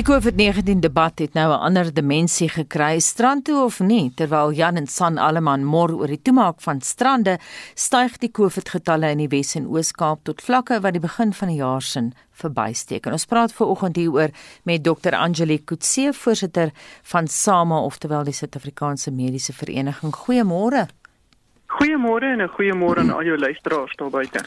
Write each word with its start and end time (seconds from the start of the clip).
Die 0.00 0.08
COVID-19 0.08 0.78
debat 0.80 1.18
het 1.20 1.34
nou 1.36 1.52
'n 1.52 1.60
ander 1.60 1.94
dimensie 1.94 2.48
gekry, 2.48 3.00
strand 3.00 3.44
toe 3.44 3.64
of 3.64 3.80
nie. 3.80 4.12
Terwyl 4.14 4.52
Jan 4.52 4.76
en 4.76 4.86
San 4.86 5.18
Alleman 5.18 5.64
mor 5.64 5.92
oor 5.92 6.06
die 6.06 6.22
toemaak 6.22 6.60
van 6.60 6.80
strande, 6.80 7.38
styg 7.74 8.18
die 8.18 8.30
COVID-getalle 8.30 9.10
in 9.10 9.18
die 9.18 9.28
Wes 9.28 9.54
en 9.54 9.66
Oos-Kaap 9.66 10.18
tot 10.22 10.42
vlakke 10.42 10.80
wat 10.80 10.92
die 10.92 11.00
begin 11.00 11.32
van 11.32 11.48
die 11.48 11.56
jaar 11.56 11.82
sin 11.82 12.14
verbysteek. 12.30 13.06
En 13.06 13.12
ons 13.12 13.26
praat 13.26 13.52
veraloggend 13.52 13.96
hieroor 13.96 14.30
met 14.62 14.84
Dr. 14.84 15.14
Angelique 15.14 15.64
Kutse, 15.64 16.12
voorsitter 16.12 16.70
van 17.02 17.28
SAMA, 17.28 17.80
oftewel 17.80 18.24
die 18.24 18.32
Suid-Afrikaanse 18.32 19.10
Mediese 19.10 19.52
Vereniging. 19.52 20.14
Goeiemôre. 20.14 20.88
Goeiemôre 21.70 22.26
en 22.34 22.42
'n 22.42 22.48
goeiemôre 22.56 22.98
aan 22.98 23.10
al 23.10 23.24
jou 23.24 23.38
luisteraars 23.38 23.96
daar 23.96 24.10
buite. 24.10 24.40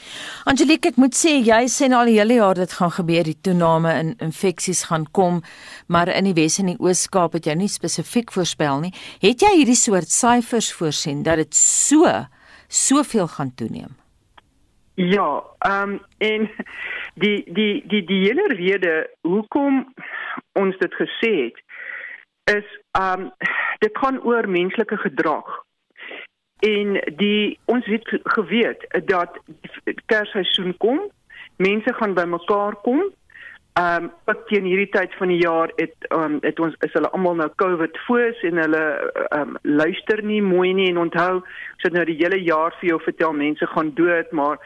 Angelique, 0.44 0.90
ek 0.90 0.96
moet 0.96 1.16
sê 1.16 1.40
jy 1.40 1.64
sê 1.68 1.88
nou 1.88 2.00
al 2.00 2.12
die 2.12 2.20
hele 2.20 2.34
jaar 2.34 2.56
dit 2.56 2.74
gaan 2.74 2.92
gebeur, 2.92 3.24
die 3.24 3.42
toename 3.42 3.94
in 4.00 4.16
infeksies 4.18 4.84
gaan 4.84 5.06
kom, 5.12 5.42
maar 5.88 6.08
in 6.08 6.24
die 6.24 6.34
Wes 6.34 6.60
en 6.60 6.66
die 6.66 6.80
Oos-Kaap 6.80 7.34
het 7.34 7.46
jy 7.46 7.56
nie 7.56 7.68
spesifiek 7.68 8.32
voorspel 8.32 8.80
nie. 8.80 8.94
Het 9.22 9.40
jy 9.40 9.56
hierdie 9.56 9.76
soort 9.76 10.10
syfers 10.12 10.74
voorsien 10.74 11.24
dat 11.24 11.36
dit 11.36 11.56
so 11.56 12.06
soveel 12.68 13.28
gaan 13.28 13.56
toeneem? 13.56 13.96
Ja, 14.96 15.44
ehm 15.60 15.90
um, 15.90 16.00
en 16.18 16.50
die 17.16 17.44
die 17.54 17.84
die 17.88 18.04
die 18.06 18.22
hele 18.28 18.48
rede 18.48 19.10
hoekom 19.22 19.94
ons 20.54 20.78
dit 20.78 20.94
gesê 20.94 21.32
het 21.46 21.58
is 22.58 22.68
ehm 22.92 23.22
um, 23.22 23.32
dit 23.80 23.98
gaan 23.98 24.20
oor 24.22 24.50
menslike 24.50 24.98
gedrag 24.98 25.64
en 26.64 26.96
die 27.20 27.60
ons 27.66 27.86
het 27.86 28.08
geweet 28.24 28.88
dat 29.10 29.40
kersseisoen 30.06 30.78
kom 30.78 31.02
mense 31.56 31.94
gaan 31.94 32.14
bymekaar 32.14 32.76
kom. 32.82 33.04
Ehm 33.74 34.04
um, 34.04 34.12
wat 34.30 34.48
teen 34.48 34.68
hierdie 34.70 34.90
tyd 34.94 35.16
van 35.18 35.32
die 35.34 35.42
jaar 35.42 35.72
het 35.76 35.96
um, 36.14 36.38
het 36.42 36.60
ons 36.60 36.76
is 36.86 36.94
hulle 36.94 37.10
almal 37.10 37.40
nou 37.40 37.48
covid 37.58 37.98
foos 38.06 38.42
en 38.46 38.62
hulle 38.62 38.84
ehm 39.24 39.56
um, 39.56 39.58
luister 39.62 40.22
nie 40.24 40.42
mooi 40.46 40.74
nie 40.78 40.92
en 40.92 41.00
onthou 41.08 41.42
so 41.82 41.90
nou 41.90 42.06
die 42.06 42.20
hele 42.20 42.38
jaar 42.38 42.76
vir 42.80 42.90
jou 42.92 43.00
vertel 43.02 43.34
mense 43.34 43.68
gaan 43.74 43.90
dood 43.98 44.32
maar 44.32 44.62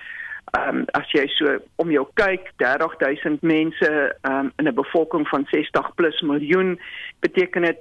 ehm 0.60 0.82
um, 0.82 0.84
as 1.00 1.16
jy 1.16 1.24
so 1.38 1.56
om 1.84 1.92
jou 1.96 2.04
kyk 2.20 2.52
30000 2.64 3.48
mense 3.54 3.94
ehm 3.94 4.34
um, 4.34 4.52
in 4.60 4.68
'n 4.68 4.76
bevolking 4.76 5.28
van 5.32 5.48
60 5.56 5.94
plus 5.96 6.22
miljoen 6.22 6.76
beteken 7.20 7.62
dit 7.62 7.80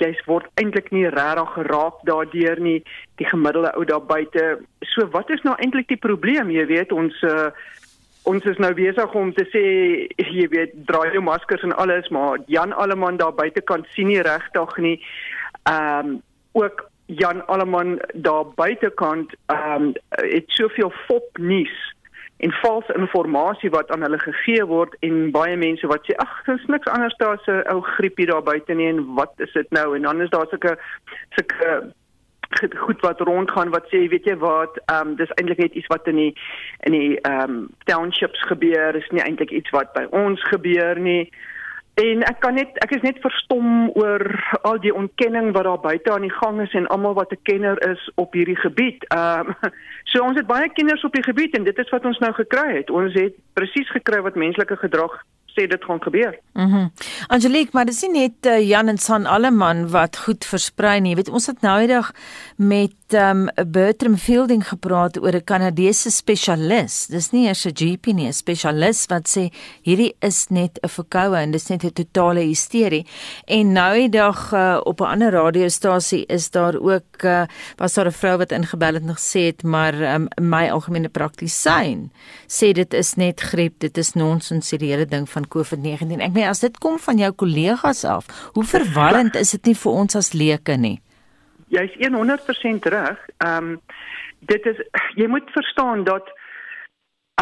jy 0.00 0.10
word 0.26 0.48
eintlik 0.60 0.90
nie 0.94 1.06
regtig 1.12 1.52
geraak 1.54 2.02
daardeur 2.08 2.60
nie 2.60 2.82
die 3.20 3.28
gemiddelde 3.28 3.72
ou 3.76 3.84
daar 3.84 4.04
buite. 4.04 4.58
So 4.92 5.06
wat 5.14 5.30
is 5.30 5.42
nou 5.46 5.54
eintlik 5.56 5.88
die 5.88 6.00
probleem? 6.00 6.50
Jy 6.50 6.66
weet 6.66 6.92
ons 6.92 7.16
uh, 7.22 7.50
ons 8.26 8.44
is 8.50 8.58
nou 8.58 8.72
besig 8.74 9.14
om 9.14 9.32
te 9.34 9.46
sê 9.52 9.64
jy 10.38 10.48
weet 10.52 10.74
dra 10.88 11.04
jou 11.12 11.22
maskers 11.22 11.64
en 11.66 11.76
alles 11.76 12.08
maar 12.14 12.42
Jan 12.46 12.74
Alleman 12.74 13.20
daar 13.22 13.34
buitekant 13.34 13.86
sien 13.94 14.10
nie 14.12 14.22
regtig 14.22 14.76
nie. 14.78 14.98
Ehm 15.70 16.16
um, 16.16 16.22
ook 16.56 16.86
Jan 17.06 17.42
Alleman 17.46 17.98
daar 18.14 18.46
buitekant 18.54 19.34
ehm 19.52 19.90
um, 19.90 19.92
het 20.10 20.50
soveel 20.58 20.92
fop 21.06 21.38
nuus 21.38 21.76
en 22.36 22.52
valse 22.52 22.94
inligting 22.94 23.72
wat 23.72 23.90
aan 23.90 24.02
hulle 24.02 24.18
gegee 24.18 24.64
word 24.64 24.96
en 25.00 25.30
baie 25.32 25.56
mense 25.56 25.86
wat 25.86 26.04
sê 26.04 26.16
ag 26.20 26.34
dis 26.46 26.66
niks 26.72 26.90
anders 26.92 27.16
daar 27.16 27.38
as 27.38 27.46
'n 27.46 27.62
ou 27.72 27.80
griepie 27.80 28.26
daar 28.26 28.42
buite 28.42 28.74
nie 28.74 28.88
en 28.88 29.14
wat 29.14 29.32
is 29.36 29.52
dit 29.52 29.70
nou? 29.70 29.96
En 29.96 30.02
dan 30.02 30.20
is 30.20 30.30
daar 30.30 30.46
sulke 30.50 30.78
sulke 31.36 31.92
goed 32.84 33.00
wat 33.00 33.20
rondgaan 33.20 33.70
wat 33.70 33.86
sê 33.92 34.08
weet 34.08 34.24
jy 34.24 34.36
wat 34.36 34.78
ehm 34.84 35.08
um, 35.08 35.16
dis 35.16 35.32
eintlik 35.34 35.58
net 35.58 35.74
iets 35.74 35.86
wat 35.86 36.06
in 36.06 36.16
die 36.16 36.34
in 36.80 36.92
die 36.92 37.20
ehm 37.20 37.50
um, 37.50 37.68
townships 37.84 38.42
gebeur 38.42 38.94
is 38.94 39.08
nie 39.10 39.22
eintlik 39.22 39.50
iets 39.50 39.70
wat 39.70 39.92
by 39.92 40.06
ons 40.10 40.42
gebeur 40.42 41.00
nie 41.00 41.32
En 41.96 42.22
ek 42.28 42.42
kan 42.44 42.58
net 42.58 42.76
ek 42.84 42.90
is 42.92 43.04
net 43.06 43.22
verstom 43.24 43.86
oor 43.96 44.20
al 44.68 44.76
die 44.84 44.92
ontkenning 44.92 45.54
wat 45.56 45.64
daar 45.64 45.80
buite 45.80 46.12
aan 46.12 46.26
die 46.26 46.34
gang 46.34 46.58
is 46.60 46.74
en 46.76 46.88
almal 46.92 47.14
wat 47.16 47.32
'n 47.32 47.40
kenner 47.48 47.80
is 47.88 48.10
op 48.20 48.36
hierdie 48.36 48.58
gebied. 48.60 49.04
Ehm 49.08 49.48
um, 49.48 49.72
so 50.12 50.20
ons 50.22 50.36
het 50.36 50.46
baie 50.46 50.68
kenners 50.68 51.04
op 51.04 51.16
die 51.16 51.24
gebied 51.24 51.56
en 51.56 51.64
dit 51.64 51.78
is 51.78 51.88
wat 51.88 52.04
ons 52.04 52.18
nou 52.18 52.32
gekry 52.32 52.76
het. 52.76 52.90
Ons 52.90 53.14
het 53.14 53.34
presies 53.52 53.90
gekry 53.90 54.20
wat 54.20 54.36
menslike 54.36 54.76
gedrag 54.76 55.22
sê 55.56 55.66
dit 55.66 55.84
gaan 55.84 56.02
gebeur. 56.02 56.38
Mhm. 56.52 56.76
Mm 56.76 56.90
Angelique, 57.28 57.72
maar 57.72 57.84
dis 57.84 58.02
nie 58.02 58.12
net 58.12 58.46
uh, 58.46 58.60
Jan 58.68 58.88
en 58.88 58.98
San 58.98 59.26
Alleman 59.26 59.88
wat 59.90 60.16
goed 60.16 60.44
versprei 60.44 61.00
nie. 61.00 61.14
Jy 61.14 61.16
weet 61.16 61.28
ons 61.28 61.46
het 61.46 61.60
nou 61.64 61.80
eendag 61.80 62.12
met 62.56 62.94
um 63.14 63.46
Bertram 63.70 64.16
Fielding 64.16 64.62
gepraat 64.68 65.18
oor 65.22 65.34
'n 65.34 65.44
Kanadese 65.44 66.10
spesialis. 66.10 67.06
Dis 67.06 67.30
nie 67.30 67.46
eers 67.46 67.66
'n 67.66 67.74
GP 67.74 68.06
nie, 68.12 68.26
'n 68.26 68.32
spesialis 68.32 69.06
wat 69.08 69.28
sê 69.28 69.52
hierdie 69.82 70.14
is 70.20 70.48
net 70.50 70.78
'n 70.82 70.88
verkoue 70.88 71.36
en 71.36 71.50
dis 71.50 71.68
net 71.68 71.84
'n 71.84 71.92
totale 71.92 72.40
hysterie. 72.40 73.06
En 73.46 73.72
nou 73.72 73.94
eendag 73.94 74.52
uh, 74.52 74.80
op 74.84 75.00
'n 75.00 75.04
ander 75.04 75.30
radiostasie 75.32 76.26
is 76.26 76.50
daar 76.50 76.74
ook 76.74 77.22
uh, 77.24 77.46
was 77.76 77.94
daar 77.94 78.06
'n 78.06 78.12
vrou 78.12 78.36
wat 78.38 78.52
ingebel 78.52 78.94
het 78.94 79.02
en 79.02 79.14
gesê 79.14 79.46
het 79.46 79.62
maar 79.62 79.94
um, 80.14 80.28
my 80.40 80.70
algemene 80.70 81.08
praktisyn 81.08 82.10
sê 82.48 82.72
dit 82.72 82.94
is 82.94 83.14
net 83.14 83.40
griep, 83.40 83.74
dit 83.78 83.98
is 83.98 84.12
nonsens 84.12 84.70
die 84.70 84.90
hele 84.90 85.06
ding 85.06 85.28
van 85.28 85.45
COVID-19. 85.54 86.20
Ek 86.20 86.32
meen 86.32 86.48
as 86.48 86.60
dit 86.60 86.78
kom 86.78 86.98
van 86.98 87.18
jou 87.18 87.32
kollegas 87.32 88.04
af, 88.04 88.26
hoe 88.54 88.64
verwarrend 88.64 89.36
is 89.36 89.50
dit 89.50 89.72
nie 89.72 89.74
vir 89.74 89.92
ons 89.92 90.16
as 90.16 90.32
leuke 90.32 90.76
nie? 90.76 90.98
Jy's 91.68 91.94
100% 91.98 92.90
reg. 92.96 93.22
Ehm 93.38 93.72
um, 93.72 93.80
dit 94.46 94.66
is 94.66 94.76
jy 95.16 95.26
moet 95.26 95.48
verstaan 95.50 96.04
dat 96.04 96.28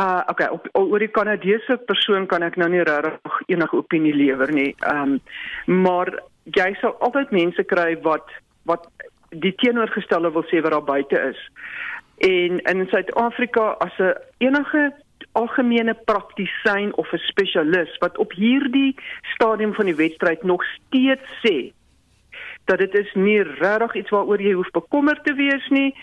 uh 0.01 0.23
okay, 0.27 0.49
op 0.49 0.69
oor 0.73 0.99
die 0.99 1.11
Kanadese 1.11 1.77
persoon 1.87 2.27
kan 2.27 2.43
ek 2.43 2.57
nou 2.57 2.69
nie 2.71 2.83
regtig 2.83 3.41
enige 3.47 3.77
opinie 3.77 4.15
lewer 4.15 4.53
nie. 4.53 4.75
Ehm 4.81 5.19
um, 5.19 5.83
maar 5.83 6.11
jy 6.57 6.75
sal 6.81 6.97
altyd 7.01 7.31
mense 7.31 7.63
kry 7.63 7.95
wat 8.03 8.31
wat 8.65 8.89
die 9.31 9.55
teenoorgestelde 9.63 10.31
wil 10.35 10.47
sê 10.51 10.63
wat 10.63 10.73
daar 10.73 10.89
buite 10.89 11.21
is. 11.31 11.41
En 12.27 12.59
in 12.59 12.87
Suid-Afrika 12.91 13.77
as 13.87 13.99
'n 13.99 14.15
enige 14.39 14.93
algemene 15.33 15.95
praktisyn 15.95 16.95
of 16.95 17.13
'n 17.13 17.19
spesialis 17.19 17.99
wat 17.99 18.19
op 18.19 18.33
hierdie 18.33 18.97
stadium 19.35 19.75
van 19.75 19.87
die 19.87 19.95
wedstryd 19.95 20.43
nog 20.43 20.65
steeds 20.65 21.29
sê 21.47 21.73
dat 22.65 22.79
dit 22.79 22.95
is 22.95 23.13
nie 23.15 23.43
regtig 23.43 23.95
iets 23.95 24.11
waaroor 24.11 24.41
jy 24.41 24.53
hoef 24.53 24.71
bekommerd 24.71 25.25
te 25.25 25.35
wees 25.35 25.69
nie. 25.69 25.95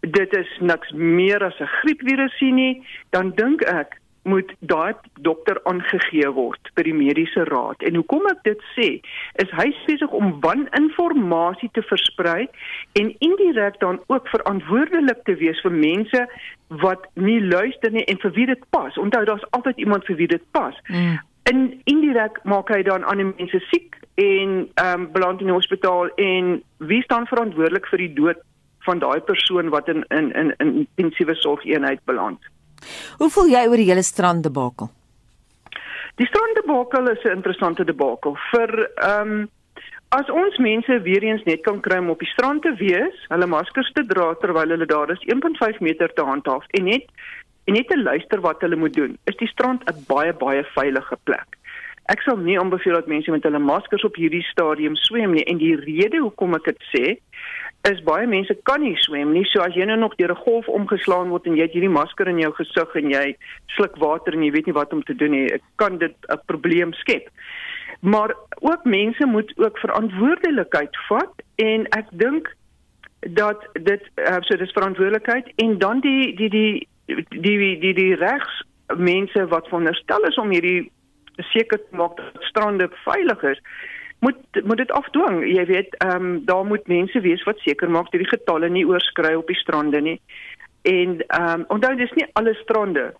Dit 0.00 0.36
is 0.36 0.58
niks 0.60 0.92
meer 0.92 1.44
as 1.44 1.58
'n 1.60 1.66
griepvirusie 1.80 2.52
nie, 2.52 2.86
dan 3.10 3.32
dink 3.34 3.62
ek 3.62 4.00
moet 4.22 4.52
daai 4.58 4.94
dokter 5.26 5.58
aangegee 5.64 6.30
word 6.30 6.70
by 6.74 6.84
die 6.86 6.94
mediese 6.94 7.44
raad. 7.44 7.82
En 7.82 7.98
hoekom 7.98 8.28
ek 8.30 8.42
dit 8.46 8.60
sê, 8.76 8.88
is 9.42 9.50
hy 9.58 9.72
besig 9.86 10.14
om 10.14 10.36
waninformasie 10.44 11.70
te 11.74 11.82
versprei 11.82 12.46
en 13.00 13.10
indirek 13.18 13.80
dan 13.80 14.00
ook 14.06 14.28
verantwoordelik 14.28 15.24
te 15.24 15.34
wees 15.42 15.60
vir 15.66 15.74
mense 15.74 16.26
wat 16.80 17.06
nie 17.14 17.40
luister 17.40 17.90
nie 17.90 18.04
en 18.04 18.18
vir 18.22 18.32
wie 18.32 18.46
dit 18.46 18.64
pas. 18.70 18.96
Onthou 18.98 19.24
daar's 19.24 19.44
altyd 19.50 19.76
iemand 19.76 20.04
vir 20.04 20.16
wie 20.16 20.28
dit 20.28 20.44
pas. 20.50 20.76
Mm. 20.88 21.18
En 21.50 21.80
indirek 21.84 22.38
maak 22.44 22.70
hy 22.70 22.82
dan 22.86 23.04
ander 23.04 23.32
mense 23.36 23.60
siek 23.70 23.98
en 24.14 24.68
ehm 24.74 25.00
um, 25.00 25.12
beland 25.12 25.40
in 25.40 25.50
die 25.50 25.56
hospitaal 25.56 26.08
en 26.16 26.62
wie 26.78 27.02
staan 27.02 27.26
verantwoordelik 27.26 27.86
vir 27.90 27.98
die 27.98 28.12
dood 28.14 28.40
van 28.86 28.98
daai 28.98 29.20
persoon 29.20 29.68
wat 29.68 29.88
in 29.88 30.04
in 30.08 30.32
in, 30.32 30.54
in 30.58 30.74
intensiewe 30.94 31.34
sorgeenheid 31.34 32.00
beland? 32.04 32.38
Hoe 33.18 33.30
voel 33.30 33.50
jy 33.50 33.66
oor 33.68 33.80
die 33.80 33.88
hele 33.90 34.02
stranddebakel? 34.02 34.90
Die 36.20 36.26
stranddebakel 36.26 37.10
is 37.10 37.24
'n 37.24 37.36
interessante 37.40 37.84
debakel 37.84 38.36
vir 38.50 38.90
ehm 38.94 39.30
um, 39.30 39.50
as 40.12 40.28
ons 40.28 40.58
mense 40.60 40.98
weer 41.06 41.24
eens 41.24 41.44
net 41.48 41.62
kan 41.64 41.80
kry 41.80 41.96
om 42.02 42.10
op 42.12 42.20
die 42.20 42.28
strand 42.34 42.62
te 42.66 42.72
wees, 42.76 43.16
hulle 43.32 43.48
maskers 43.48 43.88
te 43.96 44.04
dra 44.10 44.32
terwyl 44.42 44.74
hulle 44.74 44.88
daar 44.88 45.12
is 45.14 45.22
1.5 45.34 45.80
meter 45.80 46.12
te 46.12 46.26
handhaaf 46.28 46.66
en 46.78 46.84
net 46.90 47.08
en 47.70 47.78
net 47.78 47.88
te 47.88 47.96
luister 47.96 48.42
wat 48.44 48.60
hulle 48.60 48.76
moet 48.76 48.92
doen, 48.92 49.16
is 49.30 49.38
die 49.40 49.48
strand 49.48 49.88
'n 49.88 50.04
baie 50.08 50.32
baie 50.44 50.64
veilige 50.74 51.16
plek. 51.24 51.56
Ek 52.12 52.20
sal 52.26 52.36
nie 52.36 52.58
aanbeveel 52.58 52.98
dat 52.98 53.06
mense 53.06 53.30
met 53.30 53.42
hulle 53.42 53.58
maskers 53.58 54.04
op 54.04 54.16
hierdie 54.16 54.42
stadium 54.50 54.96
swem 54.96 55.32
nie 55.32 55.44
en 55.44 55.58
die 55.58 55.76
rede 55.76 56.18
hoekom 56.18 56.54
ek 56.54 56.64
dit 56.64 56.82
sê 56.92 57.16
is 57.90 58.02
baie 58.06 58.26
mense 58.26 58.54
kan 58.62 58.80
nie 58.80 58.96
swem 58.96 59.32
nie. 59.32 59.44
So 59.44 59.62
as 59.62 59.74
jy 59.74 59.84
nou 59.84 59.96
nog 59.96 60.16
deur 60.16 60.30
'n 60.30 60.44
golf 60.44 60.68
omgeslaan 60.68 61.30
word 61.30 61.46
en 61.46 61.56
jy 61.56 61.62
het 61.62 61.72
hierdie 61.72 61.96
masker 62.00 62.28
in 62.28 62.38
jou 62.38 62.52
gesig 62.52 62.94
en 62.96 63.10
jy 63.10 63.36
sluk 63.76 63.96
water 63.96 64.34
en 64.34 64.42
jy 64.42 64.50
weet 64.50 64.66
nie 64.66 64.74
wat 64.74 64.92
om 64.92 65.02
te 65.02 65.14
doen 65.14 65.30
nie, 65.30 65.60
kan 65.76 65.98
dit 65.98 66.14
'n 66.28 66.40
probleem 66.46 66.92
skep. 66.92 67.28
Maar 68.02 68.34
ook 68.58 68.84
mense 68.84 69.26
moet 69.26 69.52
ook 69.56 69.78
verantwoordelikheid 69.78 70.96
vat 71.06 71.42
en 71.54 71.86
ek 71.94 72.08
dink 72.10 72.48
dat 73.20 73.68
dit 73.72 74.02
uh, 74.14 74.40
so 74.40 74.56
dis 74.58 74.74
verantwoordelikheid 74.74 75.52
en 75.62 75.78
dan 75.78 76.00
die 76.00 76.34
die 76.34 76.48
die 76.50 76.88
die 77.06 77.58
die 77.58 77.78
die, 77.78 77.94
die 77.94 78.14
regs 78.14 78.64
mense 78.96 79.46
wat 79.46 79.68
veronderstel 79.70 80.26
is 80.26 80.38
om 80.38 80.50
hierdie 80.50 80.90
seker 81.54 81.78
te 81.78 81.96
maak 81.96 82.16
dat 82.16 82.42
strande 82.50 82.90
veilig 83.04 83.42
is 83.54 83.62
moet 84.22 84.64
moet 84.64 84.76
dit 84.76 84.90
afdwing. 84.90 85.40
Jy 85.46 85.64
weet, 85.66 85.94
ehm 85.96 86.26
um, 86.26 86.44
daar 86.44 86.66
moet 86.66 86.86
mense 86.86 87.20
wees 87.20 87.42
wat 87.42 87.58
seker 87.58 87.90
maak 87.90 88.10
dat 88.10 88.20
die 88.20 88.34
getalle 88.34 88.68
nie 88.68 88.86
oorskry 88.86 89.34
op 89.34 89.46
die 89.46 89.58
strande 89.58 90.00
nie. 90.00 90.20
En 90.82 91.22
ehm 91.26 91.60
um, 91.60 91.64
onthou 91.68 91.96
dis 91.96 92.12
nie 92.18 92.26
alle 92.32 92.54
strande 92.54 93.12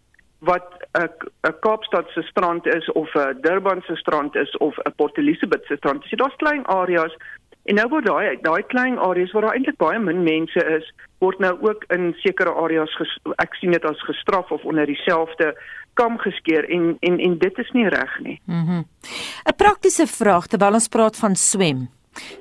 wat 0.43 0.67
'n 0.99 1.09
'n 1.49 1.59
Kaapstad 1.61 2.09
se 2.15 2.23
strand 2.23 2.67
is 2.67 2.93
of 2.93 3.15
'n 3.15 3.39
Durban 3.41 3.83
se 3.87 3.97
strand 3.97 4.35
is 4.35 4.57
of 4.57 4.79
'n 4.79 4.93
Port 4.97 5.19
Elizabeth 5.19 5.65
se 5.67 5.77
strand. 5.77 6.05
So 6.05 6.17
daar's 6.17 6.37
klein 6.37 6.67
areas 6.67 7.15
en 7.65 7.75
nou 7.75 7.89
word 7.89 8.07
daai 8.07 8.39
daai 8.43 8.63
klein 8.67 8.99
areas 8.99 9.33
waar 9.33 9.43
daar 9.43 9.55
eintlik 9.55 9.77
baie 9.77 9.99
min 9.99 10.23
mense 10.23 10.65
is, 10.79 10.93
word 11.19 11.39
nou 11.39 11.55
ook 11.61 11.85
in 11.89 12.15
sekere 12.19 12.51
areas 12.51 12.97
ek 13.37 13.55
sien 13.55 13.71
dit 13.71 13.85
as 13.85 14.03
gestraf 14.03 14.51
of 14.51 14.65
onder 14.65 14.87
dieselfde 14.87 15.55
kam 15.95 16.19
geskeer 16.19 16.71
en 16.71 16.97
en 17.01 17.19
en 17.19 17.39
dit 17.39 17.59
is 17.59 17.71
nie 17.71 17.89
reg 17.89 18.19
nie. 18.21 18.41
Mhm. 18.45 18.71
Mm 18.71 18.85
'n 19.47 19.57
Praktiese 19.57 20.07
vraag 20.07 20.47
terwyl 20.47 20.75
ons 20.75 20.89
praat 20.89 21.17
van 21.17 21.37
swem. 21.37 21.89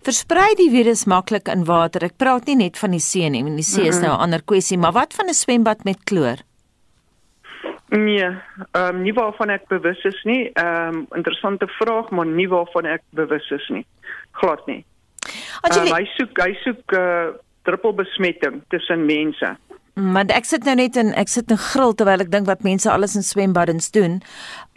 Versprei 0.03 0.55
die 0.55 0.69
virus 0.69 1.05
maklik 1.05 1.47
in 1.47 1.63
water. 1.63 2.03
Ek 2.03 2.17
praat 2.17 2.45
nie 2.45 2.55
net 2.55 2.77
van 2.77 2.91
die 2.91 2.99
see 2.99 3.29
nie, 3.29 3.43
want 3.43 3.55
die 3.55 3.63
see 3.63 3.87
is 3.87 4.01
nou 4.01 4.11
'n 4.11 4.19
ander 4.19 4.43
kwessie, 4.43 4.77
maar 4.77 4.91
wat 4.91 5.13
van 5.13 5.27
'n 5.27 5.33
swembad 5.33 5.83
met 5.83 6.03
kloor? 6.03 6.37
Nee, 7.91 8.23
ehm 8.71 8.95
um, 8.95 9.01
nie 9.03 9.13
waarvan 9.13 9.49
ek 9.51 9.67
bewus 9.67 10.03
is 10.07 10.23
nie. 10.23 10.49
Ehm 10.53 10.95
um, 10.95 11.05
interessante 11.15 11.67
vraag, 11.67 12.09
maar 12.09 12.25
nie 12.25 12.47
waarvan 12.49 12.85
ek 12.85 13.01
bewus 13.09 13.49
is 13.51 13.67
nie. 13.67 13.85
Glad 14.31 14.63
nie. 14.65 14.85
Um, 15.67 15.89
hy 15.91 16.05
soek 16.15 16.39
hy 16.39 16.53
soek 16.63 16.95
uh, 16.95 17.33
druppelbesmetting 17.67 18.61
tussen 18.71 19.03
mense. 19.05 19.57
Maar 19.99 20.31
ek 20.31 20.47
sit 20.47 20.63
nou 20.63 20.77
net 20.79 20.95
in 20.95 21.11
ek 21.19 21.27
sit 21.27 21.51
in 21.51 21.59
gril 21.59 21.91
terwyl 21.99 22.23
ek 22.23 22.31
dink 22.31 22.47
wat 22.47 22.63
mense 22.63 22.87
alles 22.87 23.17
in 23.19 23.27
swembaddens 23.27 23.91
doen. 23.91 24.21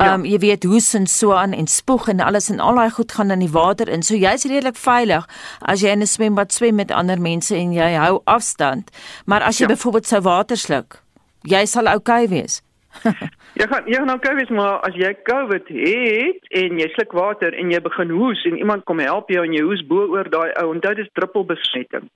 Um 0.02 0.26
ja. 0.26 0.34
jy 0.34 0.42
weet 0.42 0.66
hoes 0.66 0.90
en 0.98 1.06
so 1.06 1.38
aan 1.38 1.54
en 1.54 1.70
spoeg 1.70 2.10
en 2.10 2.20
alles 2.20 2.50
en 2.50 2.58
al 2.58 2.82
daai 2.82 2.90
goed 2.98 3.14
gaan 3.14 3.30
in 3.30 3.46
die 3.46 3.52
water 3.54 3.86
in. 3.86 4.02
So 4.02 4.18
jy's 4.18 4.42
redelik 4.50 4.74
veilig 4.74 5.30
as 5.62 5.86
jy 5.86 5.94
in 5.94 6.02
'n 6.02 6.10
swembad 6.10 6.50
swem 6.52 6.82
met 6.82 6.90
ander 6.90 7.20
mense 7.20 7.54
en 7.54 7.72
jy 7.72 7.94
hou 7.94 8.20
afstand. 8.26 8.90
Maar 9.24 9.46
as 9.46 9.62
jy 9.62 9.70
ja. 9.70 9.74
byvoorbeeld 9.78 10.06
sou 10.06 10.20
water 10.20 10.56
sluk, 10.56 10.98
jy 11.46 11.64
sal 11.64 11.86
oukei 11.86 12.26
okay 12.26 12.28
wees. 12.28 12.63
jy 13.58 13.66
gaan 13.70 13.88
jy 13.90 14.00
gaan 14.00 14.14
okay 14.14 14.34
wees 14.38 14.52
maar 14.54 14.80
as 14.88 14.96
jy 14.98 15.10
COVID 15.28 15.70
het 15.76 16.50
en 16.62 16.80
jy 16.80 16.88
sluk 16.94 17.14
water 17.16 17.54
en 17.54 17.72
jy 17.72 17.80
begin 17.84 18.12
hoes 18.14 18.44
en 18.48 18.58
iemand 18.58 18.84
kom 18.88 19.02
help 19.02 19.30
jou 19.32 19.44
en 19.44 19.56
jy 19.56 19.64
hoes 19.66 19.84
bo 19.88 20.06
oor 20.14 20.30
daai 20.30 20.52
ou, 20.62 20.70
onthou 20.74 20.94
dis 20.98 21.10
druppelbesmetting. 21.18 22.08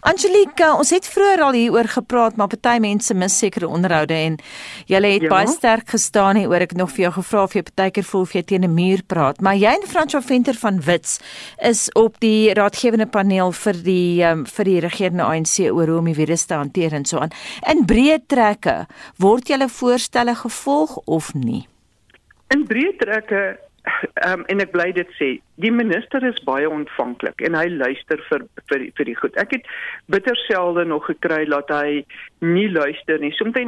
Angelique, 0.00 0.66
ons 0.78 0.90
het 0.90 1.06
vroeër 1.08 1.42
al 1.46 1.56
hieroor 1.56 1.88
gepraat, 1.88 2.36
maar 2.36 2.50
party 2.52 2.78
mense 2.82 3.14
mis 3.14 3.38
sekere 3.38 3.68
onderhoude 3.68 4.14
en 4.14 4.38
jy 4.90 5.00
het 5.00 5.26
ja? 5.26 5.30
baie 5.32 5.48
sterk 5.48 5.88
gestaan 5.94 6.36
hier 6.36 6.48
oor 6.52 6.64
ek 6.66 6.74
nog 6.76 6.92
vir 6.92 7.06
jou 7.06 7.12
gevra 7.18 7.42
of 7.44 7.54
jy 7.56 7.62
partykeer 7.62 8.04
voel 8.04 8.26
of 8.26 8.34
jy 8.34 8.42
teen 8.42 8.64
'n 8.64 8.74
muur 8.74 9.02
praat. 9.06 9.40
Maar 9.40 9.56
jy 9.56 9.74
en 9.80 9.88
Fransjo 9.88 10.20
Venter 10.20 10.54
van 10.54 10.80
Wits 10.80 11.20
is 11.58 11.88
op 11.92 12.20
die 12.20 12.52
raadgewende 12.54 13.06
paneel 13.06 13.52
vir 13.52 13.82
die 13.82 14.22
um, 14.24 14.46
vir 14.46 14.64
die 14.64 14.80
regerende 14.80 15.24
ANC 15.24 15.58
oor 15.70 15.86
hoe 15.86 15.98
om 15.98 16.04
die 16.04 16.14
virus 16.14 16.44
te 16.44 16.54
hanteer 16.54 16.92
en 16.92 17.04
so 17.04 17.18
aan. 17.18 17.32
In 17.70 17.84
breë 17.86 18.18
trekke, 18.26 18.86
word 19.18 19.48
julle 19.48 19.68
voorstelle 19.68 20.34
gevolg 20.34 20.96
of 21.06 21.34
nie? 21.34 21.66
In 22.54 22.66
breë 22.68 22.96
trekke 22.98 23.63
Ehm 23.84 24.40
um, 24.40 24.44
en 24.48 24.62
ek 24.64 24.70
bly 24.72 24.86
dit 24.96 25.10
sê, 25.18 25.26
die 25.60 25.72
minister 25.72 26.24
is 26.24 26.38
baie 26.48 26.68
ontvanklik 26.70 27.42
en 27.44 27.56
hy 27.58 27.66
luister 27.72 28.22
vir 28.30 28.46
vir 28.70 28.86
vir 28.96 29.10
die 29.10 29.16
goed. 29.18 29.36
Ek 29.40 29.52
het 29.58 29.66
bitter 30.12 30.38
selde 30.46 30.86
nog 30.88 31.04
gekry 31.10 31.42
dat 31.50 31.68
hy 31.68 32.04
nie 32.40 32.70
luister 32.72 33.20
nie. 33.20 33.34
Soms 33.36 33.58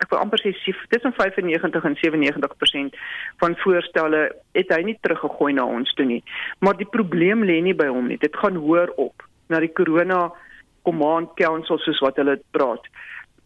ek 0.00 0.08
wil 0.08 0.22
amper 0.22 0.40
sê 0.40 0.54
tussen 0.88 1.12
95 1.12 1.84
en 1.84 1.96
97% 2.00 2.96
van 3.42 3.56
voorstelle 3.60 4.22
het 4.56 4.72
hy 4.72 4.80
nie 4.86 4.96
teruggegooi 5.04 5.52
na 5.52 5.66
ons 5.68 5.92
toe 5.98 6.08
nie. 6.08 6.22
Maar 6.64 6.78
die 6.80 6.88
probleem 6.88 7.44
lê 7.44 7.60
nie 7.60 7.76
by 7.76 7.90
hom 7.92 8.08
nie. 8.08 8.20
Dit 8.20 8.36
gaan 8.40 8.56
hoor 8.64 8.94
op 8.96 9.26
na 9.52 9.60
die 9.60 9.72
corona 9.76 10.30
command 10.88 11.34
council 11.36 11.78
soos 11.84 12.00
wat 12.00 12.16
hulle 12.16 12.38
praat. 12.56 12.88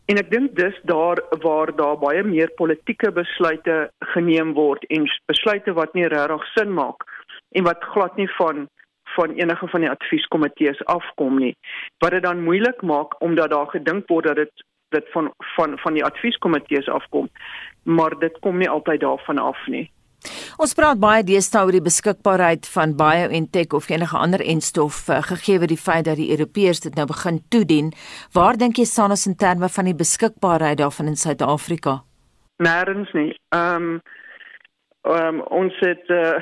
En 0.07 0.21
ek 0.21 0.31
dink 0.31 0.53
dis 0.57 0.77
daar 0.85 1.23
waar 1.41 1.73
daar 1.77 1.97
baie 1.99 2.23
meer 2.23 2.51
politieke 2.61 3.13
besluite 3.17 3.77
geneem 4.13 4.53
word 4.59 4.85
en 4.93 5.07
besluite 5.31 5.73
wat 5.79 5.95
nie 5.97 6.09
regtig 6.13 6.45
sin 6.53 6.75
maak 6.77 7.07
en 7.57 7.65
wat 7.65 7.85
glad 7.95 8.17
nie 8.21 8.29
van 8.37 8.69
van 9.15 9.37
enige 9.39 9.69
van 9.71 9.85
die 9.85 9.91
advieskomitees 9.91 10.81
afkom 10.91 11.39
nie. 11.39 11.55
Wat 12.03 12.11
dit 12.11 12.23
dan 12.23 12.43
moeilik 12.45 12.83
maak 12.83 13.15
omdat 13.23 13.51
daar 13.51 13.71
gedink 13.73 14.09
word 14.11 14.29
dat 14.29 14.43
dit 14.43 14.65
dit 14.95 15.11
van 15.13 15.33
van 15.57 15.79
van 15.79 15.97
die 15.97 16.05
advieskomitees 16.05 16.89
afkom, 16.89 17.31
maar 17.83 18.19
dit 18.19 18.39
kom 18.41 18.59
nie 18.59 18.71
altyd 18.71 19.01
daarvan 19.01 19.39
af 19.39 19.67
nie. 19.67 19.91
Ons 20.55 20.75
praat 20.79 21.01
baie 21.03 21.25
deesdae 21.27 21.65
oor 21.67 21.75
die 21.75 21.83
beskikbaarheid 21.83 22.67
van 22.71 22.93
BioNTech 22.99 23.73
of 23.75 23.89
enige 23.91 24.15
ander 24.15 24.43
enstof 24.43 25.01
uh, 25.11 25.19
gegee 25.27 25.59
word 25.59 25.73
die 25.73 25.81
feit 25.81 26.05
dat 26.07 26.21
die 26.21 26.29
Europeërs 26.31 26.85
dit 26.85 26.95
nou 26.95 27.09
begin 27.11 27.41
toedien. 27.51 27.91
Waar 28.37 28.55
dink 28.61 28.79
jy 28.79 28.87
staan 28.87 29.11
ons 29.11 29.27
in 29.27 29.35
terme 29.35 29.67
van 29.69 29.91
die 29.91 29.97
beskikbaarheid 29.99 30.79
daarvan 30.79 31.11
in 31.11 31.19
Suid-Afrika? 31.19 32.03
Nêrens 32.63 33.11
nie. 33.19 33.33
Ehm 33.57 33.99
um, 33.99 34.01
um, 35.11 35.43
ons 35.51 35.75
het 35.83 36.07
uh, 36.15 36.39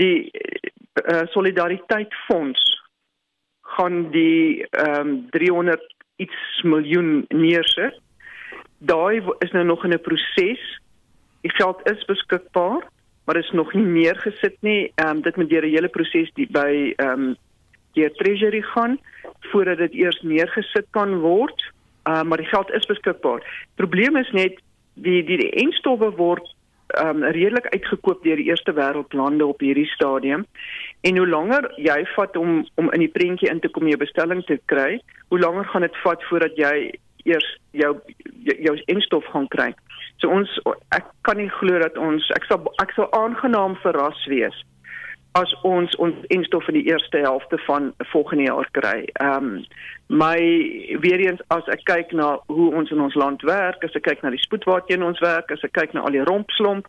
die 0.00 0.32
uh, 0.32 1.26
solidariteit 1.36 2.16
fonds 2.24 2.64
gaan 3.76 4.08
die 4.16 4.64
ehm 4.70 5.04
um, 5.04 5.14
300 5.36 5.84
iets 6.16 6.64
miljoen 6.64 7.26
neersit. 7.28 8.00
Daai 8.78 9.20
is 9.44 9.52
nou 9.52 9.64
nog 9.68 9.84
in 9.84 9.92
'n 9.92 10.00
proses 10.00 10.64
Die 11.40 11.54
geld 11.54 11.80
is 11.90 12.04
beskikbaar, 12.04 12.82
maar 13.28 13.36
is 13.36 13.50
nog 13.50 13.72
nie 13.72 13.84
neergesit 13.84 14.56
nie. 14.60 14.92
Ehm 14.94 15.16
um, 15.16 15.22
dit 15.22 15.36
moet 15.36 15.50
deur 15.50 15.64
'n 15.66 15.74
hele 15.74 15.88
proses 15.88 16.30
die 16.34 16.48
by 16.50 16.92
ehm 16.96 17.10
um, 17.12 17.36
die 17.92 18.10
treasury 18.10 18.62
gaan 18.62 18.98
voordat 19.50 19.78
dit 19.78 19.92
eers 19.92 20.20
neergesit 20.22 20.86
kan 20.90 21.18
word. 21.20 21.72
Ehm 22.02 22.16
uh, 22.16 22.22
maar 22.22 22.40
die 22.40 22.52
geld 22.54 22.70
is 22.70 22.86
beskikbaar. 22.86 23.66
Probleem 23.74 24.16
is 24.16 24.30
net 24.30 24.54
die 24.94 25.24
die, 25.24 25.36
die 25.36 25.50
enstowwe 25.50 26.10
word 26.10 26.54
ehm 26.86 27.22
um, 27.22 27.24
redelik 27.24 27.66
uitgekoop 27.66 28.22
deur 28.22 28.36
die 28.36 28.48
eerste 28.48 28.72
wêreldlande 28.72 29.44
op 29.46 29.60
hierdie 29.60 29.90
stadium. 29.92 30.46
En 31.00 31.16
hoe 31.16 31.28
langer 31.28 31.72
jy 31.76 32.06
vat 32.16 32.36
om 32.36 32.66
om 32.74 32.92
in 32.92 33.04
die 33.04 33.14
prentjie 33.18 33.50
in 33.50 33.60
te 33.60 33.68
kom 33.68 33.86
jou 33.86 33.98
bestelling 33.98 34.44
te 34.44 34.60
kry, 34.64 35.00
hoe 35.28 35.38
langer 35.38 35.64
gaan 35.64 35.84
dit 35.84 35.96
vat 36.04 36.24
voordat 36.30 36.56
jy 36.56 36.94
eers 37.24 37.58
jou 37.70 37.92
jou 38.68 38.76
enstof 38.86 39.24
gaan 39.24 39.48
kry. 39.48 39.74
So 40.18 40.30
ons 40.34 40.50
ek 40.96 41.06
kan 41.22 41.36
nie 41.36 41.50
glo 41.60 41.78
dat 41.78 41.98
ons 41.98 42.24
ek 42.36 42.48
sal 42.50 42.66
ek 42.82 42.92
sal 42.96 43.08
aangenaam 43.12 43.78
verras 43.84 44.26
wees 44.26 44.56
as 45.38 45.52
ons 45.62 45.94
ons 46.02 46.16
instof 46.34 46.66
in 46.68 46.78
die 46.78 46.88
eerste 46.88 47.20
helfte 47.22 47.58
van 47.66 47.92
volgende 48.12 48.48
jaar 48.48 48.68
kry. 48.72 49.04
Ehm 49.20 49.44
um, 49.44 49.64
my 50.08 50.38
weer 51.04 51.20
eens 51.20 51.42
as 51.52 51.66
ek 51.68 51.82
kyk 51.84 52.12
na 52.16 52.28
hoe 52.48 52.70
ons 52.74 52.90
in 52.90 53.00
ons 53.04 53.14
land 53.14 53.42
werk, 53.44 53.82
as 53.84 53.96
ek 53.98 54.06
kyk 54.08 54.22
na 54.24 54.32
die 54.32 54.40
spoed 54.40 54.64
waarteen 54.64 55.04
ons 55.04 55.20
werk, 55.20 55.52
as 55.52 55.64
ek 55.66 55.74
kyk 55.76 55.92
na 55.92 56.06
al 56.08 56.16
die 56.16 56.24
rompslomp 56.24 56.88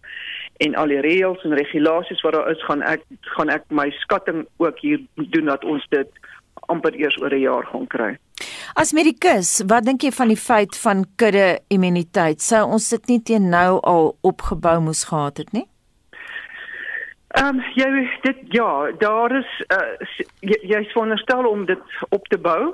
en 0.63 0.77
al 0.79 0.93
die 0.93 1.01
reëls 1.03 1.43
en 1.43 1.57
regulasies 1.59 2.23
wat 2.23 2.37
daar 2.37 2.47
is, 2.53 2.63
gaan 2.69 2.85
ek 2.87 3.03
gaan 3.35 3.51
ek 3.51 3.67
my 3.81 3.89
skatting 3.99 4.45
ook 4.63 4.79
hier 4.79 5.03
doen 5.35 5.51
dat 5.51 5.67
ons 5.67 5.83
dit 5.91 6.23
amper 6.71 6.95
eers 6.95 7.19
oor 7.21 7.35
'n 7.35 7.43
jaar 7.43 7.67
gaan 7.73 7.87
kry. 7.87 8.11
As 8.77 8.93
medikus, 8.93 9.63
wat 9.65 9.87
dink 9.87 10.03
jy 10.05 10.11
van 10.13 10.29
die 10.29 10.37
feit 10.37 10.75
van 10.77 11.05
kudde 11.17 11.59
immuniteit? 11.73 12.43
Sou 12.43 12.61
ons 12.69 12.89
dit 12.93 13.07
nie 13.09 13.19
teen 13.25 13.49
nou 13.49 13.79
al 13.81 14.11
opgebou 14.21 14.77
moes 14.85 15.07
gehad 15.09 15.41
het 15.41 15.53
nie? 15.57 15.65
Ehm 17.37 17.57
um, 17.57 17.63
jy 17.77 17.89
dit 18.25 18.39
ja, 18.57 18.91
daar 19.01 19.33
is 19.37 19.49
uh, 19.73 20.13
jy, 20.41 20.57
jy 20.65 20.79
is 20.81 20.93
veronderstel 20.93 21.45
om 21.45 21.65
dit 21.69 21.97
op 22.09 22.25
te 22.29 22.37
bou 22.37 22.73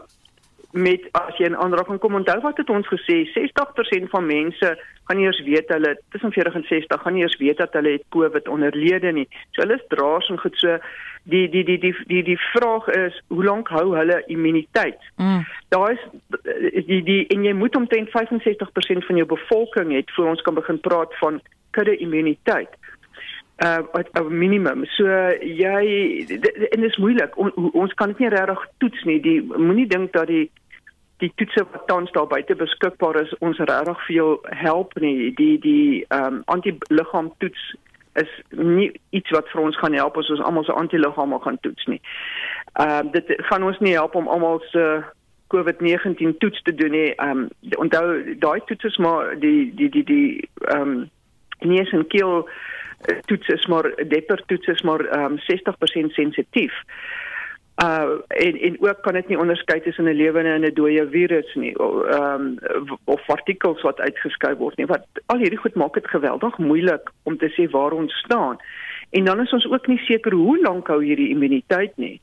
met 0.76 1.02
as 1.12 1.38
jy 1.38 1.48
'n 1.48 1.56
aanraking 1.56 2.00
kom 2.00 2.16
onthou 2.16 2.40
wat 2.42 2.58
het 2.58 2.70
ons 2.70 2.88
gesê 2.88 3.24
60% 3.32 4.10
van 4.10 4.26
mense 4.26 4.70
gaan 5.04 5.18
nie 5.18 5.26
eers 5.26 5.42
weet 5.44 5.68
hulle 5.68 6.00
tussen 6.10 6.32
40 6.32 6.56
en 6.56 6.64
60 6.64 7.02
gaan 7.02 7.14
nie 7.14 7.22
eers 7.22 7.38
weet 7.38 7.58
dat 7.58 7.74
hulle 7.74 7.92
het 7.92 8.04
COVID 8.10 8.48
onderlede 8.48 9.12
nie. 9.12 9.28
So 9.52 9.62
hulle 9.62 9.76
is 9.76 9.88
draers 9.88 10.30
en 10.30 10.40
goed 10.40 10.58
so 10.58 10.78
die 11.24 11.50
die 11.50 11.64
die 11.64 11.80
die 11.80 11.96
die 12.08 12.24
die 12.24 12.40
vraag 12.40 12.88
is 12.88 13.22
hoe 13.28 13.44
lank 13.44 13.68
hou 13.68 13.96
hulle 13.96 14.24
immuniteit? 14.26 15.00
Mm. 15.16 15.46
Daar 15.70 15.92
is 15.92 16.04
die 16.86 17.04
die 17.04 17.28
en 17.28 17.44
jy 17.44 17.54
moet 17.54 17.76
omtrent 17.76 18.10
65% 18.10 19.06
van 19.06 19.16
jou 19.16 19.28
bevolking 19.28 19.94
het 19.94 20.12
voor 20.12 20.28
ons 20.28 20.42
kan 20.42 20.54
begin 20.54 20.80
praat 20.80 21.16
van 21.18 21.42
kudde 21.72 21.98
immuniteit 21.98 22.70
uh 23.64 23.84
'n 24.14 24.38
minimum. 24.38 24.86
So 24.86 25.06
jy 25.40 26.26
en 26.70 26.82
dit 26.82 26.90
is 26.90 26.98
moeilik. 26.98 27.38
On, 27.38 27.52
ons 27.72 27.94
kan 27.94 28.08
dit 28.08 28.18
nie 28.20 28.30
regtig 28.30 28.68
toets 28.78 29.04
nie. 29.04 29.20
Die 29.22 29.42
moenie 29.42 29.88
dink 29.88 30.12
dat 30.12 30.28
die 30.28 30.52
die 31.24 31.32
toetse 31.36 31.66
wat 31.72 31.88
tans 31.88 32.12
daar 32.12 32.28
buite 32.28 32.56
beskikbaar 32.56 33.22
is 33.22 33.34
ons 33.40 33.58
regtig 33.58 34.06
veel 34.06 34.40
help 34.44 34.96
nie 35.00 35.34
die 35.40 35.58
die 35.60 36.06
ehm 36.08 36.34
um, 36.34 36.42
antiliggaam 36.46 37.34
toets 37.38 37.76
is 38.16 38.32
nie 38.50 38.92
iets 39.10 39.32
wat 39.36 39.50
vir 39.52 39.62
ons 39.62 39.78
gaan 39.80 39.94
help 39.94 40.18
as 40.18 40.30
ons 40.30 40.44
almal 40.48 40.64
se 40.64 40.72
antiliggame 40.72 41.40
gaan 41.44 41.60
toets 41.62 41.86
nie. 41.92 42.02
Ehm 42.74 43.08
uh, 43.08 43.12
dit 43.12 43.34
gaan 43.50 43.64
ons 43.64 43.80
nie 43.80 43.96
help 43.96 44.16
om 44.16 44.28
almal 44.28 44.62
se 44.72 45.04
COVID-19 45.54 46.38
toets 46.38 46.62
te 46.62 46.76
doen 46.76 46.92
nie. 46.92 47.12
Ehm 47.16 47.46
um, 47.46 47.50
onthou 47.78 48.36
daai 48.40 48.62
toets 48.66 48.84
is 48.92 48.98
maar 48.98 49.36
die 49.40 49.74
die 49.76 49.90
die 49.90 50.04
die 50.04 50.50
ehm 50.68 50.82
um, 50.82 51.10
neus 51.60 51.92
en 51.92 52.08
keel 52.08 52.50
eh, 53.06 53.18
toets 53.26 53.48
is 53.48 53.68
maar 53.68 53.92
depper 54.08 54.44
toets 54.46 54.68
is 54.68 54.82
maar 54.82 55.06
ehm 55.06 55.38
um, 55.38 55.40
60% 56.08 56.12
sensitief. 56.20 56.84
Uh 57.84 58.10
en 58.28 58.60
en 58.60 58.76
ook 58.80 59.02
kan 59.02 59.14
dit 59.14 59.28
nie 59.28 59.40
onderskei 59.40 59.82
tussen 59.82 60.06
'n 60.06 60.16
lewende 60.16 60.50
en 60.50 60.66
'n 60.66 60.74
dooie 60.74 61.08
virus 61.10 61.56
nie 61.56 61.76
ehm 61.76 62.58
um, 62.76 62.98
of 63.04 63.26
partikels 63.26 63.82
wat 63.82 64.00
uitgeskei 64.00 64.56
word 64.56 64.78
nie. 64.78 64.86
Wat 64.86 65.06
al 65.26 65.38
hierdie 65.38 65.60
goed 65.60 65.76
maak 65.76 65.94
dit 65.94 66.08
geweldig 66.08 66.58
moeilik 66.58 67.12
om 67.24 67.38
te 67.38 67.50
sê 67.50 67.70
waar 67.72 67.92
ons 67.92 68.14
staan. 68.14 68.58
En 69.10 69.26
dan 69.26 69.42
is 69.42 69.54
ons 69.54 69.72
ook 69.72 69.88
nie 69.88 69.98
seker 69.98 70.34
hoe 70.34 70.62
lank 70.62 70.88
hou 70.88 71.04
hierdie 71.04 71.30
immuniteit 71.30 71.98
nie. 71.98 72.22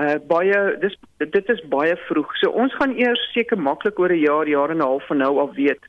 Uh 0.00 0.14
baie 0.26 0.76
dis 0.80 0.96
dit 1.18 1.48
is 1.48 1.68
baie 1.68 1.96
vroeg. 1.96 2.36
So 2.36 2.50
ons 2.50 2.74
gaan 2.74 2.96
eers 2.96 3.32
seker 3.32 3.58
maklik 3.58 3.98
oor 3.98 4.12
'n 4.12 4.18
jaar 4.18 4.48
jaar 4.48 4.70
en 4.70 4.76
'n 4.76 4.90
half 4.90 5.06
van 5.06 5.16
nou 5.16 5.38
af 5.38 5.54
weet 5.54 5.88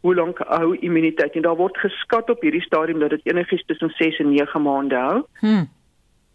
hoe 0.00 0.14
lank 0.14 0.38
hou 0.38 0.76
immuniteit 0.76 1.34
en 1.34 1.42
daar 1.42 1.56
word 1.56 1.78
geskat 1.78 2.30
op 2.30 2.40
hierdie 2.40 2.62
stadium 2.62 2.98
dat 2.98 3.10
dit 3.10 3.26
enigiets 3.26 3.64
tussen 3.66 3.90
6 3.90 4.18
en 4.18 4.30
9 4.30 4.62
maande 4.62 4.96
hou. 4.96 5.24
Hm. 5.40 5.64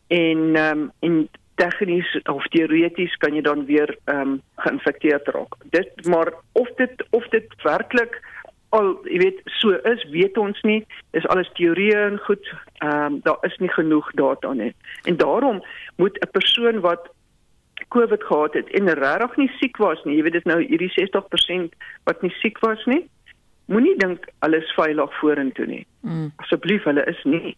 En 0.07 0.55
ehm 0.55 0.79
um, 0.79 0.91
en 0.99 1.29
tegnies 1.55 2.10
of 2.31 2.45
teoreties 2.53 3.15
kan 3.22 3.36
jy 3.36 3.41
dan 3.41 3.65
weer 3.65 3.98
ehm 4.05 4.19
um, 4.19 4.41
geïnfekteerd 4.65 5.27
raak. 5.27 5.55
Dit 5.75 6.05
maar 6.05 6.33
of 6.51 6.69
dit 6.77 7.05
of 7.10 7.27
dit 7.27 7.48
werklik 7.63 8.19
al 8.69 8.95
jy 9.05 9.17
weet 9.22 9.41
so 9.45 9.69
is, 9.93 10.05
weet 10.10 10.38
ons 10.38 10.62
nie. 10.62 10.86
Dis 11.12 11.27
alles 11.27 11.51
teorieë 11.60 12.05
en 12.10 12.17
goed. 12.27 12.53
Ehm 12.77 13.05
um, 13.05 13.19
daar 13.24 13.41
is 13.41 13.57
nie 13.57 13.72
genoeg 13.72 14.12
data 14.12 14.53
nie. 14.53 14.74
En 15.03 15.17
daarom 15.17 15.63
moet 15.95 16.17
'n 16.19 16.31
persoon 16.31 16.79
wat 16.79 17.10
COVID 17.88 18.24
gehad 18.24 18.53
het 18.53 18.69
en 18.69 18.89
regtig 18.89 19.36
nie 19.36 19.51
siek 19.60 19.77
was 19.77 20.03
nie. 20.03 20.15
Jy 20.15 20.24
weet 20.24 20.33
dis 20.39 20.51
nou 20.51 20.62
hierdie 20.62 20.93
60% 20.93 21.75
wat 22.03 22.22
nie 22.22 22.33
siek 22.41 22.60
was 22.60 22.86
nie 22.86 23.10
moenie 23.72 23.95
dink 24.00 24.27
hulle 24.43 24.60
is 24.60 24.72
veilig 24.77 25.19
vorentoe 25.19 25.67
nie. 25.69 25.83
Mm. 26.01 26.31
Asseblief, 26.43 26.86
hulle 26.89 27.03
is 27.10 27.22
nie. 27.27 27.53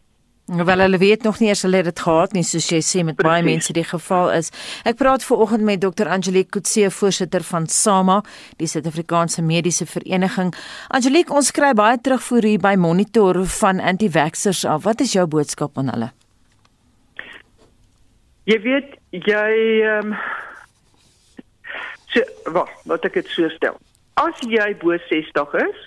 Wel 0.45 0.79
hulle 0.79 0.97
weet 0.97 1.23
nog 1.23 1.39
nie 1.39 1.47
eers 1.49 1.61
hulle 1.65 1.79
het 1.81 1.85
dit 1.85 1.99
gehad 1.99 2.33
nie 2.37 2.43
soos 2.45 2.67
jy 2.69 2.77
sê 2.85 3.01
met 3.03 3.15
Precies. 3.15 3.31
baie 3.31 3.43
mense 3.43 3.73
die 3.73 3.83
geval 3.83 4.29
is. 4.31 4.51
Ek 4.85 4.99
praat 4.99 5.23
ver 5.25 5.39
oggend 5.41 5.65
met 5.65 5.81
Dr. 5.81 6.05
Angelique 6.05 6.51
Kutse, 6.53 6.91
voorsitter 6.91 7.41
van 7.43 7.65
SAMA, 7.67 8.19
die 8.61 8.67
Suid-Afrikaanse 8.67 9.41
Mediese 9.41 9.87
Vereniging. 9.89 10.53
Angelique, 10.93 11.33
ons 11.33 11.49
kry 11.51 11.73
baie 11.73 11.97
terugvoer 11.97 12.45
hier 12.45 12.61
by 12.61 12.75
Monitor 12.77 13.41
van 13.57 13.79
anti-vaxxers 13.79 14.65
af. 14.69 14.83
Wat 14.85 15.01
is 15.01 15.17
jou 15.17 15.25
boodskap 15.25 15.81
aan 15.81 15.89
hulle? 15.89 16.11
Jy 18.45 18.61
weet, 18.61 18.95
jy 19.09 19.49
ehm 19.81 20.13
um, 20.13 20.15
so, 22.13 22.21
wag, 22.53 22.69
wat 22.85 23.09
ek 23.09 23.17
dit 23.17 23.33
so 23.33 23.49
stel. 23.49 23.81
As 24.21 24.37
jy 24.45 24.75
bo 24.77 24.93
60 25.09 25.57
is, 25.65 25.85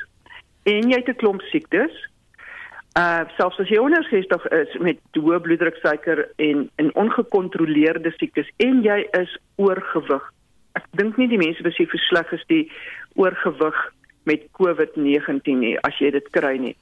en 0.67 0.91
jy 0.91 0.99
het 0.99 1.15
'n 1.15 1.21
klomp 1.23 1.47
siektes. 1.55 2.08
Uh 2.99 3.29
selfs 3.37 3.61
as 3.63 3.69
jy 3.71 3.79
onder 3.79 4.03
60 4.11 4.47
is 4.57 4.73
met 4.83 4.99
hoë 5.15 5.39
bloeddruk, 5.45 5.77
suiker 5.85 6.25
en 6.43 6.65
en 6.83 6.89
ongekontroleerde 6.99 8.11
siektes 8.17 8.49
en 8.65 8.81
jy 8.83 8.97
is 9.15 9.37
oorgewig. 9.63 10.25
Ek 10.75 10.89
dink 10.99 11.21
nie 11.21 11.29
die 11.31 11.39
mense 11.39 11.63
besef 11.63 11.95
hoe 11.95 12.01
sleg 12.09 12.33
is 12.35 12.43
die 12.51 12.65
oorgewig 13.15 13.79
met 14.27 14.49
COVID-19 14.59 15.63
nie 15.63 15.77
as 15.87 16.01
jy 16.03 16.11
dit 16.17 16.27
kry 16.35 16.57
nie. 16.59 16.75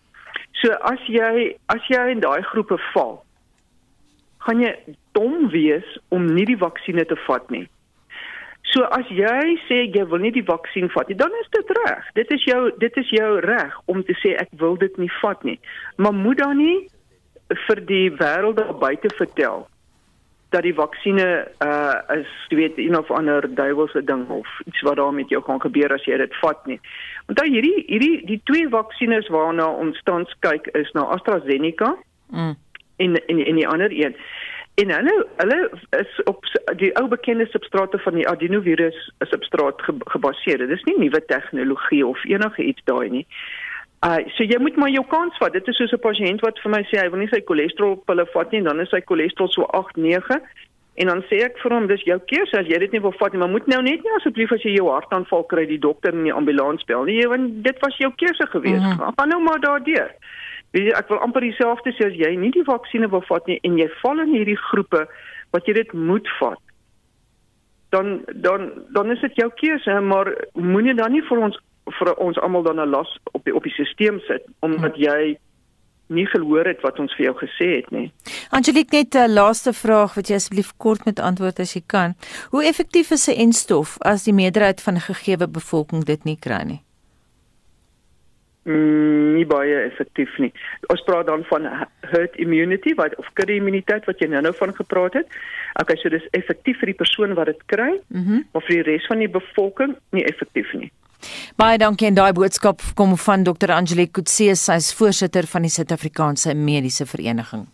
So 0.63 0.73
as 0.89 1.05
jy 1.13 1.53
as 1.75 1.85
jy 1.93 2.01
in 2.15 2.25
daai 2.25 2.41
groepe 2.49 2.81
val, 2.95 3.19
gaan 4.47 4.65
jy 4.65 4.73
dom 5.19 5.51
wees 5.53 5.99
om 6.09 6.31
nie 6.33 6.47
die 6.49 6.61
vaksines 6.65 7.11
te 7.13 7.21
vat 7.27 7.53
nie. 7.53 7.67
So 8.73 8.83
as 8.91 9.07
jy 9.15 9.55
sê 9.69 9.85
jy 9.95 10.05
wil 10.11 10.25
nie 10.25 10.33
die 10.35 10.45
vaksin 10.47 10.91
vat 10.95 11.09
nie, 11.09 11.19
dan 11.19 11.33
is 11.43 11.49
dit 11.55 11.71
reg. 11.85 12.09
Dit 12.19 12.33
is 12.35 12.43
jou 12.49 12.61
dit 12.83 12.97
is 13.03 13.15
jou 13.15 13.31
reg 13.45 13.79
om 13.87 14.03
te 14.05 14.17
sê 14.23 14.35
ek 14.41 14.51
wil 14.63 14.77
dit 14.81 14.99
nie 14.99 15.11
vat 15.21 15.45
nie. 15.47 15.59
Maar 15.97 16.15
moet 16.17 16.43
dan 16.43 16.59
nie 16.59 16.77
vir 17.69 17.81
die 17.87 18.11
wêreld 18.19 18.59
daar 18.59 18.75
buite 18.75 19.13
vertel 19.15 19.69
dat 20.55 20.63
die 20.63 20.75
vaksines 20.75 21.47
uh 21.65 22.19
is 22.19 22.31
jy 22.51 22.57
weet 22.57 22.79
een 22.79 22.99
of 22.99 23.11
ander 23.11 23.47
duiwelse 23.55 24.03
ding 24.05 24.29
of 24.31 24.49
iets 24.65 24.83
wat 24.87 24.97
daar 24.97 25.15
met 25.15 25.29
jou 25.29 25.43
gaan 25.43 25.61
gebeur 25.61 25.93
as 25.95 26.05
jy 26.07 26.19
dit 26.23 26.37
vat 26.43 26.67
nie. 26.67 26.79
Want 27.27 27.39
dan 27.39 27.51
hierdie 27.51 27.85
hierdie 27.87 28.21
die 28.27 28.41
twee 28.51 28.69
vaksines 28.69 29.29
waarna 29.35 29.67
ons 29.71 30.01
tans 30.05 30.31
kyk 30.47 30.71
is 30.79 30.91
na 30.95 31.07
AstraZeneca 31.17 31.95
mm. 32.31 32.55
en 32.97 33.19
en 33.27 33.43
en 33.47 33.63
die 33.63 33.69
ander 33.69 33.93
een. 33.93 34.15
En 34.77 34.91
hulle 34.93 35.27
hulle 35.37 35.71
is 35.97 36.23
op 36.25 36.45
die 36.77 36.91
ou 37.01 37.07
bekende 37.09 37.47
substrate 37.49 37.99
van 37.99 38.15
die 38.19 38.27
adenovirus 38.29 38.99
substraat 39.19 39.81
ge, 39.83 39.95
gebaseer. 40.13 40.59
Dit 40.59 40.75
is 40.77 40.85
nie 40.85 40.99
nuwe 40.99 41.23
tegnologie 41.27 42.07
of 42.07 42.25
enige 42.25 42.63
iets 42.63 42.85
daai 42.85 43.09
nie. 43.09 43.25
Uh 44.05 44.21
so 44.37 44.45
jy 44.45 44.59
moet 44.61 44.77
maar 44.77 44.93
jou 44.93 45.05
kans 45.09 45.39
vat. 45.41 45.57
Dit 45.57 45.69
is 45.73 45.81
soos 45.81 45.97
'n 45.97 46.05
pasiënt 46.05 46.45
wat 46.45 46.61
vir 46.61 46.71
my 46.77 46.83
sê 46.91 47.01
hy 47.01 47.09
wil 47.11 47.25
nie 47.25 47.33
sy 47.33 47.41
cholesterol 47.41 47.97
pille 48.05 48.27
vat 48.35 48.53
nie, 48.53 48.63
dan 48.63 48.81
is 48.81 48.93
sy 48.93 49.01
cholesterol 49.01 49.49
so 49.49 49.65
8, 49.73 49.97
9 49.97 50.41
en 50.97 51.07
dan 51.07 51.23
sê 51.29 51.41
ek 51.45 51.59
vir 51.63 51.73
hom 51.73 51.87
dis 51.91 52.05
jou 52.09 52.17
keuse 52.31 52.57
as 52.57 52.69
jy 52.69 52.79
dit 52.79 52.93
nie 52.93 53.03
wil 53.05 53.13
vat 53.21 53.33
nie, 53.33 53.41
maar 53.41 53.53
moet 53.53 53.67
nou 53.67 53.83
net 53.85 54.05
nie 54.05 54.15
asseblief 54.17 54.53
as 54.53 54.63
jy 54.65 54.77
jou 54.77 54.89
hartaanval 54.89 55.45
kry 55.51 55.67
die 55.69 55.81
dokter 55.81 56.15
in 56.17 56.25
die 56.25 56.33
ambulans 56.33 56.85
bel 56.89 57.05
nie, 57.05 57.21
want 57.29 57.65
dit 57.65 57.83
was 57.85 57.97
jou 58.01 58.13
keuse 58.17 58.47
geweest. 58.53 58.85
Mm 58.85 58.93
-hmm. 58.93 59.13
Gaan 59.17 59.29
nou 59.29 59.41
maar 59.43 59.61
daardeur. 59.61 60.11
Weet 60.71 60.91
jy, 60.91 60.93
ek 60.99 61.09
wil 61.09 61.23
amper 61.25 61.41
dieselfde 61.41 61.93
sê 61.95 62.11
as 62.11 62.19
jy 62.19 62.37
nie 62.37 62.51
die 62.51 62.65
vaksines 62.67 63.11
wil 63.11 63.25
vat 63.29 63.47
nie 63.47 63.59
en 63.63 63.79
jy 63.79 63.89
val 64.03 64.21
in 64.21 64.35
hierdie 64.35 64.59
groepe 64.71 65.07
wat 65.55 65.67
jy 65.67 65.77
dit 65.79 65.93
moet 65.93 66.29
vat. 66.41 66.61
Dan 67.95 68.25
dan 68.35 68.71
dan 68.93 69.11
is 69.11 69.21
dit 69.21 69.35
jou 69.35 69.51
keuse, 69.61 70.01
maar 70.01 70.33
moenie 70.53 70.95
dan 70.95 71.13
nie 71.13 71.23
vir 71.29 71.39
ons 71.49 71.59
vir 72.01 72.15
ons 72.19 72.39
almal 72.43 72.63
dan 72.63 72.81
'n 72.81 72.91
las 72.91 73.19
op 73.33 73.45
die 73.45 73.55
op 73.55 73.63
die 73.63 73.73
stelsel 73.73 74.21
sit 74.27 74.43
omdat 74.61 74.97
jy 74.97 75.39
nie 76.09 76.27
gehoor 76.27 76.67
het 76.67 76.81
wat 76.81 76.99
ons 76.99 77.15
vir 77.19 77.27
jou 77.27 77.35
gesê 77.41 77.69
het 77.77 77.91
nie. 77.91 78.13
Angelique 78.51 78.93
net 78.93 79.15
'n 79.15 79.33
laaste 79.33 79.73
vraag 79.73 80.15
wat 80.15 80.29
jy 80.29 80.35
asseblief 80.35 80.73
kort 80.77 81.05
met 81.05 81.21
antwoord 81.21 81.59
as 81.59 81.75
jy 81.75 81.83
kan. 81.87 82.15
Hoe 82.51 82.65
effektief 82.65 83.11
is 83.11 83.29
'n 83.29 83.39
enstof 83.47 83.97
as 84.01 84.25
die 84.25 84.33
meerderheid 84.33 84.83
van 84.83 84.95
'n 84.95 85.01
gegeewe 85.01 85.49
bevolking 85.49 86.05
dit 86.05 86.25
nie 86.25 86.39
kry 86.39 86.63
nie? 86.63 86.86
Mm, 88.67 89.35
nie 89.37 89.47
baie 89.49 89.79
effektief 89.87 90.35
nie. 90.43 90.53
Ons 90.93 91.05
praat 91.07 91.27
dan 91.31 91.45
van 91.51 91.69
herd 92.13 92.37
immunity 92.43 92.95
wat 92.99 93.17
of 93.23 93.31
kudde 93.39 93.57
immuniteit 93.57 94.07
wat 94.11 94.21
jy 94.21 94.31
nou-nou 94.33 94.55
van 94.59 94.75
gepraat 94.77 95.21
het. 95.23 95.41
Okay, 95.81 95.97
so 96.03 96.13
dis 96.13 96.27
effektief 96.37 96.81
vir 96.83 96.93
die 96.93 96.99
persoon 96.99 97.35
wat 97.39 97.51
dit 97.53 97.67
kry, 97.73 97.93
mm 98.09 98.23
-hmm. 98.25 98.47
maar 98.53 98.63
vir 98.69 98.83
die 98.83 98.87
res 98.93 99.07
van 99.07 99.19
die 99.19 99.33
bevolking 99.39 99.97
nie 100.11 100.25
effektief 100.25 100.73
nie. 100.75 100.91
Baie 101.57 101.79
dankie 101.79 102.07
en 102.09 102.15
daai 102.15 102.33
boodskap 102.33 102.83
kom 102.95 103.17
van 103.17 103.43
Dr. 103.43 103.73
Angelique 103.73 104.13
Kutse, 104.13 104.55
sy 104.55 104.77
is 104.77 104.93
voorsitter 104.95 105.47
van 105.47 105.63
die 105.63 105.71
Suid-Afrikaanse 105.71 106.55
Mediese 106.55 107.07
Vereniging. 107.07 107.67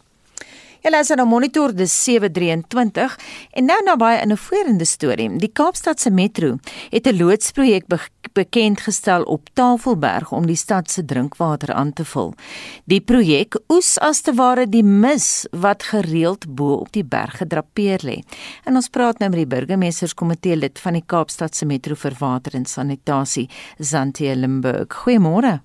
Julle 0.83 0.99
is 0.99 1.13
nou 1.15 1.29
monitor 1.31 1.71
dis 1.79 1.93
723 1.95 3.13
en 3.55 3.69
nou 3.71 3.77
na 3.87 3.93
baie 3.95 4.19
innoverende 4.25 4.87
storie. 4.89 5.29
Die 5.39 5.51
Kaapstadse 5.55 6.11
Metro 6.11 6.57
het 6.91 7.07
'n 7.07 7.19
loodsprojek 7.21 7.87
be 7.87 7.99
bekend 8.33 8.81
gestel 8.81 9.23
op 9.23 9.49
Tafelberg 9.55 10.33
om 10.33 10.47
die 10.47 10.57
stad 10.57 10.91
se 10.91 11.05
drinkwater 11.05 11.73
aan 11.73 11.93
te 11.93 12.05
vul. 12.05 12.35
Die 12.85 13.01
projek 13.01 13.55
oes 13.69 13.99
as 13.99 14.21
te 14.21 14.35
ware 14.35 14.67
die 14.67 14.83
mis 14.83 15.47
wat 15.53 15.83
gereeld 15.83 16.47
bo 16.55 16.73
op 16.73 16.93
die 16.93 17.05
berg 17.05 17.37
gedrapeer 17.37 18.01
lê. 18.03 18.23
En 18.65 18.75
ons 18.75 18.89
praat 18.89 19.19
nou 19.19 19.31
met 19.31 19.39
die 19.39 19.57
burgemeesterskomitee 19.57 20.57
lid 20.57 20.79
van 20.79 20.93
die 20.93 21.05
Kaapstadse 21.07 21.67
Metro 21.67 21.95
vir 21.95 22.17
water 22.19 22.55
en 22.55 22.67
sanitasie, 22.67 23.49
Zantie 23.79 24.37
Limburg. 24.37 24.89
Goeiemôre. 24.89 25.61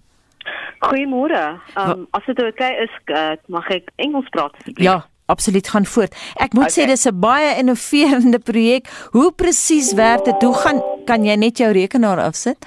Goeiemôre. 0.79 1.59
Um, 1.75 2.07
as 2.11 2.25
dit 2.25 2.39
oké 2.39 2.47
okay 2.47 2.73
is, 2.83 2.93
uh, 3.05 3.35
mag 3.47 3.69
ek 3.73 3.89
Engels 3.95 4.29
praat 4.29 4.53
asseblief? 4.59 4.85
Ja, 4.85 5.07
absoluut 5.25 5.67
gaan 5.67 5.85
voort. 5.85 6.15
Ek 6.35 6.53
moet 6.53 6.69
okay. 6.69 6.83
sê 6.83 6.87
dis 6.87 7.07
'n 7.07 7.19
baie 7.19 7.55
innoverende 7.57 8.39
projek. 8.39 8.87
Hoe 9.11 9.31
presies 9.31 9.93
werk 9.93 10.25
dit? 10.25 10.41
Hoe 10.41 10.53
gaan 10.53 10.81
kan 11.05 11.25
jy 11.25 11.35
net 11.35 11.57
jou 11.57 11.71
rekenaar 11.71 12.19
afsit? 12.19 12.65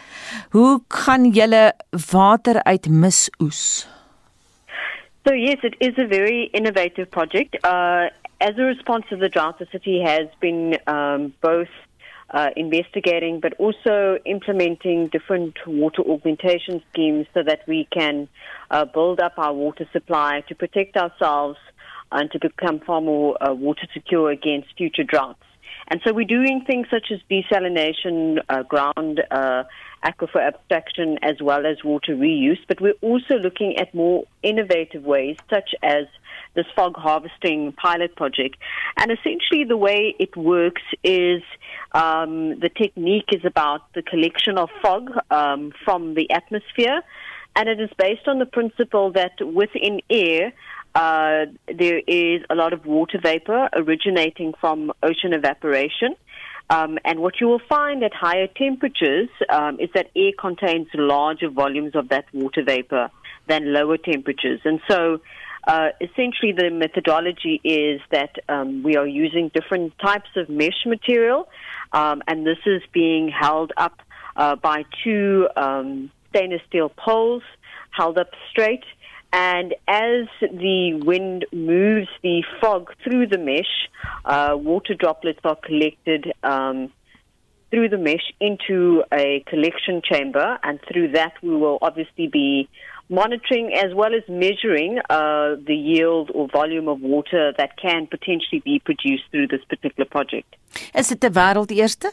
Hoe 0.51 0.81
gaan 0.89 1.31
jy 1.33 1.73
water 2.11 2.63
uit 2.63 2.89
mis 2.89 3.31
oes? 3.41 3.89
So 5.27 5.35
yes, 5.35 5.59
it 5.63 5.75
is 5.79 5.99
a 5.99 6.07
very 6.07 6.49
innovative 6.53 7.11
project. 7.11 7.57
Uh, 7.65 8.09
as 8.41 8.57
a 8.57 8.65
response 8.65 9.05
to 9.11 9.17
the 9.17 9.29
drought, 9.29 9.59
the 9.59 9.67
city 9.71 10.01
has 10.01 10.27
been 10.41 10.79
um, 10.87 11.33
both 11.41 11.69
uh, 12.33 12.51
investigating, 12.57 13.41
but 13.41 13.55
also 13.59 14.19
implementing 14.25 15.09
different 15.09 15.57
water 15.67 16.03
augmentation 16.03 16.83
schemes 16.93 17.27
so 17.35 17.43
that 17.43 17.61
we 17.67 17.89
can 17.93 18.29
uh, 18.71 18.85
build 18.85 19.21
up 19.21 19.35
our 19.37 19.53
water 19.53 19.89
supply 19.93 20.43
to 20.49 20.55
protect 20.55 20.97
ourselves 20.97 21.59
and 22.13 22.31
to 22.31 22.39
become 22.39 22.81
far 22.81 23.01
more 23.01 23.37
uh, 23.43 23.53
water 23.53 23.87
secure 23.93 24.31
against 24.31 24.69
future 24.77 25.05
droughts. 25.05 25.43
And 25.89 26.01
so 26.07 26.13
we're 26.13 26.25
doing 26.25 26.63
things 26.67 26.87
such 26.89 27.11
as 27.11 27.19
desalination, 27.29 28.39
uh, 28.49 28.63
ground 28.63 29.23
uh, 29.31 29.65
aquifer 30.05 30.41
abstraction, 30.41 31.19
as 31.23 31.43
well 31.43 31.67
as 31.67 31.83
water 31.83 32.15
reuse. 32.15 32.59
But 32.69 32.81
we're 32.81 33.01
also 33.01 33.35
looking 33.35 33.77
at 33.77 33.93
more 33.93 34.25
innovative 34.43 35.03
ways, 35.03 35.37
such 35.49 35.71
as 35.83 36.07
this 36.55 36.67
fog 36.75 36.97
harvesting 36.97 37.73
pilot 37.73 38.17
project. 38.17 38.57
And 38.97 39.11
essentially, 39.11 39.65
the 39.65 39.77
way 39.77 40.15
it 40.19 40.37
works 40.37 40.83
is 41.05 41.43
um, 41.93 42.59
the 42.61 42.69
technique 42.69 43.29
is 43.33 43.45
about 43.45 43.93
the 43.95 44.03
collection 44.03 44.59
of 44.59 44.69
fog 44.83 45.11
um, 45.31 45.73
from 45.85 46.15
the 46.15 46.31
atmosphere, 46.31 47.03
and 47.57 47.69
it 47.69 47.81
is 47.81 47.91
based 47.99 48.29
on 48.29 48.39
the 48.39 48.47
principle 48.47 49.13
that 49.13 49.33
within 49.45 50.01
air, 50.09 50.53
uh, 50.95 51.47
there 51.79 52.01
is 52.07 52.43
a 52.51 52.55
lot 52.55 52.73
of 52.73 52.87
water 52.87 53.19
vapor 53.23 53.69
originating 53.75 54.55
from 54.61 54.93
ocean 55.03 55.33
evaporation. 55.33 56.17
Um, 56.69 56.99
and 57.05 57.19
what 57.19 57.41
you 57.41 57.49
will 57.49 57.63
find 57.69 58.05
at 58.05 58.15
higher 58.15 58.47
temperatures 58.47 59.29
um, 59.49 59.81
is 59.81 59.91
that 59.95 60.11
air 60.15 60.31
contains 60.39 60.87
larger 60.95 61.49
volumes 61.49 61.97
of 61.97 62.09
that 62.11 62.27
water 62.33 62.63
vapor 62.65 63.11
than 63.49 63.73
lower 63.73 63.97
temperatures. 63.97 64.61
And 64.65 64.81
so, 64.89 65.21
uh, 65.65 65.89
essentially, 66.01 66.53
the 66.53 66.71
methodology 66.71 67.61
is 67.65 68.01
that 68.11 68.37
um, 68.49 68.83
we 68.83 68.97
are 68.97 69.07
using 69.07 69.51
different 69.55 69.93
types 69.99 70.29
of 70.37 70.49
mesh 70.49 70.87
material, 70.87 71.49
um, 71.93 72.23
and 72.27 72.47
this 72.47 72.59
is 72.67 72.83
being 72.93 73.29
held 73.29 73.73
up 73.77 74.01
uh, 74.37 74.57
by 74.57 74.85
two 75.05 75.49
um, 75.57 76.11
stainless 76.31 76.63
steel 76.69 76.89
poles 76.89 77.43
held 77.91 78.19
up 78.19 78.31
straight. 78.51 78.85
And 79.33 79.75
as 79.87 80.27
the 80.41 81.01
wind 81.05 81.47
moves 81.53 82.09
the 82.23 82.43
fog 82.61 82.93
through 83.05 83.29
the 83.29 83.39
mesh, 83.39 83.89
uh, 84.25 84.57
water 84.57 84.95
droplets 84.95 85.41
are 85.45 85.57
collected 85.57 86.33
um, 86.43 86.93
through 87.71 87.91
the 87.91 87.99
mesh 87.99 88.33
into 88.41 89.05
a 89.13 89.45
collection 89.47 90.03
chamber, 90.03 90.59
and 90.65 90.81
through 90.91 91.13
that, 91.13 91.35
we 91.43 91.51
will 91.51 91.79
obviously 91.81 92.27
be 92.27 92.69
monitoring 93.11 93.75
as 93.75 93.93
well 93.95 94.15
as 94.15 94.23
measuring 94.29 94.99
uh, 95.11 95.57
the 95.67 95.75
yield 95.75 96.31
or 96.33 96.49
volume 96.49 96.89
of 96.89 97.01
water 97.01 97.53
that 97.59 97.77
can 97.77 98.07
potentially 98.07 98.63
be 98.65 98.79
produced 98.79 99.25
through 99.31 99.49
this 99.49 99.65
particular 99.69 100.09
project. 100.09 100.57
Is 100.95 101.09
dit 101.09 101.25
'n 101.25 101.33
wêreldeerste? 101.33 102.09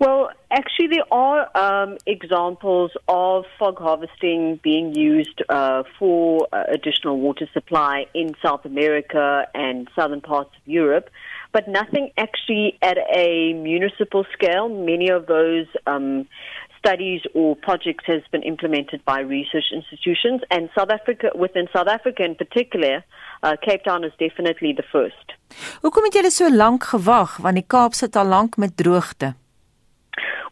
Well, 0.00 0.30
actually, 0.50 0.88
there 0.96 1.12
are 1.12 1.40
um, 1.54 1.98
examples 2.06 2.90
of 3.06 3.44
fog 3.58 3.78
harvesting 3.78 4.58
being 4.62 4.94
used 4.94 5.42
uh, 5.50 5.82
for 5.98 6.48
uh, 6.54 6.64
additional 6.68 7.20
water 7.20 7.46
supply 7.52 8.06
in 8.14 8.34
South 8.42 8.64
America 8.64 9.46
and 9.54 9.88
southern 9.94 10.22
parts 10.22 10.52
of 10.56 10.66
Europe, 10.66 11.10
but 11.52 11.68
nothing 11.68 12.12
actually 12.16 12.78
at 12.80 12.96
a 13.14 13.52
municipal 13.52 14.24
scale. 14.32 14.70
Many 14.70 15.10
of 15.10 15.26
those 15.26 15.66
um, 15.86 16.26
studies 16.80 17.22
or 17.34 17.56
projects 17.68 18.04
has 18.06 18.22
been 18.32 18.44
implemented 18.52 19.00
by 19.04 19.18
research 19.20 19.68
institutions, 19.78 20.40
and 20.50 20.62
South 20.76 20.90
Africa, 20.98 21.26
within 21.34 21.66
South 21.72 21.90
Africa 21.96 22.24
in 22.24 22.34
particular, 22.34 22.94
uh, 23.42 23.56
Cape 23.66 23.84
Town 23.84 24.04
is 24.04 24.14
definitely 24.18 24.72
the 24.80 24.86
first. 24.94 25.26
Hoekom 25.82 26.04
het 26.08 26.14
julle 26.14 26.30
so 26.30 26.48
lank 26.50 26.84
gewag 26.92 27.36
want 27.44 27.58
die 27.58 27.66
Kaap 27.66 27.96
sit 27.98 28.16
al 28.16 28.28
lank 28.32 28.56
met 28.56 28.76
droogte? 28.76 29.34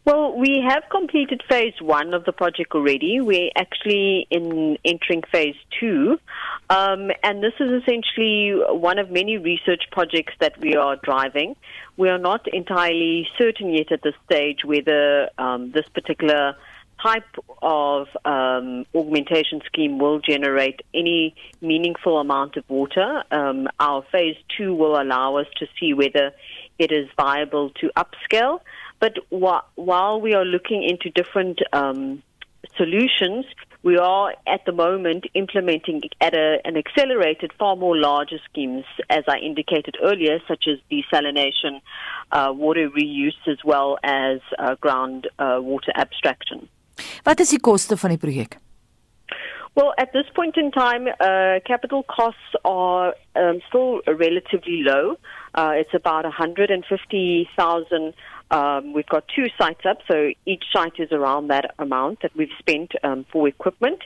Well, 0.05 0.35
we 0.35 0.63
have 0.67 0.83
completed 0.89 1.43
phase 1.49 1.73
one 1.81 2.13
of 2.13 2.25
the 2.25 2.31
project 2.31 2.73
already. 2.73 3.19
We're 3.19 3.51
actually 3.55 4.27
in 4.31 4.77
entering 4.85 5.23
phase 5.31 5.55
two. 5.79 6.19
Um, 6.69 7.11
and 7.23 7.43
this 7.43 7.53
is 7.59 7.71
essentially 7.81 8.53
one 8.69 8.97
of 8.97 9.11
many 9.11 9.37
research 9.37 9.83
projects 9.91 10.33
that 10.39 10.57
we 10.59 10.75
are 10.75 10.95
driving. 11.03 11.55
We 11.97 12.09
are 12.09 12.17
not 12.17 12.47
entirely 12.51 13.27
certain 13.37 13.73
yet 13.73 13.91
at 13.91 14.01
this 14.01 14.15
stage 14.25 14.59
whether 14.63 15.29
um, 15.37 15.71
this 15.71 15.87
particular 15.93 16.55
type 17.01 17.35
of 17.61 18.07
um, 18.25 18.85
augmentation 18.93 19.61
scheme 19.65 19.99
will 19.99 20.19
generate 20.19 20.81
any 20.93 21.35
meaningful 21.61 22.19
amount 22.19 22.57
of 22.57 22.63
water. 22.69 23.23
Um, 23.31 23.67
our 23.79 24.03
phase 24.11 24.35
two 24.57 24.73
will 24.73 24.99
allow 25.01 25.37
us 25.37 25.47
to 25.57 25.67
see 25.79 25.93
whether 25.93 26.31
it 26.77 26.91
is 26.91 27.07
viable 27.17 27.71
to 27.81 27.91
upscale. 27.97 28.59
But 28.99 29.17
wh- 29.29 29.65
while 29.75 30.19
we 30.21 30.33
are 30.33 30.45
looking 30.45 30.83
into 30.83 31.09
different 31.09 31.59
um, 31.73 32.21
solutions, 32.75 33.45
we 33.81 33.97
are 33.97 34.33
at 34.45 34.65
the 34.65 34.73
moment 34.73 35.25
implementing 35.33 36.01
at 36.19 36.33
a, 36.33 36.59
an 36.65 36.75
accelerated, 36.75 37.51
far 37.57 37.75
more 37.75 37.95
larger 37.95 38.37
schemes, 38.49 38.83
as 39.09 39.23
I 39.27 39.37
indicated 39.37 39.95
earlier, 40.03 40.39
such 40.47 40.65
as 40.67 40.79
desalination, 40.91 41.81
uh, 42.31 42.51
water 42.53 42.89
reuse, 42.89 43.47
as 43.47 43.57
well 43.63 43.97
as 44.03 44.39
uh, 44.57 44.75
ground 44.75 45.29
uh, 45.39 45.59
water 45.61 45.93
abstraction. 45.95 46.67
Wat 47.23 47.39
is 47.39 47.49
die 47.49 47.59
koste 47.59 47.95
van 47.97 48.09
die 48.11 48.19
projek? 48.19 48.57
Well, 49.75 49.93
at 49.97 50.11
this 50.11 50.25
point 50.33 50.57
in 50.57 50.71
time, 50.71 51.07
uh, 51.07 51.59
capital 51.65 52.03
costs 52.03 52.55
are 52.65 53.13
um, 53.35 53.61
still 53.69 54.01
relatively 54.07 54.83
low. 54.83 55.15
Uh, 55.55 55.71
it's 55.75 55.93
about 55.93 56.25
150,000 56.25 58.13
um, 58.51 58.93
we've 58.93 59.07
got 59.07 59.25
two 59.35 59.47
sites 59.57 59.81
up, 59.85 59.99
so 60.07 60.31
each 60.45 60.63
site 60.73 60.99
is 60.99 61.11
around 61.11 61.49
that 61.49 61.75
amount 61.77 62.21
that 62.21 62.35
we've 62.35 62.51
spent 62.59 62.91
um, 63.03 63.25
for 63.31 63.47
equipment, 63.47 64.01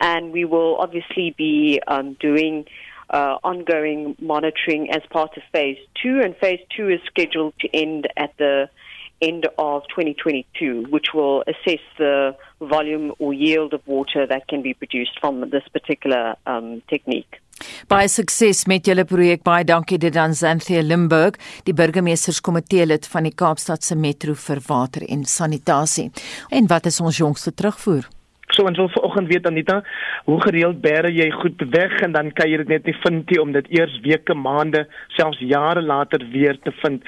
and 0.00 0.32
we 0.32 0.44
will 0.44 0.76
obviously 0.76 1.34
be 1.36 1.80
um, 1.86 2.14
doing 2.20 2.66
uh, 3.08 3.36
ongoing 3.42 4.16
monitoring 4.20 4.90
as 4.90 5.02
part 5.10 5.36
of 5.36 5.42
phase 5.52 5.78
two, 6.02 6.20
and 6.22 6.36
phase 6.36 6.60
two 6.76 6.88
is 6.88 7.00
scheduled 7.06 7.54
to 7.60 7.68
end 7.74 8.08
at 8.16 8.36
the 8.36 8.68
end 9.22 9.48
of 9.58 9.82
2022, 9.88 10.86
which 10.90 11.14
will 11.14 11.42
assess 11.46 11.80
the 11.96 12.36
volume 12.60 13.12
or 13.18 13.32
yield 13.32 13.72
of 13.72 13.86
water 13.86 14.26
that 14.26 14.46
can 14.46 14.60
be 14.60 14.74
produced 14.74 15.18
from 15.20 15.48
this 15.50 15.66
particular 15.72 16.36
um, 16.46 16.82
technique. 16.88 17.40
Baie 17.88 18.08
sukses 18.08 18.64
met 18.66 18.86
julle 18.86 19.04
projek. 19.04 19.42
Baie 19.46 19.64
dankie 19.64 19.98
dit 19.98 20.16
aan 20.16 20.34
Xanthia 20.36 20.82
Limburg, 20.82 21.38
die 21.64 21.74
burgemeesterskomitee 21.76 22.86
lid 22.86 23.06
van 23.12 23.28
die 23.28 23.34
Kaapstadse 23.34 23.96
Metro 23.96 24.34
vir 24.34 24.60
water 24.66 25.06
en 25.08 25.24
sanitasie. 25.24 26.10
En 26.50 26.68
wat 26.72 26.86
is 26.86 27.00
ons 27.00 27.22
jongste 27.22 27.54
terugvoer? 27.54 28.08
So 28.56 28.64
ons 28.64 28.78
wil 28.80 28.88
vanoggend 28.88 29.28
weet 29.28 29.46
Anita, 29.46 29.82
hoe 30.24 30.40
gereeld 30.40 30.80
bære 30.80 31.10
jy 31.12 31.28
goed 31.30 31.60
weg 31.74 31.98
en 32.06 32.14
dan 32.16 32.30
kan 32.32 32.48
jy 32.48 32.62
dit 32.62 32.70
net 32.72 32.86
nie 32.88 32.96
vind 33.02 33.30
nie 33.30 33.40
om 33.42 33.52
dit 33.52 33.66
eers 33.76 33.98
weke, 34.04 34.34
maande, 34.34 34.86
selfs 35.18 35.42
jare 35.44 35.82
later 35.84 36.24
weer 36.32 36.56
te 36.64 36.72
vind. 36.80 37.04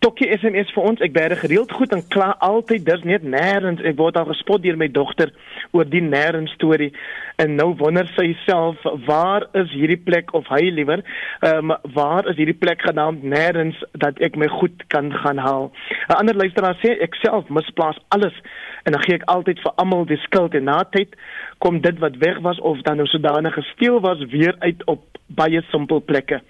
Tokkie 0.00 0.30
SMS 0.32 0.70
vir 0.72 0.86
ons. 0.88 1.02
Ek 1.04 1.12
bære 1.12 1.36
gereeld 1.42 1.72
goed 1.76 1.92
en 1.92 2.00
klaar 2.08 2.38
altyd. 2.40 2.86
Dis 2.86 3.04
net 3.04 3.26
nêrens. 3.26 3.82
Ek 3.84 3.98
word 3.98 4.16
al 4.16 4.30
gespot 4.30 4.62
deur 4.64 4.78
my 4.80 4.88
dogter 4.88 5.34
oor 5.76 5.84
die 5.84 6.00
nêrens 6.00 6.54
storie 6.56 6.94
en 7.40 7.54
nou 7.56 7.70
wonder 7.80 8.08
sy 8.16 8.30
self 8.46 8.80
waar 9.06 9.46
is 9.56 9.70
hierdie 9.72 10.00
plek 10.00 10.32
of 10.36 10.48
hy 10.52 10.62
liewer 10.72 11.04
ehm 11.44 11.70
um, 11.72 11.76
waar 11.94 12.28
is 12.28 12.36
hierdie 12.40 12.56
plek 12.56 12.82
genaamd 12.84 13.24
nêrens 13.24 13.78
dat 14.02 14.18
ek 14.24 14.36
my 14.40 14.48
goed 14.60 14.84
kan 14.92 15.12
gaan 15.22 15.40
haal. 15.40 15.70
'n 16.08 16.18
Ander 16.20 16.36
luisteraar 16.36 16.76
sê 16.82 16.96
ek 17.06 17.20
self 17.20 17.48
misplaas 17.48 18.00
alles 18.16 18.36
en 18.84 18.92
dan 18.92 19.02
gee 19.04 19.18
ek 19.18 19.28
altyd 19.32 19.60
vir 19.64 19.72
almal 19.82 20.06
die 20.08 20.20
skuld 20.24 20.54
en 20.54 20.68
na 20.68 20.82
tyd 20.96 21.16
kom 21.58 21.80
dit 21.84 21.98
wat 21.98 22.16
weg 22.24 22.40
was 22.46 22.60
of 22.60 22.80
dan 22.86 23.00
nou 23.00 23.06
sodanig 23.08 23.54
gesteel 23.54 24.00
was 24.00 24.24
weer 24.32 24.54
uit 24.58 24.84
op 24.86 25.04
baie 25.26 25.62
simpel 25.70 26.00
plekke. 26.00 26.40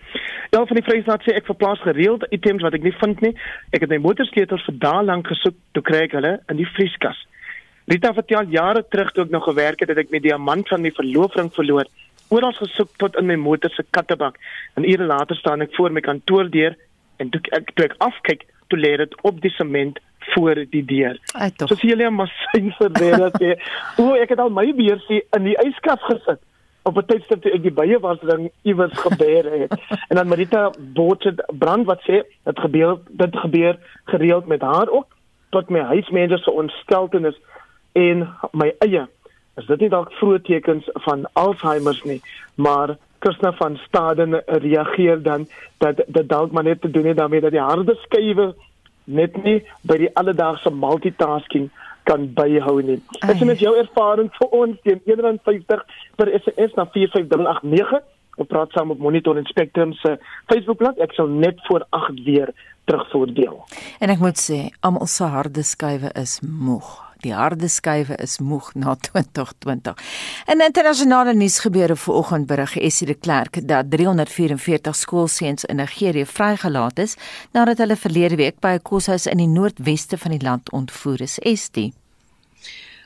Een 0.51 0.67
van 0.67 0.77
die 0.77 0.85
Vrystaat 0.85 1.25
sê 1.25 1.35
ek 1.37 1.49
verplaas 1.51 1.83
gereeld 1.85 2.25
items 2.35 2.63
wat 2.67 2.75
ek 2.75 2.87
nie 2.87 2.95
vind 3.01 3.21
nie. 3.25 3.35
Ek 3.77 3.85
het 3.85 3.93
my 3.93 4.01
motorsleutels 4.03 4.65
vir 4.69 4.79
dae 4.83 5.03
lank 5.05 5.29
gesoek 5.31 5.59
toe 5.77 5.83
kry 5.85 6.07
ek 6.07 6.17
hulle 6.19 6.39
in 6.51 6.61
die 6.61 6.69
vrieskas. 6.75 7.19
Rita 7.91 8.13
vertel 8.15 8.53
jare 8.55 8.85
terug 8.87 9.13
toe 9.13 9.25
ek 9.27 9.35
nog 9.35 9.49
gewerk 9.49 9.83
het, 9.83 9.91
het 9.93 9.99
ek 10.05 10.13
my 10.15 10.21
diamant 10.23 10.69
van 10.71 10.83
my 10.83 10.93
verloofring 10.97 11.51
verloor. 11.55 11.89
Oral 12.31 12.55
gesoek 12.55 12.93
tot 13.03 13.17
in 13.19 13.27
my 13.27 13.37
motor 13.37 13.73
se 13.75 13.85
kattebak. 13.91 14.39
En 14.79 14.87
ure 14.87 15.07
later 15.07 15.37
staan 15.37 15.65
ek 15.67 15.75
voor 15.77 15.91
my 15.93 16.03
kantoordeur 16.07 16.77
en 17.21 17.33
toe 17.35 17.41
ek 17.57 17.75
toe 17.75 17.89
ek 17.89 17.99
afkyk, 17.99 18.47
toe 18.71 18.79
lê 18.79 18.95
dit 19.01 19.17
op 19.27 19.41
die 19.43 19.53
sement 19.57 19.99
voor 20.35 20.65
die 20.71 20.85
deur. 20.85 21.19
So 21.57 21.75
sien 21.75 21.91
julle 21.91 22.11
maar 22.11 22.33
sien 22.51 22.73
vir 22.79 22.93
dit 22.93 23.41
sê, 23.41 23.57
o, 23.99 24.15
ek 24.15 24.35
het 24.35 24.39
al 24.39 24.51
my 24.51 24.73
beursie 24.77 25.23
in 25.37 25.45
die 25.45 25.57
yskas 25.65 26.03
gesit 26.09 26.41
op 26.83 26.97
'n 26.97 27.07
tydstip 27.07 27.43
toe 27.43 27.53
ek 27.53 27.63
die 27.63 27.73
bye 27.73 27.99
was 28.01 28.21
dan 28.21 28.51
iewers 28.63 28.99
gebeur 28.99 29.45
het. 29.61 29.73
en 30.09 30.17
dan 30.17 30.29
Marita 30.29 30.71
Bootse 30.79 31.35
brand 31.59 31.87
wat 31.87 32.01
sê 32.09 32.23
dit 32.45 32.59
gebeur 32.59 32.99
dit 33.09 33.37
gebeur 33.37 33.79
gereeld 34.05 34.47
met 34.47 34.61
haar 34.61 34.89
ook 34.89 35.07
tot 35.51 35.71
my 35.71 35.81
huismense 35.81 36.39
se 36.39 36.51
ontsteltenis 36.51 37.41
en 37.93 38.29
my 38.53 38.75
eie. 38.79 39.07
Is 39.57 39.67
dit 39.67 39.81
nie 39.81 39.89
dalk 39.89 40.13
vroeë 40.13 40.43
tekens 40.43 40.89
van 41.07 41.27
Alzheimer 41.33 42.01
nie, 42.05 42.21
maar 42.55 42.97
Krishna 43.19 43.53
van 43.53 43.77
Staden 43.77 44.43
reageer 44.47 45.23
dan 45.23 45.49
dat 45.79 46.03
dit 46.07 46.29
dalk 46.29 46.53
maar 46.53 46.65
net 46.65 46.81
te 46.81 46.91
doen 46.91 47.05
het 47.05 47.17
daarmee 47.17 47.41
dat 47.41 47.51
die 47.51 47.61
harde 47.61 47.95
skywe 47.95 48.55
net 49.11 49.37
nie 49.45 49.59
by 49.89 49.99
die 50.05 50.11
alledaagse 50.21 50.73
multitasking 50.75 51.69
kan 52.09 52.29
byhou 52.35 52.81
nie. 52.83 52.99
Is 53.21 53.43
dit 53.43 53.67
jou 53.67 53.75
ervaring 53.79 54.31
vir 54.39 54.57
ons 54.57 54.79
teen 54.87 55.03
150 55.07 55.85
per 56.17 56.33
SMS 56.39 56.75
na 56.79 56.87
45889 56.95 58.01
of 58.41 58.49
praat 58.49 58.73
saam 58.73 58.95
op 58.95 58.99
Monitor 58.99 59.37
en 59.37 59.45
Spectrum 59.51 59.93
se 60.01 60.17
Facebookblad. 60.49 60.99
Ek 61.03 61.13
sal 61.13 61.29
net 61.29 61.61
voor 61.69 61.85
8 61.91 62.25
weer 62.25 62.55
terugvoordeel. 62.89 63.61
En 64.01 64.15
ek 64.15 64.23
moet 64.23 64.41
sê, 64.41 64.63
almal 64.81 65.11
se 65.11 65.29
harde 65.29 65.65
skywe 65.67 66.15
is 66.19 66.41
moeg. 66.41 67.10
Die 67.21 67.35
harde 67.35 67.69
skuwe 67.69 68.17
is 68.23 68.39
moeg 68.39 68.71
na 68.75 68.95
2020. 69.11 69.95
In 70.47 70.65
internasionale 70.65 71.35
nuus 71.35 71.59
gebeure 71.59 71.97
vanoggend 71.97 72.47
berig 72.47 72.77
Essie 72.79 73.07
de 73.07 73.15
Klerk 73.15 73.61
dat 73.69 73.91
344 73.91 74.97
skoolseuns 74.97 75.65
in 75.65 75.77
Nigerië 75.77 76.27
vrygelaat 76.27 76.99
is 76.99 77.17
nadat 77.53 77.79
hulle 77.79 77.97
verlede 77.97 78.37
week 78.37 78.61
by 78.61 78.77
'n 78.79 78.83
koshuis 78.83 79.27
in 79.27 79.37
die 79.37 79.49
noordweste 79.49 80.19
van 80.19 80.31
die 80.31 80.43
land 80.43 80.73
ontvoer 80.73 81.21
is. 81.21 81.39
Estie 81.39 81.93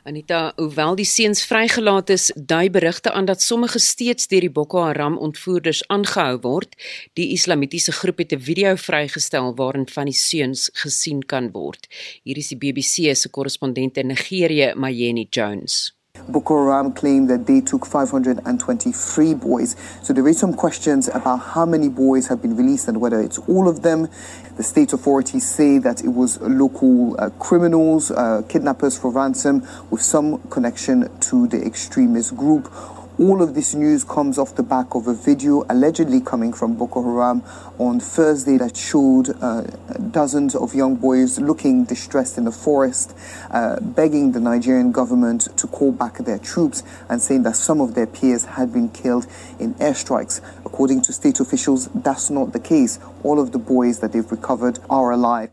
Anita, 0.05 0.53
hoewel 0.61 0.99
die 0.99 1.07
seuns 1.09 1.41
vrygelaat 1.49 2.11
is, 2.13 2.27
dui 2.37 2.69
berigte 2.71 3.13
aan 3.17 3.25
dat 3.25 3.41
sommige 3.41 3.81
steeds 3.81 4.29
deur 4.29 4.45
die 4.45 4.51
Boko 4.53 4.83
Haram 4.85 5.17
ontvoerders 5.17 5.81
aangehou 5.89 6.35
word. 6.45 6.77
Die 7.17 7.31
islamitiese 7.33 7.93
groep 7.93 8.21
het 8.21 8.35
'n 8.37 8.45
video 8.51 8.75
vrygestel 8.77 9.55
waarin 9.57 9.89
van 9.89 10.05
die 10.05 10.19
seuns 10.19 10.69
gesien 10.73 11.25
kan 11.25 11.51
word. 11.53 11.89
Hier 12.23 12.37
is 12.37 12.49
die 12.49 12.59
BBC 12.59 13.17
se 13.17 13.29
korrespondent 13.31 13.97
in 13.97 14.07
Nigerië, 14.07 14.75
Mayeni 14.77 15.27
Jones. 15.31 15.94
Boko 16.29 16.65
Haram 16.65 16.93
claimed 16.93 17.29
that 17.29 17.47
they 17.47 17.61
took 17.61 17.85
523 17.85 19.35
boys. 19.35 19.77
So 20.03 20.13
there 20.13 20.27
is 20.27 20.39
some 20.39 20.55
questions 20.55 21.09
about 21.09 21.37
how 21.39 21.67
many 21.67 21.89
boys 21.89 22.29
have 22.29 22.41
been 22.41 22.57
released 22.57 22.89
and 22.89 23.01
whether 23.01 23.21
it's 23.21 23.39
all 23.39 23.69
of 23.69 23.83
them. 23.83 24.09
The 24.57 24.63
state 24.63 24.93
authorities 24.93 25.47
say 25.47 25.79
that 25.79 26.03
it 26.03 26.09
was 26.09 26.41
local 26.41 27.21
uh, 27.21 27.31
criminals, 27.39 28.11
uh, 28.11 28.43
kidnappers 28.49 28.97
for 28.97 29.11
ransom, 29.11 29.67
with 29.91 30.01
some 30.01 30.39
connection 30.49 31.11
to 31.21 31.47
the 31.47 31.63
extremist 31.65 32.37
group. 32.37 32.73
All 33.17 33.43
of 33.43 33.55
this 33.55 33.77
news 33.77 34.03
comes 34.03 34.39
off 34.39 34.57
the 34.57 34.65
back 34.65 34.97
of 34.97 35.07
a 35.07 35.15
video 35.15 35.65
allegedly 35.71 36.21
coming 36.21 36.53
from 36.53 36.75
Boko 36.75 37.01
Haram 37.01 37.45
on 37.79 38.01
Thursday 38.01 38.57
that 38.59 38.77
showed 38.77 39.41
uh, 39.41 39.63
dozens 40.11 40.57
of 40.57 40.75
young 40.75 40.97
boys 40.97 41.39
looking 41.39 41.85
distressed 41.85 42.39
in 42.39 42.45
the 42.45 42.51
forest, 42.51 43.17
uh, 43.53 43.79
begging 43.79 44.33
the 44.33 44.41
Nigerian 44.41 44.91
government 44.91 45.43
to 45.57 45.69
call 45.69 45.93
back 45.93 46.19
their 46.19 46.41
troops 46.41 46.83
and 47.09 47.23
saying 47.23 47.45
that 47.45 47.55
some 47.55 47.81
of 47.81 47.95
their 47.95 48.09
peers 48.09 48.47
had 48.47 48.73
been 48.73 48.89
killed 48.89 49.29
in 49.61 49.75
airstrikes. 49.75 50.41
According 50.67 51.03
to 51.03 51.13
state 51.13 51.39
officials, 51.39 51.89
that's 51.95 52.31
not 52.31 52.53
the 52.53 52.59
case. 52.59 52.99
All 53.23 53.39
of 53.39 53.53
the 53.53 53.61
boys 53.61 54.01
that 54.01 54.11
they've 54.11 54.29
recovered 54.29 54.81
are 54.91 55.13
alive. 55.13 55.51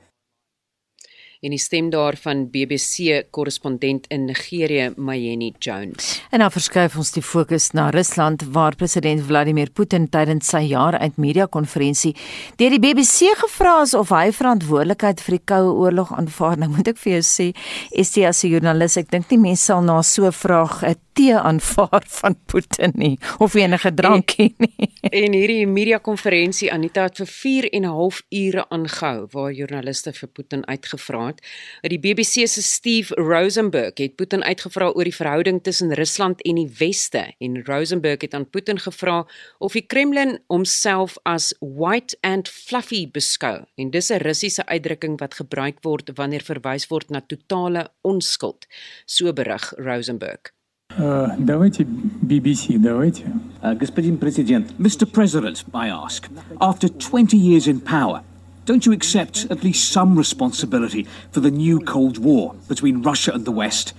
En 1.42 1.56
die 1.56 1.60
stem 1.60 1.88
daarvan 1.90 2.44
BBC 2.54 3.24
korrespondent 3.34 4.06
in 4.14 4.28
Nigerië 4.30 4.92
Mayeni 4.96 5.54
Jones. 5.60 6.22
En 6.30 6.40
dan 6.40 6.52
verskuif 6.54 6.96
ons 7.02 7.12
die 7.16 7.24
fokus 7.26 7.72
na 7.74 7.88
Rusland 7.90 8.44
waar 8.54 8.78
president 8.78 9.24
Vladimir 9.26 9.72
Putin 9.74 10.06
tydens 10.14 10.52
sy 10.54 10.62
jaar 10.70 11.00
uit 11.02 11.18
media 11.18 11.48
konferensie 11.50 12.14
deur 12.62 12.76
die 12.76 12.82
BBC 12.84 13.34
gevra 13.42 13.80
is 13.82 13.96
of 13.98 14.14
hy 14.14 14.30
verantwoordelikheid 14.38 15.24
vir 15.26 15.40
die 15.40 15.46
koue 15.50 15.74
oorlog 15.88 16.14
aanvaar. 16.14 16.62
Nou 16.62 16.70
moet 16.76 16.94
ek 16.94 17.02
vir 17.02 17.18
jou 17.18 17.24
sê, 17.26 17.48
jy 17.90 18.28
as 18.28 18.44
'n 18.44 18.52
joernalis, 18.54 18.98
ek 18.98 19.10
dink 19.10 19.32
nie 19.32 19.42
mense 19.50 19.66
sal 19.66 19.82
na 19.82 20.02
so 20.04 20.26
'n 20.26 20.32
vraag 20.32 20.84
'n 20.84 20.96
tee 21.14 21.36
aanvaar 21.36 22.04
van 22.22 22.36
Putin 22.46 22.92
nie 22.96 23.18
of 23.40 23.56
enige 23.56 23.94
drankie 23.94 24.54
nie. 24.58 24.90
En 25.02 25.34
hierdie 25.34 25.68
media 25.68 25.98
konferensie 25.98 26.72
Anita 26.72 27.04
het 27.04 27.18
vir 27.18 27.28
4 27.28 27.70
en 27.74 27.84
'n 27.84 27.90
half 27.90 28.22
ure 28.30 28.66
aangehou 28.70 29.28
waar 29.32 29.52
joernaliste 29.52 30.14
vir 30.14 30.30
Putin 30.30 30.66
uitgevra 30.68 31.31
het. 31.31 31.41
Die 31.81 31.99
BBC 31.99 32.47
se 32.47 32.63
Steve 32.63 33.15
Rosenberg 33.15 33.99
het 33.99 34.17
Putin 34.17 34.45
uitgevra 34.45 34.89
oor 34.89 35.05
die 35.05 35.15
verhouding 35.15 35.63
tussen 35.63 35.95
Rusland 35.95 36.43
en 36.43 36.55
die 36.55 36.71
Weste 36.79 37.35
en 37.39 37.65
Rosenberg 37.65 38.21
het 38.21 38.35
aan 38.35 38.51
Putin 38.51 38.79
gevra 38.79 39.27
of 39.59 39.73
die 39.73 39.87
Kremlin 39.87 40.39
homself 40.47 41.17
as 41.23 41.55
white 41.61 42.17
and 42.21 42.49
fluffy 42.49 43.07
beskou. 43.11 43.65
En 43.75 43.91
dis 43.91 44.11
'n 44.11 44.23
Russiese 44.23 44.67
uitdrukking 44.67 45.19
wat 45.19 45.35
gebruik 45.35 45.79
word 45.83 46.11
wanneer 46.15 46.43
verwys 46.43 46.87
word 46.87 47.11
na 47.11 47.21
totale 47.21 47.91
onskuld. 48.03 48.67
So 49.05 49.33
berig 49.33 49.73
Rosenberg. 49.77 50.57
Uh, 51.01 51.35
давайте 51.39 51.85
BBC, 52.21 52.83
давайте. 52.83 53.23
Uh, 53.63 53.79
господин 53.79 54.19
президент, 54.19 54.79
Mr. 54.79 55.07
President, 55.11 55.65
I 55.75 55.91
ask, 55.91 56.29
after 56.59 56.89
20 56.89 57.37
years 57.37 57.67
in 57.67 57.81
power, 57.81 58.23
Don't 58.72 58.86
you 58.86 58.94
accept 58.94 59.48
at 59.50 59.66
least 59.66 59.92
some 59.92 60.16
responsibility 60.18 61.06
for 61.30 61.42
the 61.42 61.52
new 61.52 61.82
Cold 61.82 62.18
War 62.18 62.56
between 62.70 63.02
Russia 63.02 63.34
and 63.34 63.44
the 63.44 63.52
West? 63.52 63.94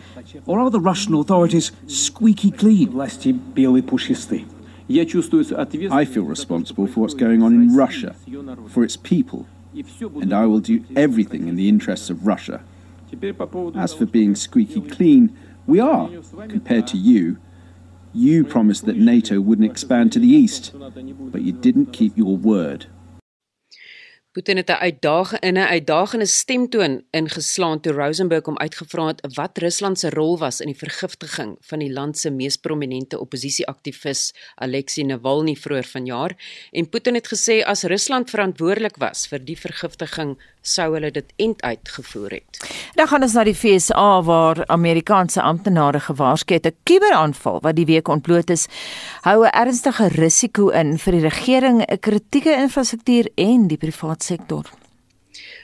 Or 0.47 0.61
are 0.61 0.71
the 0.71 0.81
Russian 0.81 1.13
authorities 1.13 1.73
squeaky 1.87 2.51
clean? 2.51 2.99
I 2.99 3.09
feel 6.07 6.23
responsible 6.23 6.87
for 6.87 7.01
what's 7.01 7.13
going 7.13 7.43
on 7.43 7.53
in 7.53 7.77
Russia, 7.77 8.17
for 8.71 8.83
its 8.83 8.97
people, 8.97 9.47
and 10.01 10.33
I 10.33 10.47
will 10.47 10.61
do 10.61 10.83
everything 10.97 11.49
in 11.49 11.57
the 11.57 11.69
interests 11.69 12.09
of 12.09 12.27
Russia. 12.27 12.65
As 13.75 13.93
for 13.93 14.07
being 14.07 14.35
squeaky 14.35 14.81
clean, 14.81 15.37
we 15.67 15.81
are, 15.81 16.09
compared 16.49 16.87
to 16.87 16.97
you. 16.97 17.37
You 18.15 18.43
promised 18.43 18.87
that 18.87 18.97
NATO 18.97 19.39
wouldn't 19.39 19.71
expand 19.71 20.13
to 20.13 20.19
the 20.19 20.29
east, 20.29 20.73
but 20.75 21.43
you 21.43 21.53
didn't 21.53 21.93
keep 21.93 22.17
your 22.17 22.39
word. 22.39 22.87
Putin 24.33 24.57
het 24.57 24.69
'n 24.69 24.73
uitdaging 24.73 25.41
in 25.41 25.55
'n 25.55 25.73
uitdagende 25.77 26.27
stemtoon 26.27 27.05
ingeslaan 27.11 27.81
toe 27.81 27.93
Rosenberg 27.93 28.45
hom 28.45 28.59
uitgevra 28.59 29.07
het 29.07 29.35
wat 29.35 29.59
Rusland 29.59 29.99
se 29.99 30.11
rol 30.11 30.39
was 30.39 30.61
in 30.61 30.67
die 30.67 30.77
vergiftiging 30.77 31.57
van 31.61 31.79
die 31.79 31.93
land 31.93 32.19
se 32.19 32.31
mees 32.31 32.57
prominente 32.57 33.19
oppositieaktivis 33.19 34.35
Alexei 34.55 35.07
Navalny 35.07 35.57
vroeër 35.57 35.85
vanjaar. 35.85 36.33
En 36.71 36.89
Putin 36.89 37.15
het 37.15 37.29
gesê 37.35 37.65
as 37.65 37.83
Rusland 37.83 38.31
verantwoordelik 38.31 38.97
was 38.97 39.27
vir 39.27 39.45
die 39.45 39.59
vergiftiging 39.59 40.43
sou 40.63 40.93
hulle 40.95 41.11
dit 41.11 41.33
end 41.37 41.63
uitgevoer 41.63 42.31
het. 42.31 42.61
Dan 42.95 43.09
gaan 43.11 43.23
ons 43.23 43.35
na 43.35 43.45
die 43.45 43.55
FSA 43.55 44.23
waar 44.23 44.63
Amerikaanse 44.67 45.43
amptenare 45.43 46.01
gewaarsku 46.01 46.55
het 46.55 46.67
'n 46.67 46.77
kuberaanval 46.85 47.61
wat 47.61 47.77
die 47.77 47.87
week 47.87 48.09
ontbloot 48.09 48.51
is, 48.51 48.67
hou 49.23 49.45
'n 49.45 49.51
ernstige 49.51 50.09
risiko 50.09 50.69
in 50.69 50.99
vir 50.99 51.13
die 51.13 51.29
regering, 51.29 51.83
'n 51.83 51.99
kritieke 51.99 52.55
infrastruktuur 52.55 53.29
en 53.35 53.67
die 53.69 53.79
private 53.79 54.25
sektor. 54.25 54.82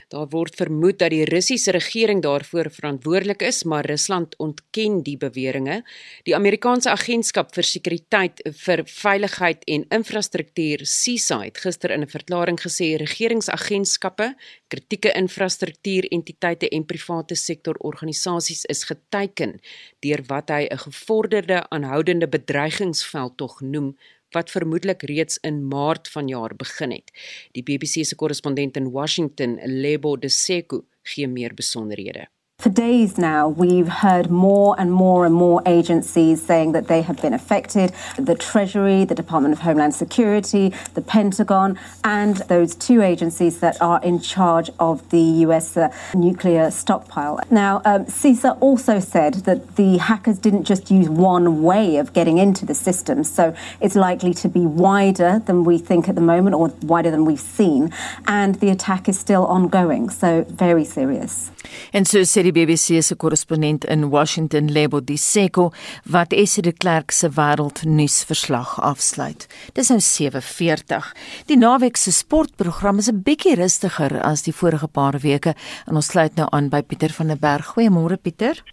Daar 0.09 0.25
word 0.33 0.55
vermoed 0.57 0.97
dat 0.97 1.11
die 1.13 1.25
Russiese 1.29 1.69
regering 1.71 2.23
daarvoor 2.25 2.71
verantwoordelik 2.73 3.43
is, 3.45 3.63
maar 3.63 3.85
Rusland 3.85 4.33
ontken 4.41 5.03
die 5.05 5.17
beweringe. 5.21 5.83
Die 6.25 6.33
Amerikaanse 6.35 6.89
Agentskap 6.89 7.53
vir 7.53 7.67
Sekuriteit 7.69 8.41
vir 8.63 8.81
Veiligheid 8.89 9.61
en 9.69 9.85
Infrastruktuur, 9.93 10.81
CISA, 10.81 11.43
het 11.43 11.61
gister 11.61 11.93
in 11.93 12.01
'n 12.01 12.09
verklaring 12.09 12.57
gesê 12.57 12.97
regeringsagentskappe, 12.97 14.33
kritieke 14.67 15.13
infrastruktuurentiteite 15.13 16.69
en 16.69 16.85
private 16.85 17.35
sektor 17.35 17.75
organisasies 17.77 18.65
is 18.65 18.83
geteiken 18.83 19.59
deur 19.99 20.23
wat 20.27 20.49
hy 20.49 20.65
'n 20.71 20.77
gevorderde 20.77 21.69
aanhoudende 21.69 22.27
bedreigingsveld 22.27 23.37
tog 23.37 23.61
noem 23.61 23.95
wat 24.31 24.51
vermoedelik 24.51 25.01
reeds 25.01 25.37
in 25.37 25.67
Maart 25.67 26.07
vanjaar 26.07 26.55
begin 26.55 26.91
het. 26.91 27.11
Die 27.51 27.63
BBC 27.63 28.05
se 28.05 28.15
korrespondent 28.15 28.77
in 28.77 28.91
Washington, 28.91 29.59
Lebo 29.63 30.17
de 30.17 30.29
Seku, 30.29 30.81
gee 31.01 31.27
meer 31.27 31.53
besonderhede. 31.53 32.27
For 32.59 32.67
days 32.67 33.17
now, 33.17 33.47
we've 33.47 33.87
heard 33.87 34.29
more 34.29 34.75
and 34.77 34.91
more 34.91 35.25
and 35.25 35.33
more 35.33 35.61
agencies 35.65 36.45
saying 36.45 36.73
that 36.73 36.89
they 36.89 37.01
have 37.03 37.21
been 37.21 37.33
affected 37.33 37.93
the 38.17 38.35
Treasury, 38.35 39.05
the 39.05 39.15
Department 39.15 39.53
of 39.53 39.59
Homeland 39.59 39.95
Security, 39.95 40.73
the 40.93 41.01
Pentagon, 41.01 41.79
and 42.03 42.35
those 42.49 42.75
two 42.75 43.01
agencies 43.01 43.61
that 43.61 43.81
are 43.81 44.03
in 44.03 44.19
charge 44.19 44.69
of 44.77 45.09
the 45.09 45.21
US 45.45 45.77
uh, 45.77 45.89
nuclear 46.13 46.69
stockpile. 46.69 47.39
Now, 47.49 47.81
um, 47.85 48.03
CISA 48.07 48.57
also 48.59 48.99
said 48.99 49.35
that 49.45 49.77
the 49.77 49.95
hackers 49.95 50.37
didn't 50.37 50.65
just 50.65 50.91
use 50.91 51.07
one 51.07 51.63
way 51.63 51.95
of 51.95 52.11
getting 52.11 52.39
into 52.39 52.65
the 52.65 52.75
system, 52.75 53.23
so 53.23 53.55
it's 53.79 53.95
likely 53.95 54.33
to 54.33 54.49
be 54.49 54.65
wider 54.65 55.41
than 55.45 55.63
we 55.63 55.77
think 55.77 56.09
at 56.09 56.15
the 56.15 56.27
moment 56.33 56.57
or 56.57 56.73
wider 56.81 57.09
than 57.09 57.23
we've 57.23 57.39
seen, 57.39 57.93
and 58.27 58.55
the 58.55 58.69
attack 58.69 59.07
is 59.07 59.17
still 59.17 59.45
ongoing, 59.45 60.09
so 60.09 60.43
very 60.49 60.83
serious. 60.83 61.51
En 61.91 62.03
so 62.03 62.23
sê 62.25 62.41
die 62.49 62.65
BBC 62.65 63.03
se 63.03 63.15
korrespondent 63.15 63.85
in 63.85 64.09
Washington, 64.09 64.69
Lebo 64.73 64.99
Diseko, 65.01 65.69
wat 66.09 66.33
Esie 66.33 66.63
de 66.65 66.73
Klerk 66.73 67.11
se 67.11 67.29
wêreldnuus 67.35 68.23
verslag 68.25 68.77
afsluit. 68.81 69.47
Dis 69.73 69.89
nou 69.89 69.99
7:40. 69.99 71.13
Die 71.47 71.57
naweek 71.57 71.97
se 71.97 72.11
sportprogram 72.11 72.97
is 72.97 73.09
'n 73.09 73.21
bietjie 73.23 73.55
rustiger 73.55 74.21
as 74.21 74.43
die 74.43 74.53
vorige 74.53 74.87
paar 74.87 75.19
weke 75.19 75.55
en 75.87 75.95
ons 75.95 76.07
sluit 76.07 76.35
nou 76.35 76.47
aan 76.51 76.69
by 76.69 76.81
Pieter 76.81 77.09
van 77.09 77.27
der 77.27 77.37
Berg. 77.37 77.73
Goeiemôre 77.75 78.17
Pieter. 78.17 78.63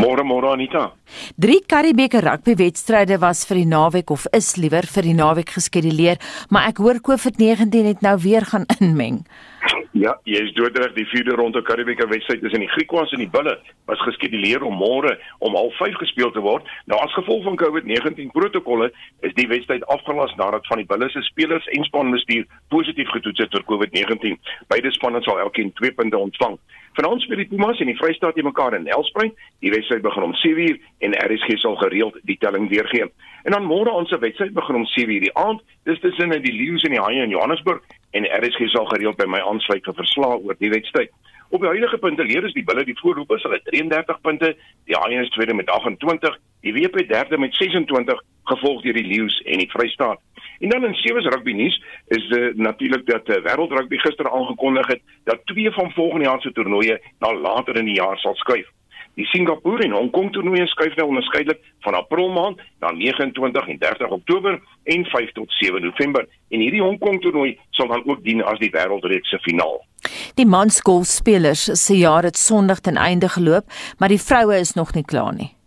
Môre 0.00 0.24
môre 0.24 0.52
Anita. 0.52 0.92
Drie 1.36 1.60
Karibeker 1.66 2.24
rugbywedstryde 2.24 3.18
was 3.20 3.44
vir 3.44 3.56
die 3.56 3.66
naweek 3.66 4.10
of 4.10 4.26
is 4.32 4.56
liewer 4.56 4.86
vir 4.86 5.02
die 5.02 5.14
naweek 5.14 5.50
geskeduleer, 5.50 6.16
maar 6.48 6.68
ek 6.68 6.78
hoor 6.78 7.00
COVID-19 7.04 7.84
het 7.84 8.00
nou 8.00 8.16
weer 8.22 8.46
gaan 8.46 8.64
inmeng. 8.80 9.26
Ja, 10.00 10.14
jy 10.24 10.38
is 10.40 10.52
doodreg. 10.56 10.94
Die 10.96 11.04
vierde 11.10 11.34
ronde 11.36 11.60
Karibeker 11.62 12.08
wedstryd 12.08 12.40
tussen 12.40 12.62
die 12.62 12.70
Griekwas 12.72 13.10
en 13.12 13.20
die 13.20 13.28
Bulle 13.28 13.58
was 13.90 14.00
geskeduleer 14.06 14.62
om 14.64 14.78
môre 14.80 15.18
om 15.44 15.56
05:30 15.58 15.98
gespeel 16.00 16.30
te 16.32 16.40
word. 16.40 16.68
Nou 16.88 16.96
as 17.04 17.12
gevolg 17.18 17.44
van 17.44 17.58
COVID-19 17.60 18.30
protokolle 18.32 18.88
is 19.28 19.34
die 19.36 19.48
wedstryd 19.50 19.84
afgelas 19.92 20.32
nadat 20.40 20.66
van 20.72 20.80
die 20.80 20.88
Bulle 20.88 21.10
se 21.10 21.20
spelers 21.28 21.68
en 21.76 21.84
spanbestuur 21.84 22.46
positief 22.68 23.12
getoets 23.12 23.44
het 23.44 23.52
vir 23.52 23.66
COVID-19. 23.72 24.40
Beide 24.72 24.92
spanne 24.96 25.20
sal 25.22 25.42
elkeen 25.44 25.72
2 25.72 25.92
punte 25.92 26.18
ontvang. 26.18 26.56
Vanaand 27.00 27.22
speel 27.22 27.38
die 27.40 27.48
Pumas 27.48 27.78
en 27.80 27.88
die 27.88 27.96
Vrystaat 27.96 28.34
te 28.36 28.42
mekaar 28.44 28.74
in 28.76 28.82
Nelspruit. 28.84 29.32
Die 29.64 29.70
wedstryd 29.72 30.02
begin 30.04 30.22
om 30.22 30.34
7:00 30.34 30.80
en 30.98 31.14
RSG 31.16 31.56
sal 31.56 31.76
gereeld 31.76 32.18
die 32.28 32.36
telling 32.38 32.68
weergee. 32.68 33.06
En 33.42 33.52
dan 33.52 33.64
môre 33.64 33.90
ons 33.90 34.08
se 34.08 34.18
wedstryd 34.18 34.52
begin 34.52 34.74
om 34.74 34.86
7:00 34.86 35.20
die 35.20 35.34
aand. 35.34 35.62
Dis 35.84 36.00
tussen 36.00 36.42
die 36.42 36.52
Lions 36.52 36.82
en 36.84 36.90
die 36.90 37.00
Haie 37.00 37.22
in 37.22 37.30
Johannesburg 37.30 37.80
en 38.10 38.24
RSG 38.24 38.68
sal 38.68 38.84
gereeld 38.84 39.16
by 39.16 39.24
my 39.24 39.40
aansluit 39.40 39.84
vir 39.84 39.94
verslae 39.94 40.42
oor 40.44 40.56
die 40.58 40.70
wedstryd. 40.70 41.10
Op 41.48 41.60
die 41.60 41.68
huidige 41.68 41.98
punte 41.98 42.24
leer 42.24 42.44
is 42.44 42.52
die 42.52 42.64
Bulle 42.64 42.84
die 42.84 42.98
voorlopers, 42.98 43.42
hulle 43.42 43.60
33 43.64 44.20
punte, 44.20 44.56
die 44.84 44.96
Haaiens 44.96 45.30
tweede 45.30 45.54
met 45.54 45.70
28, 45.70 46.36
die 46.60 46.72
WP 46.72 47.08
derde 47.08 47.38
met 47.38 47.54
26, 47.54 48.20
gevolg 48.44 48.82
deur 48.82 48.92
die 48.92 49.06
Leeu's 49.06 49.40
en 49.46 49.58
die 49.58 49.70
Vrystaat. 49.70 50.20
En 50.60 50.68
dan 50.68 50.84
in 50.84 50.94
sewe 50.94 51.20
rugby 51.20 51.52
nuus 51.52 51.82
is 52.06 52.24
uh, 52.28 52.54
natuurlik 52.54 53.06
dat 53.06 53.28
uh, 53.28 53.36
Wêreld 53.44 53.72
Rugby 53.72 53.96
gister 53.96 54.30
aangekondig 54.30 54.86
het 54.86 55.00
dat 55.24 55.40
twee 55.44 55.70
van 55.70 55.92
volgende 55.92 56.24
jaar 56.24 56.40
se 56.40 56.52
toernooie 56.52 57.00
na 57.18 57.34
later 57.34 57.76
in 57.76 57.84
die 57.84 57.94
jaar 57.94 58.18
sal 58.18 58.34
skuif. 58.34 58.68
Die 59.14 59.26
Singapore 59.26 59.82
en 59.82 59.92
Hong 59.92 60.10
Kong 60.10 60.32
toernooie 60.32 60.66
skuif 60.66 60.94
nou 60.96 61.08
onderskeidelik 61.08 61.62
van 61.80 61.94
April 61.94 62.28
maand 62.32 62.60
na 62.80 62.90
29 62.90 63.68
en 63.68 63.78
30 63.78 64.08
Oktober 64.08 64.60
en 64.82 65.04
5 65.04 65.32
tot 65.32 65.52
7 65.52 65.82
November. 65.82 66.28
En 66.48 66.60
hierdie 66.60 66.82
Hong 66.82 66.98
Kong 66.98 67.20
toernooi 67.20 67.58
sal 67.70 67.88
dan 67.88 68.04
ook 68.06 68.24
dien 68.24 68.44
as 68.44 68.58
die 68.58 68.70
wêreldreeks 68.70 69.28
se 69.32 69.38
finaal. 69.38 69.80
Die 70.34 70.46
mansgolfspelers 70.46 71.64
se 71.84 71.96
jaar 71.96 72.22
het 72.22 72.36
Sondag 72.36 72.80
ten 72.80 72.96
einde 72.96 73.28
geloop, 73.28 73.64
maar 73.98 74.08
die 74.08 74.20
vroue 74.20 74.60
is 74.60 74.74
nog 74.74 74.94
nie 74.94 75.04
klaar 75.04 75.34
nie. 75.34 75.59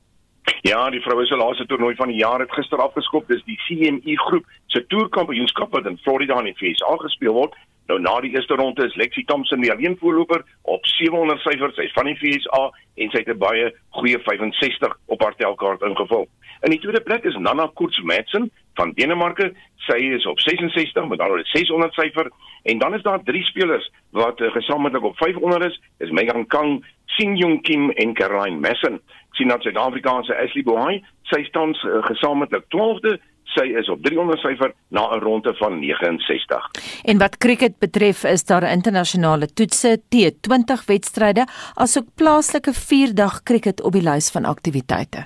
Ja, 0.61 0.89
die 0.89 1.01
vroue 1.01 1.25
se 1.25 1.35
laaste 1.35 1.65
toernooi 1.65 1.95
van 1.95 2.07
die 2.07 2.17
jaar 2.19 2.39
het 2.39 2.51
gister 2.51 2.81
afgeskop. 2.83 3.27
Dis 3.27 3.43
die 3.47 3.59
CME 3.65 4.17
groep 4.19 4.45
se 4.67 4.85
toerkampioenskap 4.87 5.71
wat 5.71 5.85
in 5.85 5.99
Florida 6.03 6.39
in 6.39 6.51
die 6.51 6.57
VS 6.59 6.83
gespeel 7.03 7.33
word. 7.33 7.55
Nou 7.91 7.99
na 7.99 8.13
die 8.23 8.31
eerste 8.31 8.55
ronde 8.55 8.85
is 8.85 8.95
Lexi 8.95 9.25
Thompson 9.27 9.61
die 9.61 9.71
alleen 9.71 9.97
voorloper 9.99 10.43
op 10.61 10.85
700 10.87 11.39
syfers. 11.43 11.75
Sy's 11.75 11.91
van 11.95 12.07
die 12.07 12.15
VSA 12.19 12.63
en 12.95 13.11
sy 13.11 13.23
het 13.23 13.33
'n 13.35 13.37
baie 13.37 13.73
goeie 13.89 14.19
65 14.19 14.97
op 15.05 15.21
haar 15.21 15.35
telkaart 15.35 15.81
ingevul. 15.81 16.27
In 16.61 16.71
die 16.71 16.79
tweede 16.79 17.01
plek 17.01 17.23
is 17.23 17.35
Nana 17.35 17.69
Koets 17.73 17.99
Madsen 18.01 18.51
van 18.73 18.93
Denemarke. 18.95 19.53
Sy 19.75 19.97
is 20.15 20.25
op 20.25 20.39
66 20.39 21.07
met 21.07 21.19
alhoewel 21.19 21.45
600 21.45 21.93
syfer 21.93 22.31
en 22.63 22.77
dan 22.79 22.93
is 22.93 23.01
daar 23.01 23.23
drie 23.23 23.43
spelers 23.43 23.91
wat 24.11 24.39
uh, 24.39 24.51
gesamentlik 24.51 25.03
op 25.03 25.17
500 25.17 25.63
is. 25.63 25.81
Dis 25.97 26.11
Megan 26.11 26.47
Kang, 26.47 26.85
Shin 27.05 27.35
Jung 27.35 27.61
Kim 27.61 27.89
en 27.89 28.13
Caroline 28.13 28.59
Messen. 28.59 29.01
Sien 29.33 29.47
dat 29.47 29.61
Suid-Afrikaanse 29.61 30.35
Ashley 30.37 30.63
Bohai, 30.63 31.03
sy 31.29 31.43
staan 31.43 31.73
uh, 31.73 32.01
gesamentlik 32.05 32.65
12de 32.75 33.17
sy 33.53 33.65
is 33.77 33.89
op 33.91 34.01
300 34.05 34.41
syfer 34.41 34.73
na 34.89 35.03
'n 35.13 35.19
ronde 35.19 35.53
van 35.59 35.79
69. 35.79 36.69
En 37.03 37.17
wat 37.17 37.37
cricket 37.37 37.77
betref, 37.79 38.23
is 38.23 38.45
daar 38.45 38.71
internasionale 38.71 39.47
toetse, 39.47 40.01
T20 40.15 40.85
wedstryde, 40.85 41.45
asook 41.73 42.07
plaaslike 42.15 42.73
4-dag 42.73 43.43
cricket 43.43 43.81
op 43.81 43.91
die 43.91 44.01
lys 44.01 44.31
van 44.31 44.45
aktiwiteite. 44.45 45.25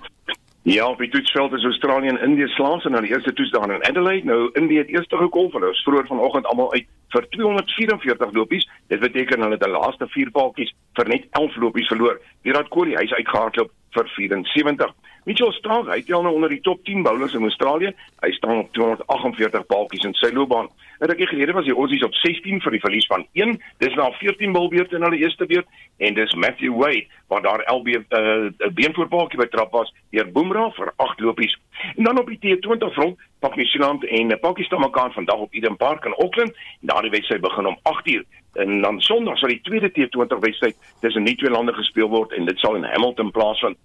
Ja, 0.68 0.90
op 0.90 0.98
die 0.98 1.10
toetsveld 1.10 1.54
is 1.54 1.64
Australië 1.64 2.08
en 2.08 2.22
Indië 2.22 2.48
slaans 2.48 2.86
en 2.86 2.92
na 2.92 3.00
die 3.00 3.10
eerste 3.10 3.34
toets 3.34 3.52
daar 3.52 3.72
in 3.72 3.84
Adelaide. 3.88 4.26
Nou 4.26 4.50
Indië 4.54 4.78
het 4.78 4.90
eers 4.90 5.06
gekom, 5.08 5.48
hulle 5.52 5.66
was 5.66 5.84
vroeër 5.84 6.08
vanoggend 6.08 6.46
almal 6.46 6.74
uit 6.74 6.88
vir 7.16 7.28
244 7.30 8.34
lopies. 8.34 8.68
Dit 8.88 9.00
beteken 9.00 9.42
hulle 9.42 9.56
het 9.56 9.64
die 9.64 9.72
laaste 9.72 10.08
4 10.08 10.32
paaltjies 10.32 10.74
vir 11.00 11.08
net 11.08 11.28
11 11.40 11.56
lopies 11.56 11.88
verloor. 11.88 12.20
Virat 12.44 12.68
Kohli, 12.68 12.98
hy's 13.00 13.14
uitgehardloop 13.16 13.72
vir 13.96 14.12
74. 14.18 14.92
Mitchell 15.28 15.52
Stark, 15.52 15.90
hy 15.92 16.00
tel 16.08 16.22
nou 16.24 16.32
onder 16.38 16.54
die 16.54 16.62
top 16.64 16.80
10 16.88 17.02
bowlers 17.04 17.34
in 17.36 17.44
Australië. 17.44 17.90
Hy 18.24 18.30
staan 18.38 18.62
op 18.62 18.70
248 18.72 19.66
paaltjies 19.68 20.06
in 20.08 20.14
sy 20.16 20.30
loopbaan. 20.32 20.70
'n 21.02 21.10
Rukkie 21.12 21.28
gelede 21.28 21.52
was 21.52 21.66
die 21.68 21.76
Aussies 21.76 22.06
op 22.08 22.14
16 22.16 22.62
vir 22.64 22.72
die 22.72 22.80
verlies 22.80 23.08
van 23.12 23.26
1. 23.34 23.60
Dis 23.84 23.96
na 24.00 24.08
14 24.22 24.56
bilbeurte 24.56 24.96
in 24.96 25.04
hulle 25.04 25.20
eerste 25.20 25.46
beurt 25.46 25.68
en 25.98 26.14
dis 26.14 26.34
Matthew 26.34 26.80
Wade 26.80 27.06
wat 27.28 27.44
daar 27.44 27.66
LB 27.68 27.88
'n 27.88 28.06
uh, 28.10 28.72
beenvoorpaaltjie 28.72 29.40
betrap 29.40 29.72
was 29.72 29.94
deur 30.12 30.32
Boomerang 30.32 30.72
vir 30.76 30.94
8 30.96 31.20
lopies. 31.20 31.60
En 31.98 32.04
dan 32.04 32.20
op 32.20 32.28
die 32.28 32.40
T20 32.40 32.94
front, 32.94 33.20
pak 33.40 33.56
Nieu-Seeland 33.56 34.06
en 34.06 34.40
Pakistan 34.40 34.80
mekaar 34.80 35.12
vandag 35.12 35.38
op 35.38 35.54
Eden 35.54 35.78
Park 35.78 36.06
in 36.06 36.14
Auckland. 36.14 36.56
Daardie 36.80 37.12
wedstryd 37.12 37.42
begin 37.42 37.68
om 37.68 37.78
8uur 37.84 38.24
en 38.58 38.82
dan 38.82 39.02
Sondag 39.02 39.38
sal 39.38 39.54
die 39.54 39.62
tweede 39.62 39.92
T20 39.94 40.40
wedstryd 40.40 40.76
tussen 41.02 41.24
die 41.24 41.36
twee 41.36 41.52
lande 41.52 41.74
gespeel 41.74 42.10
word 42.10 42.34
en 42.34 42.46
dit 42.46 42.60
sal 42.60 42.76
in 42.76 42.84
Hamilton 42.84 43.32
plaasvind. 43.32 43.78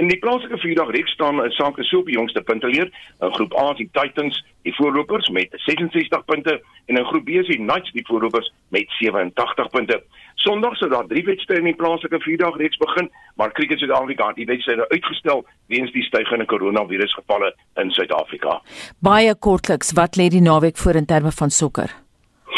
In 0.00 0.08
die 0.08 0.18
plaaslike 0.18 0.58
vierdag 0.62 0.90
reeks 0.94 1.12
staan 1.12 1.42
'n 1.42 1.50
sake 1.50 1.84
so 1.84 1.98
op 1.98 2.06
die 2.06 2.14
jongste 2.14 2.42
punte 2.42 2.66
leer. 2.66 2.88
In 3.20 3.34
groep 3.34 3.54
A 3.58 3.70
is 3.70 3.76
die 3.76 3.90
Titans 3.92 4.44
die 4.62 4.74
voorlopers 4.74 5.28
met 5.28 5.48
66 5.50 6.24
punte 6.24 6.62
en 6.86 6.96
in 6.96 7.04
groep 7.04 7.24
B 7.24 7.28
is 7.28 7.46
die 7.46 7.56
Knights 7.56 7.92
die 7.92 8.06
voorlopers 8.06 8.52
met 8.68 8.86
87 8.88 9.68
punte. 9.70 10.02
Sondag 10.34 10.76
sou 10.76 10.90
daar 10.90 11.06
drie 11.06 11.24
wedstryde 11.24 11.60
in 11.60 11.72
die 11.72 11.74
plaaslike 11.74 12.20
vierdag 12.20 12.56
reeks 12.56 12.76
begin, 12.76 13.10
maar 13.36 13.52
Cricket 13.52 13.78
Suid-Afrika 13.78 14.26
het 14.26 14.36
die 14.36 14.46
wedstryde 14.46 14.88
uitgestel 14.88 15.46
weens 15.66 15.92
die 15.92 16.02
stygende 16.02 16.44
koronavirusgevalle 16.44 17.54
in 17.74 17.90
Suid-Afrika. 17.90 18.62
Baie 18.98 19.34
kortliks, 19.34 19.92
wat 19.92 20.16
lê 20.16 20.28
die 20.28 20.40
naweek 20.40 20.76
voor 20.76 20.94
in 20.94 21.06
terme 21.06 21.30
van 21.32 21.50
sokker? 21.50 22.09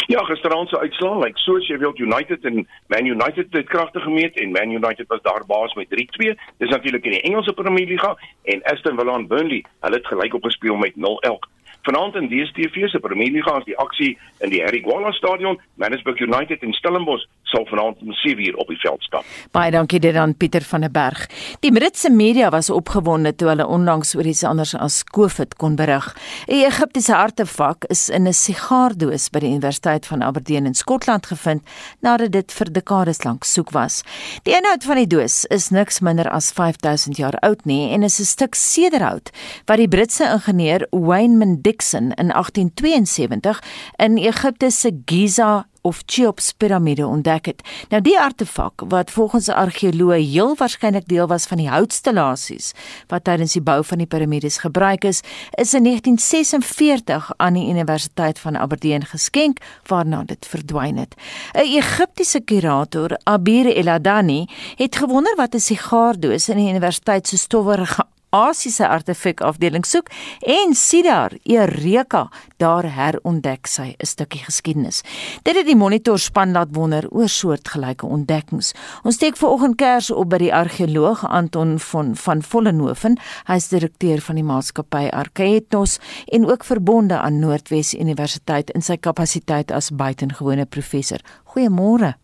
Ja, 0.07 0.23
gisteraand 0.23 0.69
se 0.69 0.79
uitslaa, 0.79 1.19
like 1.19 1.39
so 1.39 1.59
Sheffield 1.59 1.99
United 1.99 2.45
en 2.45 2.67
Man 2.87 3.05
United 3.05 3.47
het 3.49 3.69
kragte 3.69 3.99
gemeet 3.99 4.39
en 4.39 4.51
Man 4.51 4.71
United 4.71 5.07
was 5.07 5.21
daar 5.21 5.43
baas 5.47 5.73
met 5.73 5.87
3-2. 5.89 6.33
Dis 6.57 6.69
natuurlik 6.69 7.05
in 7.05 7.11
die 7.11 7.21
Engelse 7.21 7.53
Premier 7.53 7.87
League 7.87 8.15
en 8.43 8.63
Aston 8.63 8.97
Villa 8.97 9.13
en 9.13 9.27
Burnley, 9.27 9.65
hulle 9.79 9.95
het 9.95 10.07
gelyk 10.07 10.33
op 10.33 10.43
gespeel 10.43 10.75
met 10.75 10.93
0-0. 10.95 11.52
Vanaand 11.83 12.15
in 12.15 12.29
DStv 12.31 12.87
se 12.87 12.99
Premier 12.99 13.31
League 13.31 13.57
is 13.59 13.65
die 13.65 13.77
aksie 13.77 14.17
in 14.39 14.49
die 14.49 14.61
Harry 14.63 14.79
Gwala 14.81 15.11
Stadion. 15.11 15.59
Manchester 15.75 16.15
United 16.21 16.61
en 16.63 16.73
Stellenbosch 16.73 17.25
sal 17.53 17.65
vanaand 17.69 17.99
om 18.01 18.13
7uur 18.13 18.55
op 18.55 18.69
die 18.71 18.77
veld 18.81 19.03
stap. 19.03 19.25
Baie 19.51 19.71
dankie 19.71 19.99
dit 20.01 20.15
aan 20.15 20.33
Pieter 20.37 20.63
van 20.65 20.85
der 20.85 20.91
Berg. 20.93 21.25
Die 21.61 21.71
Britse 21.75 22.09
media 22.09 22.49
was 22.53 22.69
opgewonde 22.73 23.33
toe 23.35 23.49
hulle 23.51 23.67
onlangs 23.67 24.15
oor 24.15 24.29
iets 24.29 24.45
anders 24.47 24.73
as 24.79 25.01
COVID 25.03 25.57
kon 25.61 25.75
berig. 25.75 26.07
'n 26.47 26.63
Egiptiese 26.71 27.15
artefak 27.15 27.85
is 27.89 28.09
in 28.09 28.27
'n 28.27 28.33
sigaardoos 28.33 29.29
by 29.29 29.39
die 29.39 29.51
Universiteit 29.51 30.05
van 30.05 30.23
Aberdeen 30.23 30.65
in 30.65 30.73
Skotland 30.73 31.25
gevind 31.25 31.61
nadat 32.01 32.31
dit 32.31 32.51
vir 32.51 32.71
dekades 32.71 33.23
lank 33.23 33.43
soek 33.43 33.71
was. 33.71 34.03
Die 34.43 34.55
inhoud 34.55 34.83
van 34.83 34.95
die 34.95 35.07
doos 35.07 35.45
is 35.45 35.69
niks 35.69 35.99
minder 35.99 36.29
as 36.29 36.51
5000 36.51 37.17
jaar 37.17 37.35
oud 37.41 37.65
nie 37.65 37.91
en 37.91 38.03
is 38.03 38.19
'n 38.19 38.25
stuk 38.25 38.55
sederhout 38.55 39.31
wat 39.65 39.77
die 39.77 39.87
Britse 39.87 40.23
ingenieur 40.23 40.87
Wayne 40.91 41.37
Mendick 41.37 41.72
Dixon 41.73 42.11
in 42.11 42.29
1872 42.29 43.63
in 43.95 44.17
Egipte 44.17 44.71
se 44.71 45.01
Giza 45.05 45.65
of 45.83 46.03
Cheops 46.05 46.53
piramide 46.53 47.05
ontdek 47.07 47.45
het. 47.45 47.61
Nou 47.89 47.99
die 48.01 48.15
artefak 48.19 48.85
wat 48.87 49.11
volgens 49.11 49.49
argeoloë 49.49 50.21
heel 50.21 50.53
waarskynlik 50.55 51.09
deel 51.11 51.27
was 51.27 51.47
van 51.49 51.59
die 51.59 51.67
houtstellasies 51.67 52.71
wat 53.11 53.25
tydens 53.27 53.57
die 53.57 53.63
bou 53.63 53.81
van 53.83 53.99
die 53.99 54.07
piramides 54.07 54.61
gebruik 54.63 55.03
is, 55.03 55.19
is 55.59 55.73
in 55.73 55.83
1946 55.83 57.31
aan 57.37 57.59
die 57.59 57.67
Universiteit 57.67 58.39
van 58.39 58.57
Aberdeen 58.57 59.03
geskenk 59.05 59.59
waarna 59.91 60.23
dit 60.23 60.47
verdwyn 60.47 60.97
het. 61.03 61.15
'n 61.53 61.67
Egiptiese 61.67 62.39
kurator, 62.39 63.19
Abir 63.23 63.65
Eladani, 63.65 64.47
het 64.75 64.95
gewonder 64.95 65.35
wat 65.35 65.55
'n 65.55 65.59
sigaardoos 65.59 66.49
in 66.49 66.57
die 66.57 66.69
universiteit 66.69 67.27
se 67.27 67.37
stowwerige 67.37 68.05
Asiese 68.33 68.87
artefak 68.89 69.43
afdeling 69.45 69.85
soek 69.85 70.09
en 70.41 70.73
sien 70.73 71.05
daar 71.05 71.35
Eureka 71.45 72.29
daar 72.57 72.87
herontdek 72.95 73.67
sy 73.67 73.93
'n 73.99 74.05
stukkie 74.05 74.43
geskiedenis. 74.43 75.03
Dit 75.43 75.55
het 75.55 75.65
die 75.65 75.75
monitor 75.75 76.19
span 76.19 76.51
laat 76.51 76.69
wonder 76.71 77.05
oor 77.09 77.29
soortgelyke 77.29 78.05
ontdekkings. 78.05 78.73
Ons 79.03 79.15
steek 79.15 79.37
vanoggend 79.37 79.75
kers 79.75 80.11
op 80.11 80.29
by 80.29 80.37
die 80.37 80.53
argeoloog 80.53 81.25
Anton 81.29 81.79
von 81.79 82.15
van 82.15 82.41
Vollenhoven. 82.41 83.19
Hy 83.45 83.55
is 83.55 83.67
direkteur 83.67 84.21
van 84.21 84.35
die 84.35 84.43
maatskappy 84.43 85.09
Arkeetnos 85.11 85.99
en 86.25 86.49
ook 86.49 86.63
verbonde 86.63 87.19
aan 87.19 87.39
Noordwes 87.39 87.93
Universiteit 87.93 88.69
in 88.69 88.81
sy 88.81 88.97
kapasiteit 88.97 89.71
as 89.71 89.91
buitengewone 89.91 90.65
professor. 90.65 91.19
Goeiemôre. 91.43 92.22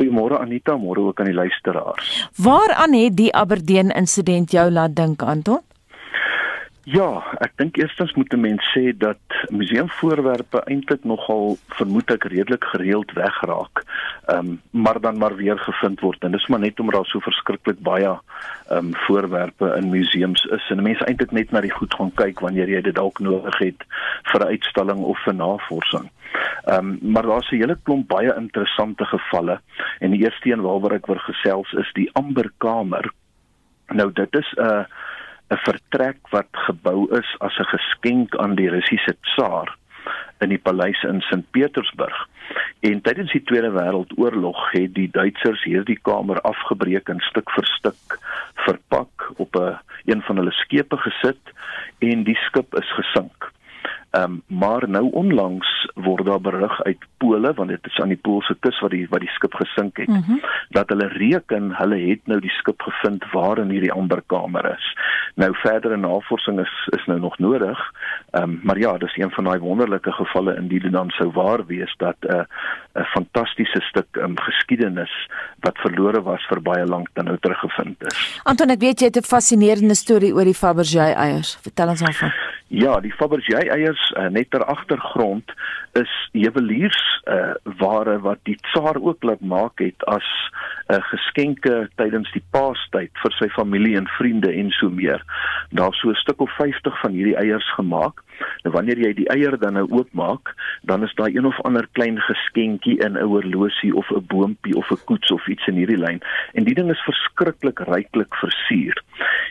Goeiemôre 0.00 0.38
Anita, 0.40 0.78
môre 0.80 1.02
ook 1.10 1.20
aan 1.20 1.28
die 1.28 1.36
luisteraars. 1.36 2.30
Waaraan 2.40 2.94
het 2.96 3.18
die 3.18 3.34
Aberdeen 3.36 3.92
insident 3.92 4.50
jou 4.50 4.70
laat 4.72 4.94
dink, 4.96 5.20
Anton? 5.22 5.60
Ja, 6.88 7.20
ek 7.44 7.52
dink 7.60 7.76
eerstens 7.76 8.14
moet 8.16 8.32
'n 8.32 8.40
mens 8.40 8.64
sê 8.72 8.96
dat 8.96 9.20
museumvoorwerpe 9.52 10.62
eintlik 10.64 11.04
nogal 11.04 11.58
vermoed 11.76 12.10
ek 12.10 12.24
redelik 12.24 12.64
gereeld 12.64 13.12
wegraak. 13.12 13.84
Ehm 14.26 14.38
um, 14.38 14.60
maar 14.70 15.00
dan 15.00 15.18
maar 15.18 15.36
weer 15.36 15.58
gevind 15.58 16.00
word 16.00 16.24
en 16.24 16.32
dis 16.32 16.46
maar 16.46 16.60
net 16.60 16.80
omdat 16.80 16.94
daar 16.94 17.10
so 17.12 17.20
verskriklik 17.20 17.80
baie 17.80 18.08
ehm 18.08 18.76
um, 18.76 18.94
voorwerpe 18.94 19.74
in 19.76 19.90
museums 19.90 20.44
is 20.44 20.70
en 20.70 20.82
mense 20.82 21.04
eintlik 21.04 21.30
net 21.30 21.50
na 21.50 21.60
die 21.60 21.76
goed 21.78 21.94
gaan 21.94 22.14
kyk 22.14 22.40
wanneer 22.40 22.68
jy 22.68 22.80
dit 22.80 22.94
dalk 22.94 23.18
nodig 23.18 23.58
het 23.58 23.84
vir 24.32 24.40
'n 24.40 24.48
uitstalling 24.48 25.04
of 25.04 25.18
vir 25.24 25.34
navorsing. 25.34 26.10
Ehm 26.64 26.78
um, 26.78 26.98
maar 27.12 27.22
daar's 27.22 27.50
'n 27.50 27.56
hele 27.56 27.78
klomp 27.82 28.08
baie 28.08 28.34
interessante 28.36 29.04
gevalle 29.04 29.60
en 29.98 30.10
die 30.10 30.22
eerste 30.22 30.50
een 30.50 30.60
waaroor 30.60 30.92
ek 30.92 31.06
wil 31.06 31.18
gesels 31.18 31.72
is 31.72 31.90
die 31.92 32.10
Amberkamer. 32.12 33.10
Nou 33.88 34.12
dit 34.12 34.34
is 34.34 34.52
'n 34.56 34.62
uh, 34.62 34.84
'n 35.50 35.56
vertrek 35.56 36.28
wat 36.30 36.50
gebou 36.52 37.18
is 37.18 37.34
as 37.38 37.58
'n 37.58 37.72
geskenk 37.76 38.36
aan 38.36 38.54
die 38.54 38.70
Russiese 38.70 39.16
tsaar 39.20 39.76
in 40.40 40.48
die 40.48 40.58
paleis 40.58 41.02
in 41.02 41.20
Sint 41.20 41.50
Petersburg. 41.50 42.28
En 42.80 43.00
tydens 43.00 43.32
die 43.32 43.42
Tweede 43.42 43.70
Wêreldoorlog 43.70 44.70
het 44.70 44.94
die 44.94 45.08
Duitsers 45.12 45.64
hierdie 45.64 45.98
kamer 46.02 46.40
afgebreek 46.40 47.08
en 47.08 47.20
stuk 47.20 47.50
vir 47.50 47.66
stuk 47.76 48.18
verpak 48.66 49.30
op 49.36 49.56
'n 49.56 49.78
een 50.04 50.22
van 50.22 50.36
hulle 50.36 50.52
skepe 50.52 50.96
gesit 50.96 51.42
en 51.98 52.24
die 52.24 52.38
skip 52.46 52.74
is 52.74 52.92
gesink. 52.92 53.52
Ehm 54.10 54.22
um, 54.22 54.42
maar 54.46 54.88
nou 54.88 55.10
onlangs 55.10 55.90
word 55.94 56.26
daar 56.26 56.40
berig 56.40 56.82
uit 56.82 56.98
Pole 57.16 57.52
want 57.54 57.68
dit 57.68 57.86
is 57.86 57.98
aan 58.00 58.08
die 58.08 58.18
Poolse 58.18 58.56
kus 58.60 58.80
wat 58.80 58.90
die 58.90 59.06
wat 59.10 59.20
die 59.20 59.30
skip 59.30 59.54
gesink 59.54 59.96
het 59.96 60.08
mm 60.08 60.22
-hmm. 60.26 60.40
dat 60.68 60.88
hulle 60.88 61.06
reken 61.06 61.70
hulle 61.76 61.98
het 62.08 62.26
nou 62.26 62.40
die 62.40 62.50
skip 62.50 62.82
gevind 62.82 63.24
waar 63.32 63.58
in 63.58 63.70
hierdie 63.70 63.92
amberkamer 63.92 64.72
is. 64.72 64.96
Nou 65.34 65.54
verdere 65.54 65.96
navorsing 65.96 66.60
is 66.60 66.88
is 66.98 67.06
nou 67.06 67.20
nog 67.20 67.38
nodig. 67.38 67.78
Ehm 68.30 68.42
um, 68.42 68.60
maar 68.62 68.78
ja, 68.78 68.98
dis 68.98 69.16
een 69.16 69.30
van 69.30 69.44
daai 69.44 69.58
wonderlike 69.58 70.12
gevalle 70.12 70.56
in 70.56 70.68
die 70.68 70.90
dan 70.90 71.10
sou 71.10 71.30
waar 71.30 71.66
wees 71.66 71.94
dat 71.96 72.16
'n 72.20 72.34
uh, 72.34 72.42
'n 72.94 73.04
fantastiese 73.04 73.80
stuk 73.80 74.16
um, 74.16 74.38
geskiedenis 74.40 75.30
wat 75.60 75.78
verlore 75.78 76.22
was 76.22 76.46
vir 76.46 76.62
baie 76.62 76.86
lank 76.86 77.08
dan 77.12 77.24
nou 77.24 77.36
teruggevind 77.40 78.02
is. 78.04 78.40
Anton, 78.42 78.70
ek 78.70 78.80
weet 78.80 79.00
jy 79.00 79.06
het 79.06 79.16
'n 79.16 79.32
fascinerende 79.34 79.94
storie 79.94 80.34
oor 80.34 80.44
die 80.44 80.60
Fabergé 80.62 81.14
eiers. 81.14 81.58
Vertel 81.62 81.88
ons 81.88 82.00
daarvan. 82.00 82.32
Ja, 82.70 83.00
die 83.02 83.10
Fabergé 83.10 83.64
eiers 83.66 84.02
uh, 84.14 84.28
net 84.30 84.52
ter 84.54 84.62
agtergrond 84.62 85.50
is 85.98 86.10
juweliers 86.30 87.00
uh, 87.26 87.56
ware 87.80 88.20
wat 88.22 88.38
die 88.46 88.54
tsaar 88.68 89.00
ook 89.02 89.26
laat 89.26 89.40
maak 89.42 89.82
het 89.82 90.04
as 90.06 90.28
'n 90.86 90.94
uh, 90.94 91.00
geskenke 91.10 91.88
tydens 91.98 92.30
die 92.30 92.44
Paastyd 92.54 93.10
vir 93.22 93.34
sy 93.38 93.48
familie 93.56 93.96
en 93.98 94.06
vriende 94.06 94.52
en 94.54 94.70
so 94.70 94.90
meer. 94.90 95.18
Daar 95.70 95.94
so 95.98 96.10
'n 96.10 96.22
stuk 96.22 96.40
of 96.40 96.50
50 96.60 97.00
van 97.00 97.10
hierdie 97.10 97.36
eiers 97.36 97.74
gemaak. 97.74 98.22
Nou 98.62 98.74
wanneer 98.74 98.98
jy 98.98 99.12
die 99.14 99.28
eier 99.34 99.58
dan 99.58 99.72
nou 99.72 99.86
oopmaak, 99.90 100.54
dan 100.82 101.02
is 101.02 101.14
daar 101.14 101.34
een 101.34 101.46
of 101.46 101.60
ander 101.60 101.88
klein 101.92 102.20
geskenkie 102.20 102.98
in 103.02 103.18
'n 103.18 103.26
horlosie 103.26 103.94
of 103.96 104.10
'n 104.10 104.26
boontjie 104.26 104.76
of 104.76 104.90
'n 104.90 105.04
koets 105.04 105.30
of 105.30 105.46
iets 105.48 105.66
in 105.66 105.74
hierdie 105.74 105.98
lyn. 105.98 106.22
En 106.52 106.64
die 106.64 106.74
ding 106.74 106.90
is 106.90 107.02
verskriklik 107.02 107.78
ryklik 107.78 108.34
versier. 108.34 109.02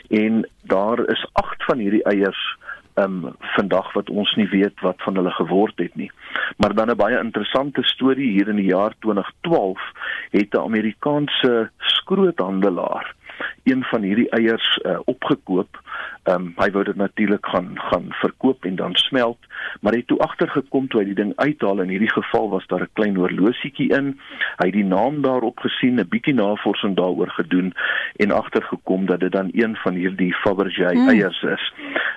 En 0.09 0.47
daar 0.63 1.09
is 1.09 1.27
8 1.33 1.63
van 1.63 1.77
hierdie 1.77 2.03
eiers 2.03 2.57
um 3.03 3.35
vandag 3.55 3.93
wat 3.93 4.09
ons 4.09 4.35
nie 4.35 4.47
weet 4.49 4.79
wat 4.85 5.01
van 5.05 5.15
hulle 5.15 5.31
geword 5.31 5.77
het 5.77 5.95
nie. 5.95 6.11
Maar 6.57 6.73
dan 6.73 6.89
'n 6.89 6.97
baie 6.97 7.19
interessante 7.19 7.83
storie 7.83 8.31
hier 8.31 8.47
in 8.47 8.55
die 8.55 8.71
jaar 8.71 8.93
2012 8.99 9.79
het 10.31 10.53
'n 10.53 10.65
Amerikaanse 10.65 11.69
skroothandelaar 11.77 13.15
een 13.63 13.83
van 13.83 14.01
hierdie 14.01 14.29
eiers 14.29 14.79
uh, 14.85 14.99
opgekoop. 15.05 15.79
Ehm 16.23 16.35
um, 16.35 16.53
hy 16.59 16.67
wou 16.71 16.83
dit 16.83 16.95
natuurlik 16.95 17.45
gaan 17.45 17.71
gaan 17.79 18.07
verkoop 18.21 18.65
en 18.65 18.75
dan 18.75 18.95
smelt, 18.95 19.39
maar 19.81 19.93
hy 19.93 19.99
het 20.01 20.07
toe 20.07 20.19
agtergekom 20.19 20.87
toe 20.87 20.99
hy 21.01 21.05
die 21.11 21.17
ding 21.17 21.31
uithaal 21.35 21.81
in 21.81 21.93
hierdie 21.93 22.11
geval 22.11 22.49
was 22.49 22.67
daar 22.67 22.83
'n 22.83 22.93
klein 22.93 23.15
horlosietjie 23.15 23.89
in. 23.95 24.19
Hy 24.59 24.67
het 24.67 24.73
die 24.73 24.85
naam 24.85 25.21
daarop 25.21 25.59
gesien, 25.59 25.99
'n 25.99 26.09
bietjie 26.09 26.33
navorsing 26.33 26.95
daaroor 26.95 27.29
gedoen 27.29 27.73
en 28.15 28.31
agtergekom 28.31 29.05
dat 29.05 29.19
dit 29.19 29.31
dan 29.31 29.49
een 29.53 29.75
van 29.75 29.93
hierdie 29.93 30.33
Fabergé 30.33 30.91
hmm. 30.91 31.09
eiers 31.09 31.41
is. 31.43 31.73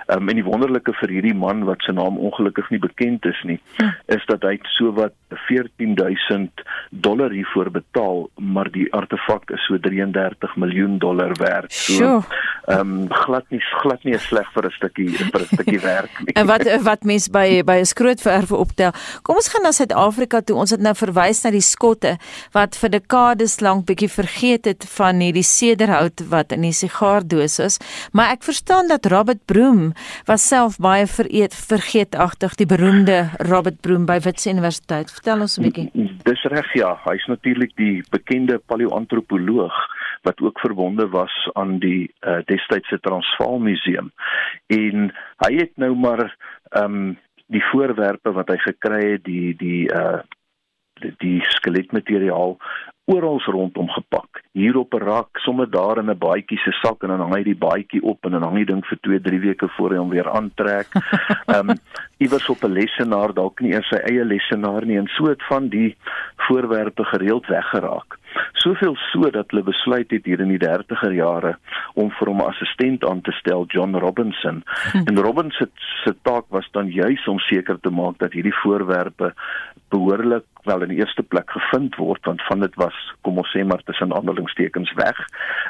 Ehm 0.07 0.21
um, 0.21 0.29
en 0.29 0.35
die 0.35 0.49
wonderlike 0.51 0.93
vir 0.93 1.09
hierdie 1.09 1.35
man 1.35 1.63
wat 1.63 1.81
se 1.81 1.91
naam 1.91 2.17
ongelukkig 2.17 2.69
nie 2.69 2.79
bekend 2.79 3.25
is 3.25 3.41
nie, 3.43 3.59
hmm. 3.77 3.95
is 4.05 4.25
dat 4.25 4.41
hy 4.43 4.59
so 4.61 4.91
wat 4.91 5.13
14000 5.47 6.51
dollar 6.89 7.31
hiervoor 7.31 7.71
betaal, 7.71 8.29
maar 8.35 8.71
die 8.71 8.93
artefak 8.93 9.49
is 9.51 9.65
so 9.65 9.77
33 9.77 10.55
miljoen 10.55 10.97
dollar 10.97 11.12
werd. 11.37 11.73
So 11.73 12.23
ehm 12.65 12.79
um, 12.79 13.07
glad 13.09 13.43
nie 13.51 13.59
glad 13.81 14.03
nie 14.07 14.15
sleg 14.17 14.47
vir 14.55 14.65
'n 14.65 14.71
stukkie 14.71 15.09
vir 15.11 15.41
'n 15.41 15.47
stukkie 15.51 15.81
werk 15.93 16.11
nie. 16.23 16.33
en 16.35 16.47
wat 16.47 16.63
wat 16.83 17.03
mense 17.03 17.29
by 17.31 17.61
by 17.61 17.77
'n 17.81 17.85
skrootverwe 17.85 18.55
optel. 18.55 18.91
Kom 19.23 19.35
ons 19.35 19.49
gaan 19.51 19.63
na 19.63 19.71
Suid-Afrika 19.71 20.41
toe. 20.41 20.55
Ons 20.55 20.71
het 20.71 20.79
nou 20.79 20.95
verwys 20.95 21.43
na 21.43 21.51
die 21.51 21.61
skotte 21.61 22.17
wat 22.53 22.75
vir 22.75 22.89
dekades 22.89 23.59
lank 23.59 23.85
bietjie 23.85 24.07
vergeet 24.07 24.65
het 24.65 24.85
van 24.95 25.19
hierdie 25.19 25.43
sederhout 25.43 26.23
wat 26.29 26.51
in 26.51 26.61
die 26.61 26.71
sigaardoos 26.71 27.59
is, 27.59 27.79
maar 28.13 28.31
ek 28.31 28.43
verstaan 28.43 28.87
dat 28.87 29.05
Robert 29.05 29.45
Broom 29.45 29.93
was 30.25 30.47
self 30.47 30.77
baie 30.77 31.07
vereet 31.07 31.53
vergeetagtig 31.53 32.55
die 32.55 32.65
beroemde 32.65 33.29
Robert 33.39 33.81
Broom 33.81 34.05
by 34.05 34.19
Wits 34.23 34.47
Universiteit. 34.47 35.11
Vertel 35.11 35.41
ons 35.41 35.57
'n 35.57 35.63
bietjie. 35.63 35.91
Dis 36.23 36.43
reg 36.43 36.73
ja, 36.73 36.95
hy's 37.03 37.25
natuurlik 37.27 37.75
die 37.75 38.03
bekende 38.09 38.57
paleoantropoloog 38.57 39.73
wat 40.23 40.41
ook 40.41 40.59
verbonde 40.59 41.02
was 41.09 41.33
aan 41.53 41.77
die 41.79 42.13
uh, 42.21 42.39
destydse 42.45 42.99
Transvaal 42.99 43.59
Museum. 43.59 44.11
En 44.67 45.11
hy 45.45 45.51
het 45.55 45.75
nou 45.75 45.95
maar 45.95 46.25
ehm 46.69 46.83
um, 46.83 47.17
die 47.53 47.63
voorwerpe 47.69 48.31
wat 48.33 48.49
hy 48.49 48.57
gekry 48.57 49.01
het, 49.11 49.23
die 49.23 49.53
die 49.59 49.85
uh 49.93 50.21
die, 51.01 51.13
die 51.17 51.39
skeletmateriaal 51.57 52.57
oral 53.05 53.41
rondom 53.45 53.89
gepak. 53.89 54.43
Hier 54.51 54.77
op 54.77 54.93
'n 54.93 55.03
rak, 55.03 55.37
sommer 55.37 55.69
daar 55.69 55.97
in 55.97 56.09
'n 56.09 56.17
baadjie 56.17 56.57
se 56.57 56.71
sak 56.71 57.03
en 57.03 57.09
dan 57.09 57.19
hang 57.19 57.35
hy 57.35 57.43
die 57.43 57.55
baadjie 57.55 58.01
op 58.01 58.25
en 58.25 58.31
dan 58.31 58.43
hang 58.43 58.57
hy 58.57 58.63
ding 58.63 58.85
vir 58.85 58.97
2, 59.01 59.19
3 59.19 59.39
weke 59.39 59.67
voor 59.67 59.89
hy 59.89 59.97
hom 59.97 60.09
weer 60.09 60.29
aantrek. 60.29 60.87
Ehm 61.53 61.69
um, 61.69 61.77
iewers 62.17 62.49
op 62.49 62.63
'n 62.63 62.71
lessenaar, 62.71 63.33
dalk 63.33 63.59
nie 63.59 63.73
eers 63.73 63.87
sy 63.87 63.95
eie 63.95 64.25
lessenaar 64.25 64.85
nie 64.85 64.97
en 64.97 65.07
so 65.07 65.25
het 65.25 65.43
van 65.43 65.67
die 65.67 65.95
voorwerpe 66.35 67.03
gereeld 67.03 67.45
weggeraak. 67.47 68.17
Soveel 68.53 68.95
so 68.95 69.29
dat 69.29 69.51
hulle 69.51 69.63
besluit 69.63 70.11
het 70.11 70.25
hier 70.25 70.39
in 70.39 70.47
die 70.47 70.63
30er 70.67 71.13
jare 71.13 71.57
om 71.93 72.11
vir 72.11 72.27
hom 72.27 72.41
'n 72.41 72.49
assistent 72.49 73.05
aan 73.05 73.21
te 73.21 73.31
stel, 73.31 73.65
John 73.67 73.95
Robinson. 73.95 74.63
Hm. 74.91 74.97
En 75.07 75.19
Robinson 75.19 75.69
se 76.03 76.15
taak 76.21 76.45
was 76.49 76.69
dan 76.71 76.87
juis 76.87 77.27
om 77.27 77.39
seker 77.39 77.79
te 77.79 77.89
maak 77.89 78.17
dat 78.17 78.33
hierdie 78.33 78.59
voorwerpe 78.63 79.33
behoorlik 79.89 80.45
wel 80.65 80.81
in 80.81 80.93
die 80.93 80.97
eerste 80.97 81.23
plek 81.23 81.51
gevind 81.51 81.95
word 81.95 82.25
want 82.25 82.41
van 82.47 82.59
dit 82.59 82.75
was 82.75 82.97
kom 83.21 83.37
ons 83.37 83.51
sê 83.55 83.63
maar 83.65 83.83
tussen 83.83 84.13
aanhalingstekens 84.13 84.93
weg. 84.99 85.17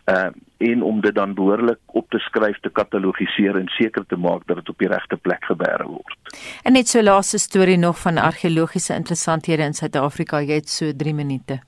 Uh 0.05 0.29
en 0.63 0.83
om 0.83 1.01
dit 1.01 1.15
dan 1.15 1.33
behoorlik 1.35 1.79
op 1.85 2.09
te 2.09 2.19
skryf, 2.23 2.59
te 2.59 2.69
katalogiseer 2.69 3.57
en 3.59 3.67
seker 3.67 4.05
te 4.07 4.15
maak 4.15 4.45
dat 4.47 4.61
dit 4.61 4.69
op 4.69 4.77
die 4.79 4.87
regte 4.87 5.17
plek 5.17 5.43
gebeere 5.45 5.83
word. 5.83 6.15
En 6.63 6.73
net 6.73 6.87
so 6.87 7.01
laaste 7.01 7.37
storie 7.37 7.77
nog 7.77 7.99
van 7.99 8.17
argeologiese 8.17 8.95
interessanthede 8.95 9.63
in 9.63 9.73
Suid-Afrika, 9.73 10.39
jy 10.39 10.61
het 10.61 10.69
so 10.69 10.95
3 10.95 11.13
minute. 11.13 11.59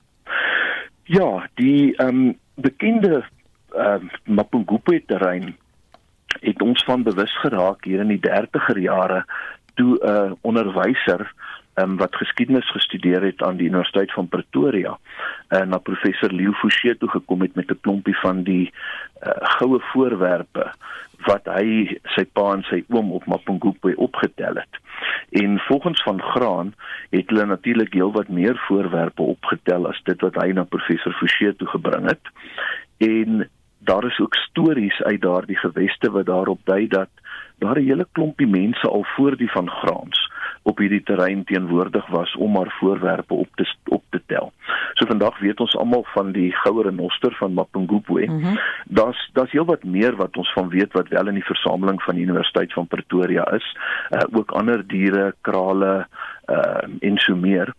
Ja, 1.04 1.48
die 1.54 1.96
ehm 1.98 2.08
um, 2.08 2.38
bekende 2.56 3.26
ehm 3.76 4.08
uh, 4.08 4.12
Mapungubwe 4.26 5.04
terrein 5.06 5.56
het 6.40 6.62
ons 6.62 6.84
van 6.84 7.04
bewus 7.04 7.40
geraak 7.40 7.84
hier 7.84 8.00
in 8.00 8.08
die 8.08 8.22
30er 8.24 8.80
jare 8.80 9.26
toe 9.76 10.00
'n 10.00 10.10
uh, 10.10 10.32
onderwyser 10.42 11.34
um, 11.76 11.98
wat 11.98 12.16
geskiedenis 12.16 12.72
gestudeer 12.72 13.22
het 13.22 13.44
aan 13.44 13.58
die 13.58 13.68
Universiteit 13.68 14.14
van 14.14 14.28
Pretoria 14.28 14.98
en 15.48 15.62
uh, 15.62 15.70
na 15.70 15.78
professor 15.78 16.32
Leo 16.32 16.52
Fouché 16.52 16.96
toe 16.96 17.10
gekom 17.10 17.42
het 17.42 17.56
met 17.56 17.72
'n 17.72 17.80
klompie 17.82 18.18
van 18.20 18.44
die 18.44 18.72
uh, 19.24 19.32
goue 19.60 19.80
voorwerpe 19.92 20.72
wat 21.26 21.46
hy 21.46 21.98
sy 22.16 22.26
pa 22.34 22.54
en 22.54 22.64
sy 22.70 22.84
oom 22.90 23.12
op 23.12 23.26
Mapungubwe 23.26 23.96
opgetel 23.98 24.56
het. 24.56 24.74
En 25.30 25.60
volgens 25.60 26.04
van 26.04 26.22
Graan 26.22 26.74
het 27.10 27.30
hulle 27.30 27.46
natuurlik 27.46 27.94
heelwat 27.94 28.28
meer 28.28 28.58
voorwerpe 28.68 29.22
opgetel 29.22 29.88
as 29.88 30.02
dit 30.04 30.22
wat 30.22 30.36
hy 30.36 30.52
na 30.52 30.64
professor 30.64 31.14
Fouché 31.14 31.54
toe 31.54 31.68
gebring 31.68 32.10
het. 32.10 32.22
En 32.98 33.50
daar 33.80 34.06
is 34.06 34.20
ook 34.20 34.36
stories 34.36 35.02
uit 35.02 35.22
daardie 35.22 35.58
geweste 35.58 36.12
wat 36.12 36.26
daarop 36.26 36.60
dui 36.64 36.88
dat 36.88 37.10
daar 37.58 37.80
'n 37.80 37.88
hele 37.88 38.08
klompie 38.12 38.48
mense 38.48 38.88
al 38.88 39.06
voor 39.16 39.38
die 39.38 39.52
van 39.52 39.70
Graans 39.70 40.32
op 40.66 40.82
hierdie 40.82 41.04
terrein 41.06 41.44
teenwoordig 41.46 42.08
was 42.10 42.36
om 42.36 42.52
maar 42.52 42.72
voorwerpe 42.80 43.34
op 43.34 43.48
te 43.56 43.66
op 43.86 44.04
te 44.10 44.22
tel. 44.26 44.52
So 44.94 45.06
vandag 45.06 45.40
weet 45.40 45.60
ons 45.60 45.76
almal 45.78 46.06
van 46.14 46.32
die 46.32 46.50
goue 46.64 46.84
renoster 46.88 47.36
van 47.38 47.54
Mapungubwe. 47.54 48.26
Mm 48.26 48.42
-hmm. 48.42 48.60
Daar's 48.86 49.30
daar's 49.34 49.52
heelwat 49.52 49.84
meer 49.84 50.16
wat 50.16 50.38
ons 50.38 50.54
van 50.54 50.70
weet 50.70 50.94
wat 50.94 51.08
wel 51.08 51.28
in 51.28 51.34
die 51.34 51.46
versameling 51.46 52.02
van 52.02 52.16
die 52.16 52.24
Universiteit 52.24 52.74
van 52.74 52.88
Pretoria 52.88 53.52
is. 53.52 53.78
Uh, 54.10 54.22
ook 54.40 54.52
ander 54.52 54.88
diere, 54.88 55.34
krale, 55.42 56.08
uh 56.48 56.88
en 57.00 57.18
so 57.18 57.36
meer. 57.36 57.74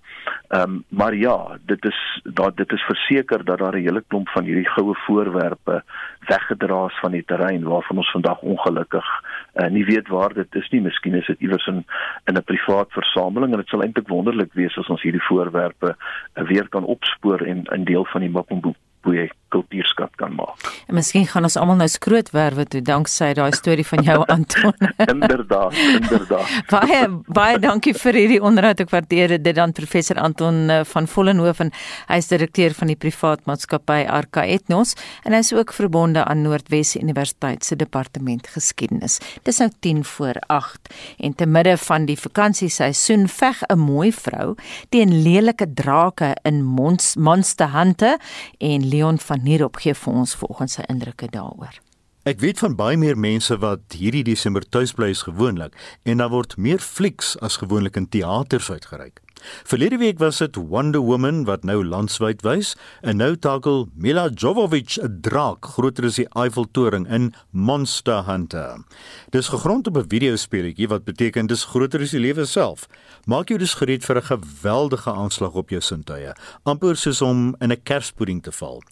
Ehm 0.49 0.63
um, 0.63 0.85
maar 0.89 1.15
ja, 1.15 1.59
dit 1.67 1.85
is 1.85 2.21
dat 2.25 2.57
dit 2.57 2.73
is 2.73 2.83
verseker 2.83 3.45
dat 3.45 3.59
daar 3.59 3.77
'n 3.77 3.87
hele 3.87 4.05
klomp 4.09 4.29
van 4.29 4.45
hierdie 4.45 4.69
goue 4.69 4.95
voorwerpe 4.95 5.83
weggedra 6.27 6.87
is 6.87 6.99
van 7.01 7.11
die 7.11 7.25
terrein 7.25 7.63
waarvan 7.63 7.97
ons 7.97 8.11
vandag 8.11 8.41
ongelukkig 8.41 9.07
uh, 9.55 9.69
nie 9.69 9.85
weet 9.85 10.09
waar 10.09 10.35
dit 10.35 10.55
is 10.55 10.69
nie. 10.69 10.81
Miskien 10.81 11.15
is 11.15 11.27
dit 11.27 11.41
iewers 11.41 11.67
in 11.67 11.85
in 12.25 12.35
'n 12.37 12.45
privaat 12.45 12.93
versameling 12.93 13.53
en 13.53 13.59
dit 13.59 13.69
sal 13.69 13.83
eintlik 13.83 14.09
wonderlik 14.09 14.53
wees 14.53 14.79
as 14.79 14.89
ons 14.89 15.03
hierdie 15.03 15.27
voorwerpe 15.29 15.97
uh, 16.35 16.43
weer 16.43 16.69
kan 16.69 16.85
opspoor 16.85 17.41
en 17.41 17.67
'n 17.71 17.85
deel 17.85 18.05
van 18.05 18.21
die 18.21 18.31
Mapungubwe 18.31 18.85
goeie 19.07 19.31
kultuurskat 19.57 20.17
kan 20.21 20.35
maak. 20.37 20.61
En 20.87 20.97
miskien 20.99 21.27
gaan 21.29 21.47
ons 21.49 21.57
almal 21.61 21.81
nou 21.81 21.89
skrootwerwe 21.91 22.67
toe 22.71 22.83
danksy 22.85 23.33
daai 23.39 23.53
storie 23.57 23.87
van 23.87 24.05
jou 24.07 24.19
Anton. 24.37 24.75
inderdaad, 25.07 25.75
inderdaad. 25.75 26.55
baie 26.75 27.01
baie 27.27 27.59
dankie 27.63 27.95
vir 27.97 28.21
hierdie 28.21 28.41
onderhoud. 28.43 28.83
Ek 28.85 28.93
waardeer 28.93 29.37
dit 29.39 29.57
dan 29.57 29.75
professor 29.77 30.21
Anton 30.21 30.67
eh, 30.71 30.83
van 30.89 31.09
Vollenhoven. 31.11 31.73
Hy 32.11 32.21
is 32.23 32.31
direkteur 32.33 32.77
van 32.77 32.93
die 32.93 32.99
privaat 33.01 33.47
maatskappy 33.49 34.03
Arca 34.11 34.45
Ethnos 34.45 34.95
en 35.25 35.37
hy 35.37 35.43
is 35.45 35.53
ook 35.57 35.75
verbonde 35.77 36.25
aan 36.25 36.45
Noordwes 36.45 36.97
Universiteit 36.99 37.65
se 37.65 37.79
departement 37.79 38.49
geskiedenis. 38.53 39.19
Dis 39.49 39.61
nou 39.63 39.71
10 39.85 40.05
voor 40.17 40.41
8 40.53 40.93
en 41.27 41.35
te 41.35 41.47
midde 41.47 41.77
van 41.87 42.07
die 42.09 42.19
vakansieseisoen 42.21 43.29
veg 43.29 43.63
'n 43.71 43.79
mooi 43.79 44.13
vrou 44.13 44.55
teen 44.91 45.23
lelike 45.23 45.67
drake 45.75 46.35
in 46.45 46.63
Monster 46.65 47.73
Hunter 47.73 48.19
en 48.59 48.89
Leon 48.89 49.19
van 49.19 49.46
Nierop 49.47 49.79
gee 49.79 49.95
vir 49.95 50.17
ons 50.23 50.35
volgens 50.41 50.79
sy 50.79 50.85
indrukke 50.91 51.29
daaroor. 51.31 51.79
Ek 52.27 52.41
weet 52.43 52.59
van 52.59 52.75
baie 52.75 52.97
meer 52.99 53.15
mense 53.15 53.55
wat 53.63 53.95
hierdie 53.95 54.25
Desember 54.27 54.65
tuis 54.67 54.91
bly 54.99 55.13
as 55.15 55.23
gewoonlik 55.29 55.77
en 56.03 56.19
daar 56.19 56.33
word 56.33 56.57
meer 56.59 56.83
flieks 56.83 57.37
as 57.47 57.61
gewoonlik 57.63 58.01
in 58.01 58.09
teaters 58.11 58.71
uitgereik. 58.73 59.23
Verlede 59.65 59.99
week 59.99 60.19
was 60.19 60.39
dit 60.39 60.57
Wonder 60.57 61.01
Woman 61.01 61.45
wat 61.45 61.65
nou 61.65 61.85
landwyd 61.85 62.43
wys 62.43 62.75
en 63.03 63.17
nou 63.17 63.37
takel 63.37 63.87
Mila 63.95 64.29
Jovovich 64.29 64.99
'n 64.99 65.21
draak 65.21 65.65
groter 65.65 66.05
as 66.05 66.17
die 66.17 66.29
Eiffeltoring 66.35 67.07
in 67.09 67.35
Monster 67.51 68.25
Hunter. 68.27 68.85
Dis 69.31 69.49
gegrond 69.49 69.87
op 69.87 69.97
'n 69.97 70.09
videospeletjie 70.09 70.89
wat 70.89 71.05
beteken 71.05 71.47
dis 71.47 71.65
groter 71.65 72.01
as 72.01 72.11
die 72.11 72.21
lewe 72.21 72.45
self. 72.45 72.89
Maak 73.25 73.49
jou 73.49 73.59
dus 73.59 73.75
gereed 73.75 74.05
vir 74.05 74.17
'n 74.17 74.23
geweldige 74.23 75.11
aanslag 75.11 75.55
op 75.55 75.71
jou 75.71 75.81
sintuie, 75.81 76.33
amper 76.65 76.97
soos 76.97 77.23
om 77.23 77.55
in 77.61 77.73
'n 77.73 77.83
kerspudding 77.83 78.43
te 78.43 78.53
val. 78.53 78.83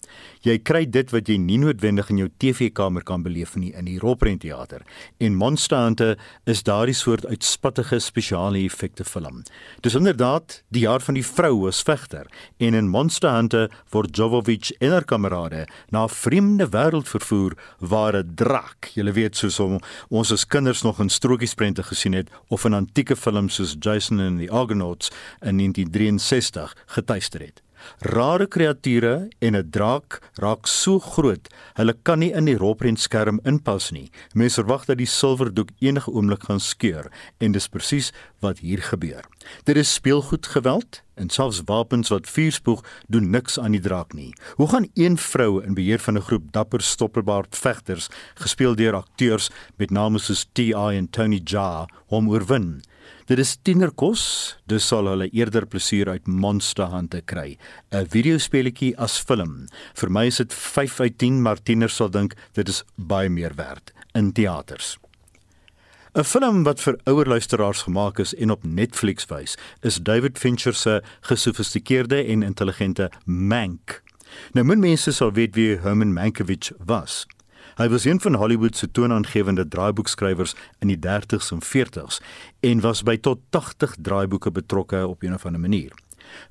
Jy 0.41 0.59
kry 0.59 0.85
dit 0.89 1.11
wat 1.11 1.27
jy 1.27 1.37
nie 1.37 1.57
noodwendig 1.57 2.09
in 2.09 2.17
jou 2.17 2.29
TV-kamer 2.37 3.03
kan 3.03 3.23
beleef 3.23 3.55
nie 3.55 3.73
in 3.73 3.85
die 3.85 3.99
Roprent 3.99 4.41
teater. 4.41 4.81
En 5.19 5.35
Monster 5.35 5.77
Hunter 5.77 6.17
is 6.45 6.63
daardie 6.63 6.93
soort 6.93 7.25
uitspattige 7.25 7.99
spesiale 7.99 8.63
effekte 8.63 9.03
film. 9.03 9.43
Dis 9.81 9.95
inderdaad 9.95 10.44
inderdaad 10.45 10.63
die 10.69 10.81
jaar 10.81 11.01
van 11.01 11.15
die 11.15 11.25
vrou 11.25 11.67
as 11.67 11.81
vegter 11.83 12.27
en 12.57 12.73
in 12.73 12.89
Monster 12.89 13.31
Hunter 13.31 13.69
word 13.91 14.15
Jovovich 14.15 14.71
en 14.79 14.91
haar 14.91 15.05
kamerade 15.05 15.67
na 15.91 16.05
'n 16.05 16.09
vreemde 16.09 16.67
wêreld 16.69 17.07
vervoer 17.07 17.53
waar 17.79 18.15
'n 18.15 18.35
draak, 18.35 18.91
jy 18.95 19.11
weet 19.13 19.35
soos 19.37 19.59
om, 19.59 19.79
ons 20.09 20.31
as 20.31 20.45
kinders 20.45 20.83
nog 20.83 20.99
in 20.99 21.09
strokiesprente 21.09 21.83
gesien 21.83 22.13
het 22.13 22.29
of 22.49 22.65
in 22.65 22.73
antieke 22.73 23.15
films 23.15 23.55
soos 23.55 23.75
Jason 23.79 24.19
and 24.19 24.39
the 24.39 24.51
Argonauts 24.51 25.09
in 25.41 25.57
1963 25.57 26.75
getuister 26.85 27.41
het. 27.41 27.64
Rare 27.99 28.47
kreature 28.47 29.29
en 29.39 29.55
'n 29.55 29.69
draak 29.69 30.21
raak 30.41 30.67
so 30.67 30.99
groot, 30.99 31.47
hulle 31.75 31.93
kan 32.03 32.19
nie 32.19 32.33
in 32.33 32.45
die 32.45 32.57
roprenskerm 32.57 33.39
inpas 33.45 33.91
nie. 33.91 34.11
Mense 34.33 34.61
verwag 34.61 34.85
dat 34.85 34.97
die 34.97 35.09
silwerdoek 35.09 35.69
enige 35.79 36.11
oomblik 36.11 36.43
gaan 36.43 36.59
skeur 36.59 37.11
en 37.39 37.51
dis 37.51 37.67
presies 37.67 38.11
wat 38.41 38.59
hier 38.59 38.81
gebeur. 38.81 39.23
Dit 39.63 39.77
is 39.77 39.93
speelgoed 39.93 40.47
geweld 40.47 41.01
en 41.15 41.29
selfs 41.29 41.61
wapens 41.65 42.09
wat 42.09 42.29
vuur 42.29 42.51
spoeg 42.51 42.83
doen 43.07 43.29
niks 43.29 43.59
aan 43.59 43.71
die 43.71 43.81
draak 43.81 44.13
nie. 44.13 44.33
Hoe 44.55 44.67
gaan 44.67 44.89
een 44.93 45.17
vrou 45.17 45.63
in 45.63 45.73
beheer 45.73 45.99
van 45.99 46.17
'n 46.17 46.27
groep 46.27 46.51
dapper 46.51 46.81
stoppelbaard 46.81 47.55
vegters, 47.55 48.09
gespeel 48.35 48.75
deur 48.75 48.93
akteurs 48.93 49.49
met 49.77 49.91
name 49.91 50.19
soos 50.19 50.45
T.I. 50.53 50.97
en 50.97 51.09
Tony 51.09 51.41
Jaa, 51.43 51.87
hom 52.07 52.29
oorwin? 52.29 52.81
Dit 53.25 53.39
is 53.41 53.55
tienerkos, 53.65 54.23
dus 54.69 54.85
sal 54.85 55.07
hulle 55.09 55.25
eerder 55.33 55.65
plesier 55.65 56.11
uit 56.13 56.27
Monster 56.29 56.91
Hunter 56.91 57.23
kry. 57.25 57.57
'n 57.89 58.05
Videospeletjie 58.05 58.93
as 59.01 59.17
film. 59.17 59.65
Vir 59.97 60.11
my 60.11 60.27
is 60.27 60.37
dit 60.37 60.53
5 60.53 60.99
uit 60.99 61.17
10, 61.17 61.41
maar 61.41 61.57
tieners 61.57 61.95
sal 61.95 62.09
dink 62.09 62.35
dit 62.53 62.69
is 62.69 62.83
baie 62.95 63.29
meer 63.29 63.55
werd 63.57 63.91
in 64.13 64.31
teaters. 64.31 64.99
'n 66.13 66.23
Film 66.23 66.63
wat 66.63 66.79
vir 66.79 66.99
ouer 67.05 67.25
luisteraars 67.25 67.81
gemaak 67.89 68.19
is 68.19 68.35
en 68.35 68.51
op 68.51 68.63
Netflix 68.63 69.25
wys, 69.25 69.57
is 69.81 69.97
David 69.97 70.37
Fincher 70.37 70.73
se 70.73 71.01
gesofistikeerde 71.21 72.23
en 72.23 72.43
intelligente 72.43 73.09
Mank. 73.25 74.03
Nou 74.53 74.65
min 74.65 74.79
mense 74.79 75.11
sal 75.11 75.33
weet 75.33 75.55
wie 75.55 75.77
Herman 75.77 76.13
Mankiewicz 76.13 76.71
was. 76.77 77.25
Hy 77.75 77.87
was 77.89 78.05
een 78.05 78.21
van 78.21 78.33
Hollywood 78.33 78.77
se 78.77 78.91
toonaangewende 78.91 79.67
draaiboekskrywers 79.67 80.55
in 80.79 80.87
die 80.87 80.99
30s 80.99 81.51
en 81.51 81.61
40s 81.63 82.21
en 82.59 82.79
was 82.79 83.03
by 83.03 83.17
tot 83.17 83.39
80 83.49 83.95
draaiboeke 83.99 84.51
betrokke 84.51 85.07
op 85.07 85.23
'n 85.23 85.33
of 85.33 85.45
ander 85.45 85.61
manier. 85.61 85.91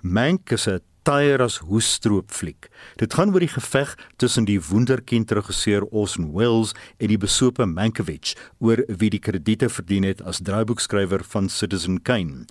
Mank 0.00 0.50
is 0.50 0.66
'n 0.66 0.80
tyer 1.04 1.42
as 1.44 1.58
hoestroop 1.68 2.32
fliek. 2.32 2.68
Dit 3.00 3.14
gaan 3.16 3.32
oor 3.34 3.44
die 3.44 3.52
geveg 3.52 3.92
tussen 4.16 4.46
die 4.48 4.58
wonderkind 4.70 5.32
regisseur 5.36 5.84
Orson 5.92 6.30
Welles 6.32 6.72
en 6.98 7.12
die 7.12 7.20
besope 7.20 7.66
Mankiewicz 7.68 8.34
oor 8.64 8.80
wie 8.88 9.10
die 9.12 9.20
krediete 9.20 9.68
verdien 9.68 10.06
het 10.08 10.22
as 10.24 10.40
draaiboekskrywer 10.44 11.24
van 11.34 11.50
Citizen 11.52 12.00
Kane. 12.02 12.46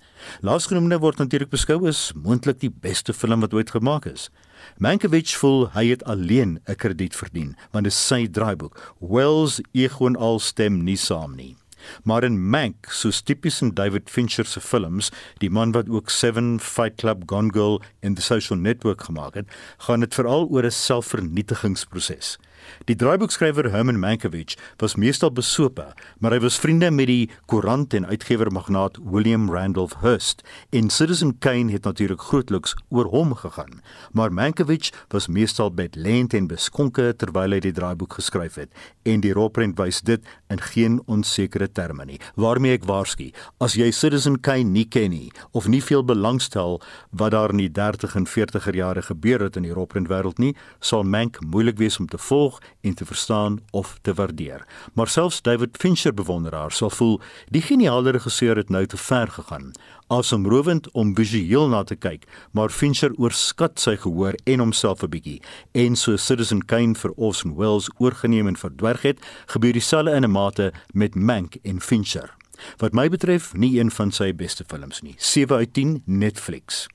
Laasgenoemde 0.46 1.02
word 1.02 1.22
natuurlik 1.22 1.52
beskou 1.54 1.82
as 1.90 2.12
moontlik 2.14 2.62
die 2.62 2.72
beste 2.72 3.14
film 3.14 3.42
wat 3.42 3.54
ooit 3.58 3.74
gemaak 3.74 4.06
is. 4.12 4.30
Mankiewicz 4.78 5.34
voel 5.42 5.68
hy 5.74 5.90
het 5.90 6.06
alleen 6.06 6.60
'n 6.68 6.76
krediet 6.76 7.16
verdien 7.16 7.56
want 7.72 7.86
dit 7.86 7.94
is 7.94 8.08
sy 8.08 8.28
draaiboek. 8.28 8.94
Wells 9.00 9.62
egoon 9.74 10.16
al 10.16 10.40
stem 10.40 10.84
nie 10.84 10.98
saam 10.98 11.36
nie. 11.36 11.56
Maar 12.04 12.24
in 12.24 12.50
Mank, 12.50 12.90
soos 12.90 13.22
tipies 13.22 13.62
in 13.62 13.74
David 13.74 14.10
Fincher 14.10 14.46
se 14.46 14.62
films, 14.62 15.12
die 15.40 15.50
man 15.50 15.72
wat 15.72 15.90
ook 15.90 16.10
Seven, 16.10 16.60
Fight 16.60 16.96
Club, 17.02 17.24
Gone 17.26 17.52
Girl 17.54 17.82
en 18.00 18.14
The 18.14 18.22
Social 18.22 18.60
Network 18.60 19.04
gemaak 19.04 19.34
het, 19.34 19.48
gaan 19.78 20.00
dit 20.00 20.14
veral 20.14 20.48
oor 20.50 20.66
'n 20.66 20.72
selfvernietigingsproses. 20.72 22.38
Die 22.86 22.96
draaiboekskrywer 22.96 23.70
Herman 23.72 24.00
Mankiewicz 24.00 24.56
was 24.78 24.96
meestal 24.96 25.32
besope, 25.32 25.86
maar 26.20 26.36
hy 26.36 26.40
was 26.44 26.60
vriende 26.60 26.92
met 26.92 27.08
die 27.08 27.30
koerant 27.46 27.94
en 27.94 28.08
uitgewermagnaat 28.10 28.98
William 29.04 29.50
Randolph 29.52 29.96
Hearst. 30.02 30.44
En 30.70 30.90
Citizen 30.90 31.38
Kane 31.40 31.72
het 31.72 31.84
natuurlik 31.84 32.22
grootliks 32.22 32.76
oor 32.90 33.10
hom 33.14 33.36
gegaan, 33.36 33.82
maar 34.12 34.34
Mankiewicz 34.34 34.92
was 35.10 35.28
meestal 35.28 35.72
bedlend 35.74 36.34
en 36.34 36.48
beskonke 36.48 37.14
terwyl 37.18 37.56
hy 37.56 37.62
die 37.64 37.74
draaiboek 37.76 38.18
geskryf 38.20 38.60
het. 38.62 38.72
En 39.04 39.24
die 39.24 39.34
rolprent 39.34 39.78
wys 39.80 40.02
dit 40.02 40.24
in 40.50 40.62
geen 40.62 41.00
onsekere 41.06 41.70
terme 41.72 42.06
nie. 42.06 42.20
Waarmee 42.36 42.78
ek 42.78 42.88
waarsku, 42.90 43.32
as 43.64 43.78
jy 43.80 43.92
Citizen 43.96 44.40
Kane 44.44 44.72
nie 44.74 44.88
ken 44.90 45.12
nie 45.14 45.32
of 45.52 45.68
nie 45.68 45.82
veel 45.84 46.04
belangstel 46.04 46.80
wat 47.12 47.34
daar 47.34 47.54
in 47.54 47.62
die 47.64 47.72
30 47.72 48.16
en 48.16 48.28
40er 48.28 48.76
jare 48.76 49.02
gebeur 49.02 49.44
het 49.48 49.58
in 49.60 49.68
die 49.68 49.74
rolprent 49.74 50.10
wêreld 50.12 50.40
nie, 50.40 50.54
sal 50.80 51.04
Mank 51.04 51.40
moeilik 51.46 51.78
wees 51.78 52.00
om 52.00 52.08
te 52.08 52.18
volg 52.18 52.53
volg 52.54 52.62
en 52.82 52.94
te 52.94 53.06
verstaan 53.06 53.60
of 53.72 53.98
te 54.02 54.14
waardeer. 54.14 54.66
Maar 54.94 55.08
selfs 55.08 55.42
David 55.42 55.78
Fincher 55.78 56.14
bewonderaars 56.14 56.78
sal 56.78 56.90
voel 56.90 57.22
die 57.50 57.62
geniale 57.62 58.12
regisseur 58.12 58.56
het 58.56 58.70
nou 58.70 58.86
te 58.86 58.98
ver 58.98 59.28
gegaan. 59.28 59.72
Asemrowend 60.08 60.92
om 60.92 61.16
visueel 61.16 61.70
na 61.70 61.84
te 61.84 61.96
kyk, 61.96 62.26
maar 62.52 62.70
Fincher 62.70 63.14
oorskat 63.18 63.80
sy 63.80 63.96
gehoor 63.98 64.36
en 64.46 64.60
homself 64.60 65.04
'n 65.04 65.10
bietjie. 65.10 65.42
En 65.74 65.96
so 65.96 66.18
Citizen 66.18 66.66
Kane 66.66 66.96
vir 66.96 67.12
Orson 67.16 67.56
Welles 67.56 67.90
oorgeneem 67.98 68.48
en 68.48 68.58
verdwerg 68.58 69.02
het, 69.02 69.20
gebeur 69.46 69.74
dieselfde 69.74 70.12
in 70.12 70.24
'n 70.24 70.32
mate 70.32 70.74
met 70.94 71.16
Mank 71.16 71.56
en 71.64 71.82
Fincher. 71.82 72.36
Wat 72.78 72.94
my 72.94 73.10
betref, 73.10 73.54
nie 73.54 73.80
een 73.80 73.92
van 73.92 74.12
sy 74.12 74.34
beste 74.36 74.64
films 74.68 75.02
nie. 75.02 75.16
7 75.18 75.56
uit 75.56 75.74
10 75.74 76.02
Netflix. 76.06 76.88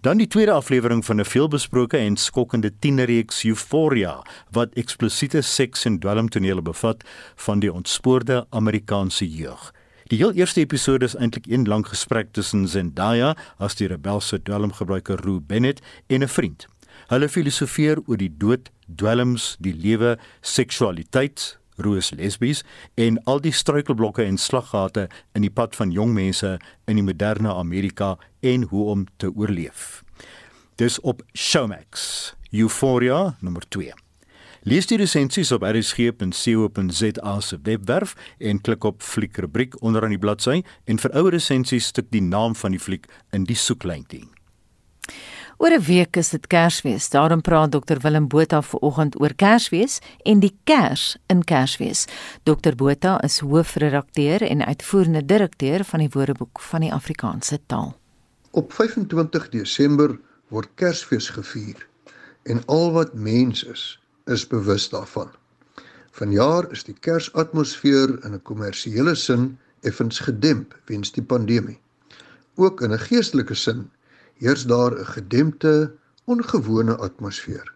Dan 0.00 0.18
die 0.18 0.26
tweede 0.26 0.52
aflewering 0.52 1.04
van 1.04 1.20
'n 1.20 1.24
veelbesproke 1.24 1.96
en 1.96 2.16
skokkende 2.16 2.72
tienerreeks 2.78 3.44
Euphoria 3.44 4.22
wat 4.50 4.74
eksplosiete 4.74 5.42
seks 5.42 5.84
en 5.84 5.98
dwelmtonele 5.98 6.62
bevat 6.62 7.04
van 7.36 7.60
die 7.60 7.72
ontspoorde 7.72 8.46
Amerikaanse 8.50 9.30
jeug. 9.30 9.72
Die 10.04 10.18
heel 10.18 10.32
eerste 10.32 10.60
episode 10.60 11.04
is 11.04 11.16
eintlik 11.16 11.46
een 11.46 11.64
lang 11.64 11.86
gesprek 11.88 12.32
tussen 12.32 12.68
Zendaya 12.68 13.36
as 13.56 13.74
die 13.74 13.88
rebelse 13.88 14.42
dwelmgebruiker 14.42 15.20
Rue 15.24 15.40
Bennett 15.40 15.80
en 16.06 16.22
'n 16.22 16.28
vriend. 16.28 16.66
Hulle 17.08 17.28
filosofeer 17.28 18.00
oor 18.06 18.16
die 18.16 18.32
dood, 18.38 18.70
dwelms, 18.96 19.56
die 19.58 19.74
lewe, 19.74 20.18
seksualiteit, 20.40 21.58
roos 21.76 22.10
lesbies 22.10 22.62
en 22.94 23.18
al 23.24 23.40
die 23.40 23.52
struikelblokke 23.52 24.24
en 24.24 24.38
slaggate 24.38 25.08
in 25.34 25.42
die 25.46 25.52
pad 25.52 25.76
van 25.76 25.92
jong 25.94 26.14
mense 26.14 26.56
in 26.86 27.00
die 27.00 27.06
moderne 27.06 27.54
Amerika 27.54 28.14
en 28.40 28.68
hoe 28.70 28.88
om 28.90 29.06
te 29.16 29.30
oorleef. 29.34 30.02
Dis 30.76 31.00
op 31.00 31.22
Showmax. 31.34 32.34
Euphoria 32.50 33.36
nommer 33.40 33.62
2. 33.68 33.92
Lees 34.64 34.86
die 34.88 34.96
resensies 34.96 35.50
op 35.52 35.62
rsg.co.za 35.68 37.34
se 37.40 37.58
webwerf 37.62 38.14
en 38.38 38.60
klik 38.64 38.84
op 38.88 39.02
fliekrubriek 39.02 39.76
onderaan 39.82 40.14
die 40.14 40.22
bladsy 40.22 40.62
en 40.88 41.02
vir 41.02 41.12
ouer 41.20 41.36
resensies 41.36 41.90
stuk 41.92 42.08
die 42.14 42.24
naam 42.24 42.56
van 42.56 42.72
die 42.72 42.80
fliek 42.80 43.10
in 43.36 43.44
die 43.44 43.58
soeklyntjie. 43.58 44.24
Oor 45.64 45.72
'n 45.72 45.82
week 45.82 46.16
is 46.16 46.28
dit 46.28 46.46
Kersfees. 46.46 47.08
Daarom 47.08 47.40
praat 47.40 47.72
Dr 47.72 47.96
Willem 48.00 48.28
Botha 48.28 48.62
vanoggend 48.62 49.20
oor 49.20 49.34
Kersfees 49.34 49.98
en 50.22 50.40
die 50.40 50.58
Kers 50.64 51.16
in 51.26 51.44
Kersfees. 51.44 52.04
Dr 52.42 52.74
Botha 52.76 53.22
is 53.22 53.38
hoofredakteur 53.38 54.42
en 54.42 54.66
uitvoerende 54.66 55.24
direkteur 55.24 55.84
van 55.84 55.98
die 55.98 56.08
Woordeboek 56.12 56.60
van 56.60 56.80
die 56.80 56.92
Afrikaanse 56.92 57.60
taal. 57.66 57.96
Op 58.50 58.72
25 58.72 59.48
Desember 59.48 60.18
word 60.48 60.68
Kersfees 60.74 61.28
gevier 61.28 61.86
en 62.42 62.60
al 62.66 62.92
wat 62.92 63.14
mens 63.14 63.64
is, 63.64 64.00
is 64.26 64.46
bewus 64.46 64.88
daarvan. 64.88 65.30
Vanjaar 66.10 66.70
is 66.70 66.84
die 66.84 66.96
Kersatmosfeer 67.00 68.18
in 68.24 68.34
'n 68.34 68.42
kommersiële 68.42 69.14
sin 69.14 69.58
effens 69.80 70.18
gedemp 70.18 70.76
weens 70.84 71.12
die 71.12 71.24
pandemie. 71.24 71.80
Ook 72.54 72.80
in 72.80 72.92
'n 72.92 72.98
geestelike 72.98 73.54
sin 73.54 73.90
heers 74.44 74.64
daar 74.68 74.92
'n 74.92 75.06
gedempte, 75.16 75.94
ongewone 76.24 76.96
atmosfeer. 76.96 77.72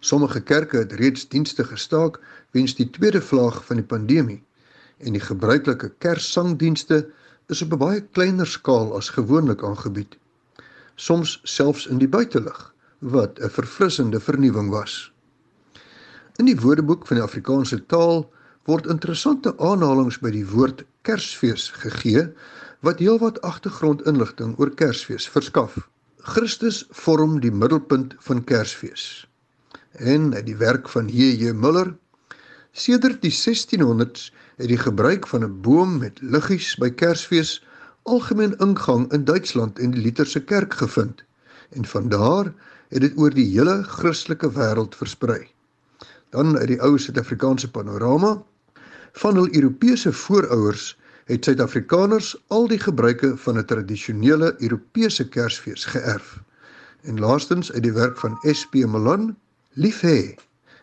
Sommige 0.00 0.40
kerke 0.40 0.76
het 0.76 0.92
reeds 0.92 1.28
dienste 1.28 1.64
gestaak 1.64 2.20
weens 2.50 2.74
die 2.74 2.90
tweede 2.90 3.22
vlaag 3.22 3.64
van 3.64 3.76
die 3.76 3.84
pandemie 3.84 4.42
en 4.98 5.12
die 5.12 5.20
gebruikelike 5.20 5.92
Kerssangdienste 5.98 7.06
is 7.46 7.62
op 7.62 7.72
'n 7.72 7.78
baie 7.78 8.00
kleiner 8.00 8.46
skaal 8.46 8.96
as 8.96 9.08
gewoonlik 9.08 9.62
aangebied. 9.62 10.16
Soms 10.94 11.40
selfs 11.42 11.86
in 11.86 11.98
die 11.98 12.08
buitelug 12.08 12.74
wat 12.98 13.38
'n 13.40 13.50
verfrissende 13.50 14.20
vernuwing 14.20 14.70
was. 14.70 15.12
In 16.36 16.44
die 16.44 16.60
Woordeboek 16.60 17.06
van 17.06 17.16
die 17.16 17.24
Afrikaanse 17.24 17.86
taal 17.86 18.32
word 18.64 18.86
interessante 18.86 19.54
aanhalinge 19.58 20.18
by 20.20 20.30
die 20.30 20.46
woord 20.46 20.84
Kersfees 21.02 21.70
gegee 21.70 22.32
wat 22.86 23.00
heelwat 23.02 23.40
agtergrondinligting 23.42 24.52
oor 24.62 24.70
Kersfees 24.78 25.24
verskaf. 25.34 25.74
Christus 26.22 26.84
vorm 26.94 27.40
die 27.42 27.50
middelpunt 27.50 28.12
van 28.22 28.44
Kersfees. 28.46 29.26
En 29.92 30.34
uit 30.34 30.46
die 30.46 30.56
werk 30.60 30.88
van 30.92 31.08
J.J. 31.10 31.50
Müller 31.58 31.96
sedert 32.70 33.24
die 33.24 33.32
1600s 33.34 34.28
het 34.56 34.70
die 34.70 34.78
gebruik 34.78 35.26
van 35.26 35.42
'n 35.44 35.60
boom 35.66 35.98
met 35.98 36.20
liggies 36.22 36.76
by 36.78 36.90
Kersfees 36.90 37.58
algemeen 38.02 38.54
ingang 38.62 39.12
in 39.12 39.24
Duitsland 39.24 39.78
en 39.78 39.90
die 39.90 40.02
Lutherse 40.02 40.44
kerk 40.44 40.74
gevind 40.74 41.24
en 41.70 41.84
van 41.84 42.08
daar 42.08 42.52
het 42.88 43.00
dit 43.00 43.18
oor 43.18 43.34
die 43.34 43.48
hele 43.50 43.82
Christelike 43.82 44.52
wêreld 44.52 44.94
versprei. 44.94 45.48
Dan 46.30 46.58
uit 46.58 46.68
die 46.68 46.82
ou 46.82 46.98
Suid-Afrikaanse 46.98 47.70
panorama 47.70 48.42
van 49.12 49.34
hul 49.34 49.54
Europese 49.54 50.12
voorouers 50.12 50.94
het 51.26 51.44
Suid-Afrikaners 51.44 52.34
al 52.54 52.68
die 52.70 52.78
gebruike 52.78 53.32
van 53.44 53.58
'n 53.58 53.64
tradisionele 53.66 54.54
Europese 54.62 55.28
Kersfees 55.28 55.84
geërf. 55.84 56.38
En 57.02 57.18
laastens 57.18 57.72
uit 57.72 57.82
die 57.82 57.92
werk 57.92 58.18
van 58.18 58.38
SP 58.58 58.74
Milan, 58.74 59.36
lief 59.72 60.00
hê 60.00 60.34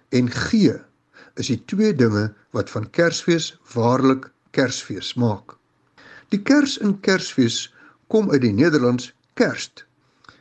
en 0.10 0.32
gee 0.32 0.76
is 1.34 1.48
die 1.48 1.62
twee 1.66 1.96
dinge 1.96 2.34
wat 2.52 2.70
van 2.70 2.90
Kersfees 2.90 3.58
waarlik 3.74 4.32
Kersfees 4.52 5.14
maak. 5.14 5.56
Die 6.30 6.42
Kers 6.42 6.78
in 6.78 7.00
Kersfees 7.00 7.74
kom 8.08 8.32
uit 8.32 8.42
die 8.42 8.54
Nederlands 8.54 9.14
Kerst. 9.34 9.86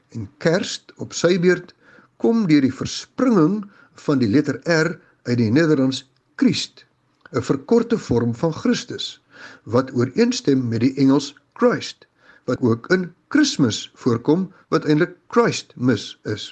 En 0.09 0.29
Kerst 0.39 0.93
op 0.97 1.13
sy 1.13 1.39
beurt 1.41 1.75
kom 2.17 2.47
deur 2.47 2.61
die 2.61 2.75
verspringing 2.75 3.71
van 3.95 4.19
die 4.19 4.29
letter 4.29 4.61
R 4.67 4.99
uit 5.23 5.39
die 5.39 5.51
Nederlands 5.51 6.11
Christ, 6.37 6.85
'n 7.33 7.43
verkorte 7.43 7.99
vorm 7.99 8.35
van 8.35 8.53
Christus 8.53 9.23
wat 9.65 9.93
ooreenstem 9.95 10.69
met 10.69 10.81
die 10.81 10.95
Engels 10.97 11.35
Christ 11.55 12.07
wat 12.51 12.61
ook 12.61 12.89
in 12.91 13.13
Kersfees 13.29 13.91
voorkom 13.95 14.49
wat 14.75 14.85
eintlik 14.85 15.15
Christmas 15.29 16.19
is. 16.29 16.51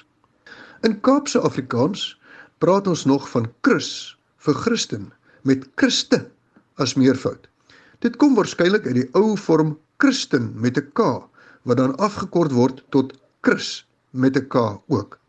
In 0.87 0.99
Kaapse 1.05 1.39
Afrikaans 1.39 2.21
praat 2.63 2.87
ons 2.87 3.05
nog 3.05 3.29
van 3.29 3.49
Chris 3.61 4.17
vir 4.45 4.55
Christen 4.63 5.11
met 5.41 5.67
Christe 5.75 6.23
as 6.81 6.95
meervoud. 6.95 7.47
Dit 8.01 8.17
kom 8.17 8.35
waarskynlik 8.35 8.87
uit 8.87 8.97
die 9.01 9.09
ou 9.17 9.35
vorm 9.37 9.75
Christen 10.01 10.51
met 10.55 10.77
'n 10.77 10.91
K 10.93 11.27
wat 11.63 11.77
dan 11.77 11.95
afgekort 11.97 12.51
word 12.51 12.83
tot 12.89 13.13
Chris 13.41 13.85
met 14.11 14.37
'n 14.37 14.47
K 14.47 14.55
ook. 14.87 15.19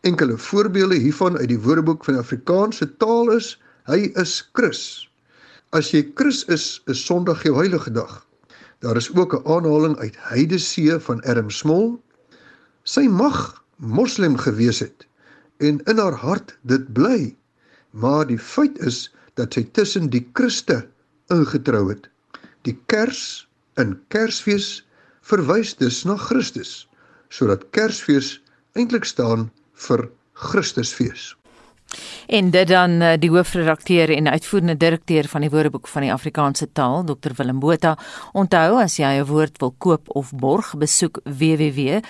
Enkele 0.00 0.38
voorbeelde 0.38 0.94
hiervan 0.94 1.38
uit 1.38 1.48
die 1.48 1.60
Woordeboek 1.60 2.04
van 2.04 2.18
Afrikaanse 2.18 2.96
taal 2.96 3.30
is: 3.30 3.60
Hy 3.84 4.12
is 4.14 4.50
Chris. 4.52 5.10
As 5.74 5.88
jy 5.90 6.04
Chris 6.14 6.44
is, 6.54 6.64
is 6.86 7.00
Sondag 7.02 7.40
jou 7.42 7.56
heilige 7.56 7.90
dag. 7.90 8.12
Daar 8.84 8.96
is 9.00 9.08
ook 9.10 9.34
'n 9.34 9.46
aanhaling 9.54 9.96
uit 9.98 10.16
Heidesee 10.30 10.98
van 11.06 11.22
Erm 11.22 11.50
Smol. 11.50 11.98
Sy 12.84 13.08
mag 13.10 13.64
moslem 13.76 14.36
gewees 14.38 14.78
het 14.78 15.06
en 15.58 15.82
in 15.90 15.98
haar 15.98 16.14
hart 16.14 16.54
dit 16.62 16.92
bly. 16.92 17.34
Maar 17.90 18.26
die 18.26 18.38
feit 18.38 18.78
is 18.78 19.10
dat 19.34 19.54
sy 19.54 19.64
tussen 19.72 20.10
die 20.10 20.30
Christe 20.32 20.86
ingetrou 21.26 21.88
het. 21.88 22.08
Die 22.62 22.78
Kers 22.86 23.48
in 23.74 23.98
Kersfees 24.08 24.86
verwys 25.22 25.74
dus 25.76 26.04
na 26.04 26.16
Christus, 26.16 26.88
sodat 27.28 27.70
Kersfees 27.70 28.42
eintlik 28.74 29.04
staan 29.04 29.50
vir 29.74 30.10
Christusfees. 30.32 31.34
En 32.26 32.50
dit 32.50 32.68
dan 32.68 33.00
eh, 33.00 33.18
die 33.18 33.30
hoofredakteur 33.30 34.10
en 34.16 34.30
uitvoerende 34.30 34.76
direkteur 34.76 35.28
van 35.28 35.40
die 35.40 35.50
Woordeboek 35.50 35.88
van 35.88 36.02
die 36.02 36.12
Afrikaanse 36.12 36.72
taal, 36.72 37.04
Dr 37.04 37.30
Willem 37.36 37.58
Botha. 37.58 37.98
Onthou 38.32 38.80
as 38.82 38.96
jy 38.96 39.18
'n 39.20 39.26
woord 39.26 39.58
wil 39.58 39.74
koop 39.78 40.08
of 40.08 40.32
borg, 40.32 40.74
besoek 40.78 41.20
www.wat.co.za 41.24 42.02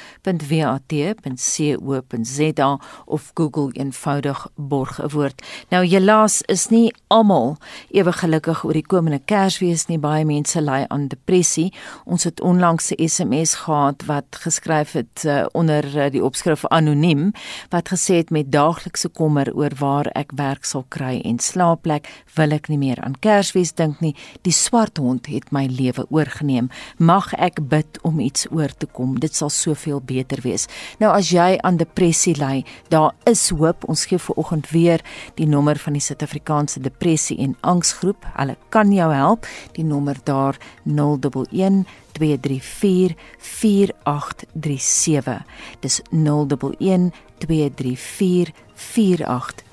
of 3.05 3.31
Google 3.35 3.73
eenvoudig 3.73 4.49
borg 4.55 5.03
'n 5.03 5.09
woord. 5.09 5.43
Nou 5.69 5.87
helaas 5.87 6.43
is 6.43 6.69
nie 6.69 6.95
almal 7.07 7.57
ewe 7.91 8.13
gelukkig 8.13 8.65
oor 8.65 8.73
die 8.73 8.87
komende 8.87 9.21
Kersfees 9.25 9.87
nie. 9.87 9.99
Baie 9.99 10.25
mense 10.25 10.61
ly 10.61 10.85
aan 10.89 11.09
depressie. 11.09 11.73
Ons 12.05 12.25
het 12.25 12.41
onlangs 12.41 12.91
'n 12.91 13.09
SMS 13.09 13.55
gehad 13.55 14.05
wat 14.07 14.25
geskryf 14.31 14.93
het 14.93 15.25
uh, 15.25 15.45
onder 15.53 15.97
uh, 15.97 16.11
die 16.11 16.25
opskrif 16.25 16.67
anoniem 16.67 17.33
wat 17.71 17.89
gesê 17.89 18.15
het 18.15 18.31
met 18.31 18.53
daaglikse 18.53 19.09
kommer 19.09 19.55
oor 19.55 19.71
waar 19.79 20.09
ek 20.15 20.33
werk 20.39 20.65
sal 20.65 20.85
kry 20.89 21.21
en 21.25 21.39
slaapplek, 21.39 22.09
wil 22.37 22.55
ek 22.57 22.69
nie 22.73 22.79
meer 22.79 23.01
aan 23.05 23.17
Kersfees 23.21 23.75
dink 23.77 24.01
nie. 24.05 24.15
Die 24.47 24.55
swart 24.55 24.99
hond 25.03 25.29
het 25.33 25.51
my 25.55 25.67
lewe 25.71 26.07
oorgeneem. 26.11 26.71
Mag 26.99 27.33
ek 27.35 27.61
bid 27.71 27.99
om 28.03 28.21
iets 28.21 28.47
oor 28.51 28.73
te 28.73 28.87
kom. 28.87 29.19
Dit 29.21 29.35
sal 29.35 29.51
soveel 29.51 30.01
beter 30.05 30.43
wees. 30.45 30.69
Nou 31.01 31.13
as 31.15 31.31
jy 31.35 31.59
aan 31.63 31.79
depressie 31.81 32.37
ly, 32.39 32.65
daar 32.93 33.13
is 33.31 33.49
hoop. 33.51 33.85
Ons 33.89 34.07
gee 34.11 34.19
vir 34.19 34.41
oggend 34.41 34.71
weer 34.73 35.05
die 35.39 35.49
nommer 35.51 35.79
van 35.81 35.99
die 35.99 36.05
Suid-Afrikaanse 36.05 36.81
Depressie 36.85 37.39
en 37.43 37.57
Angsgroep. 37.63 38.27
Hulle 38.39 38.57
kan 38.75 38.93
jou 38.93 39.11
help. 39.13 39.47
Die 39.75 39.87
nommer 39.87 40.17
daar 40.25 40.59
011 40.85 41.85
234 42.15 43.17
4837. 43.39 45.45
Dis 45.81 46.03
011 46.11 47.11
234 47.39 48.53
4837. 48.75 49.64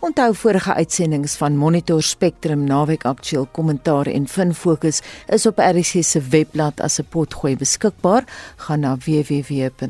Onthou 0.00 0.34
vorige 0.34 0.74
uitsendings 0.74 1.36
van 1.36 1.56
Monitor 1.56 2.02
Spectrum 2.02 2.64
naweek 2.64 3.04
aktueel 3.04 3.46
kommentaar 3.52 4.06
en 4.06 4.28
fin 4.28 4.54
fokus 4.54 5.00
is 5.26 5.46
op 5.46 5.58
RSG 5.58 6.04
se 6.04 6.20
webblad 6.20 6.80
as 6.80 6.98
'n 7.00 7.06
potgooi 7.08 7.56
beskikbaar. 7.56 8.24
Gaan 8.56 8.80
na 8.80 8.96
www.rsg.co.za. 8.96 9.86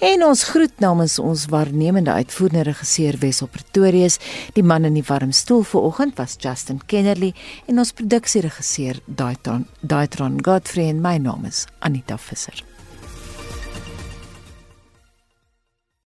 En 0.00 0.24
ons 0.24 0.44
groet 0.44 0.78
namens 0.78 1.18
ons 1.18 1.46
waarnemende 1.46 2.10
uitvoerende 2.10 2.62
regisseur 2.62 3.18
Wessel 3.18 3.46
Pretorius. 3.46 4.18
Die 4.52 4.64
man 4.64 4.84
in 4.84 4.94
die 4.94 5.04
warm 5.06 5.32
stoel 5.32 5.62
vanoggend 5.62 6.16
was 6.16 6.36
Justin 6.38 6.80
Kennerly 6.86 7.34
en 7.66 7.78
ons 7.78 7.92
produksieregisseur 7.92 9.00
Daitron 9.06 9.66
Daitron 9.80 10.38
Godfrey 10.44 10.88
en 10.88 11.00
my 11.00 11.16
naam 11.16 11.44
is 11.44 11.66
Anita 11.78 12.18
Visser. 12.18 12.73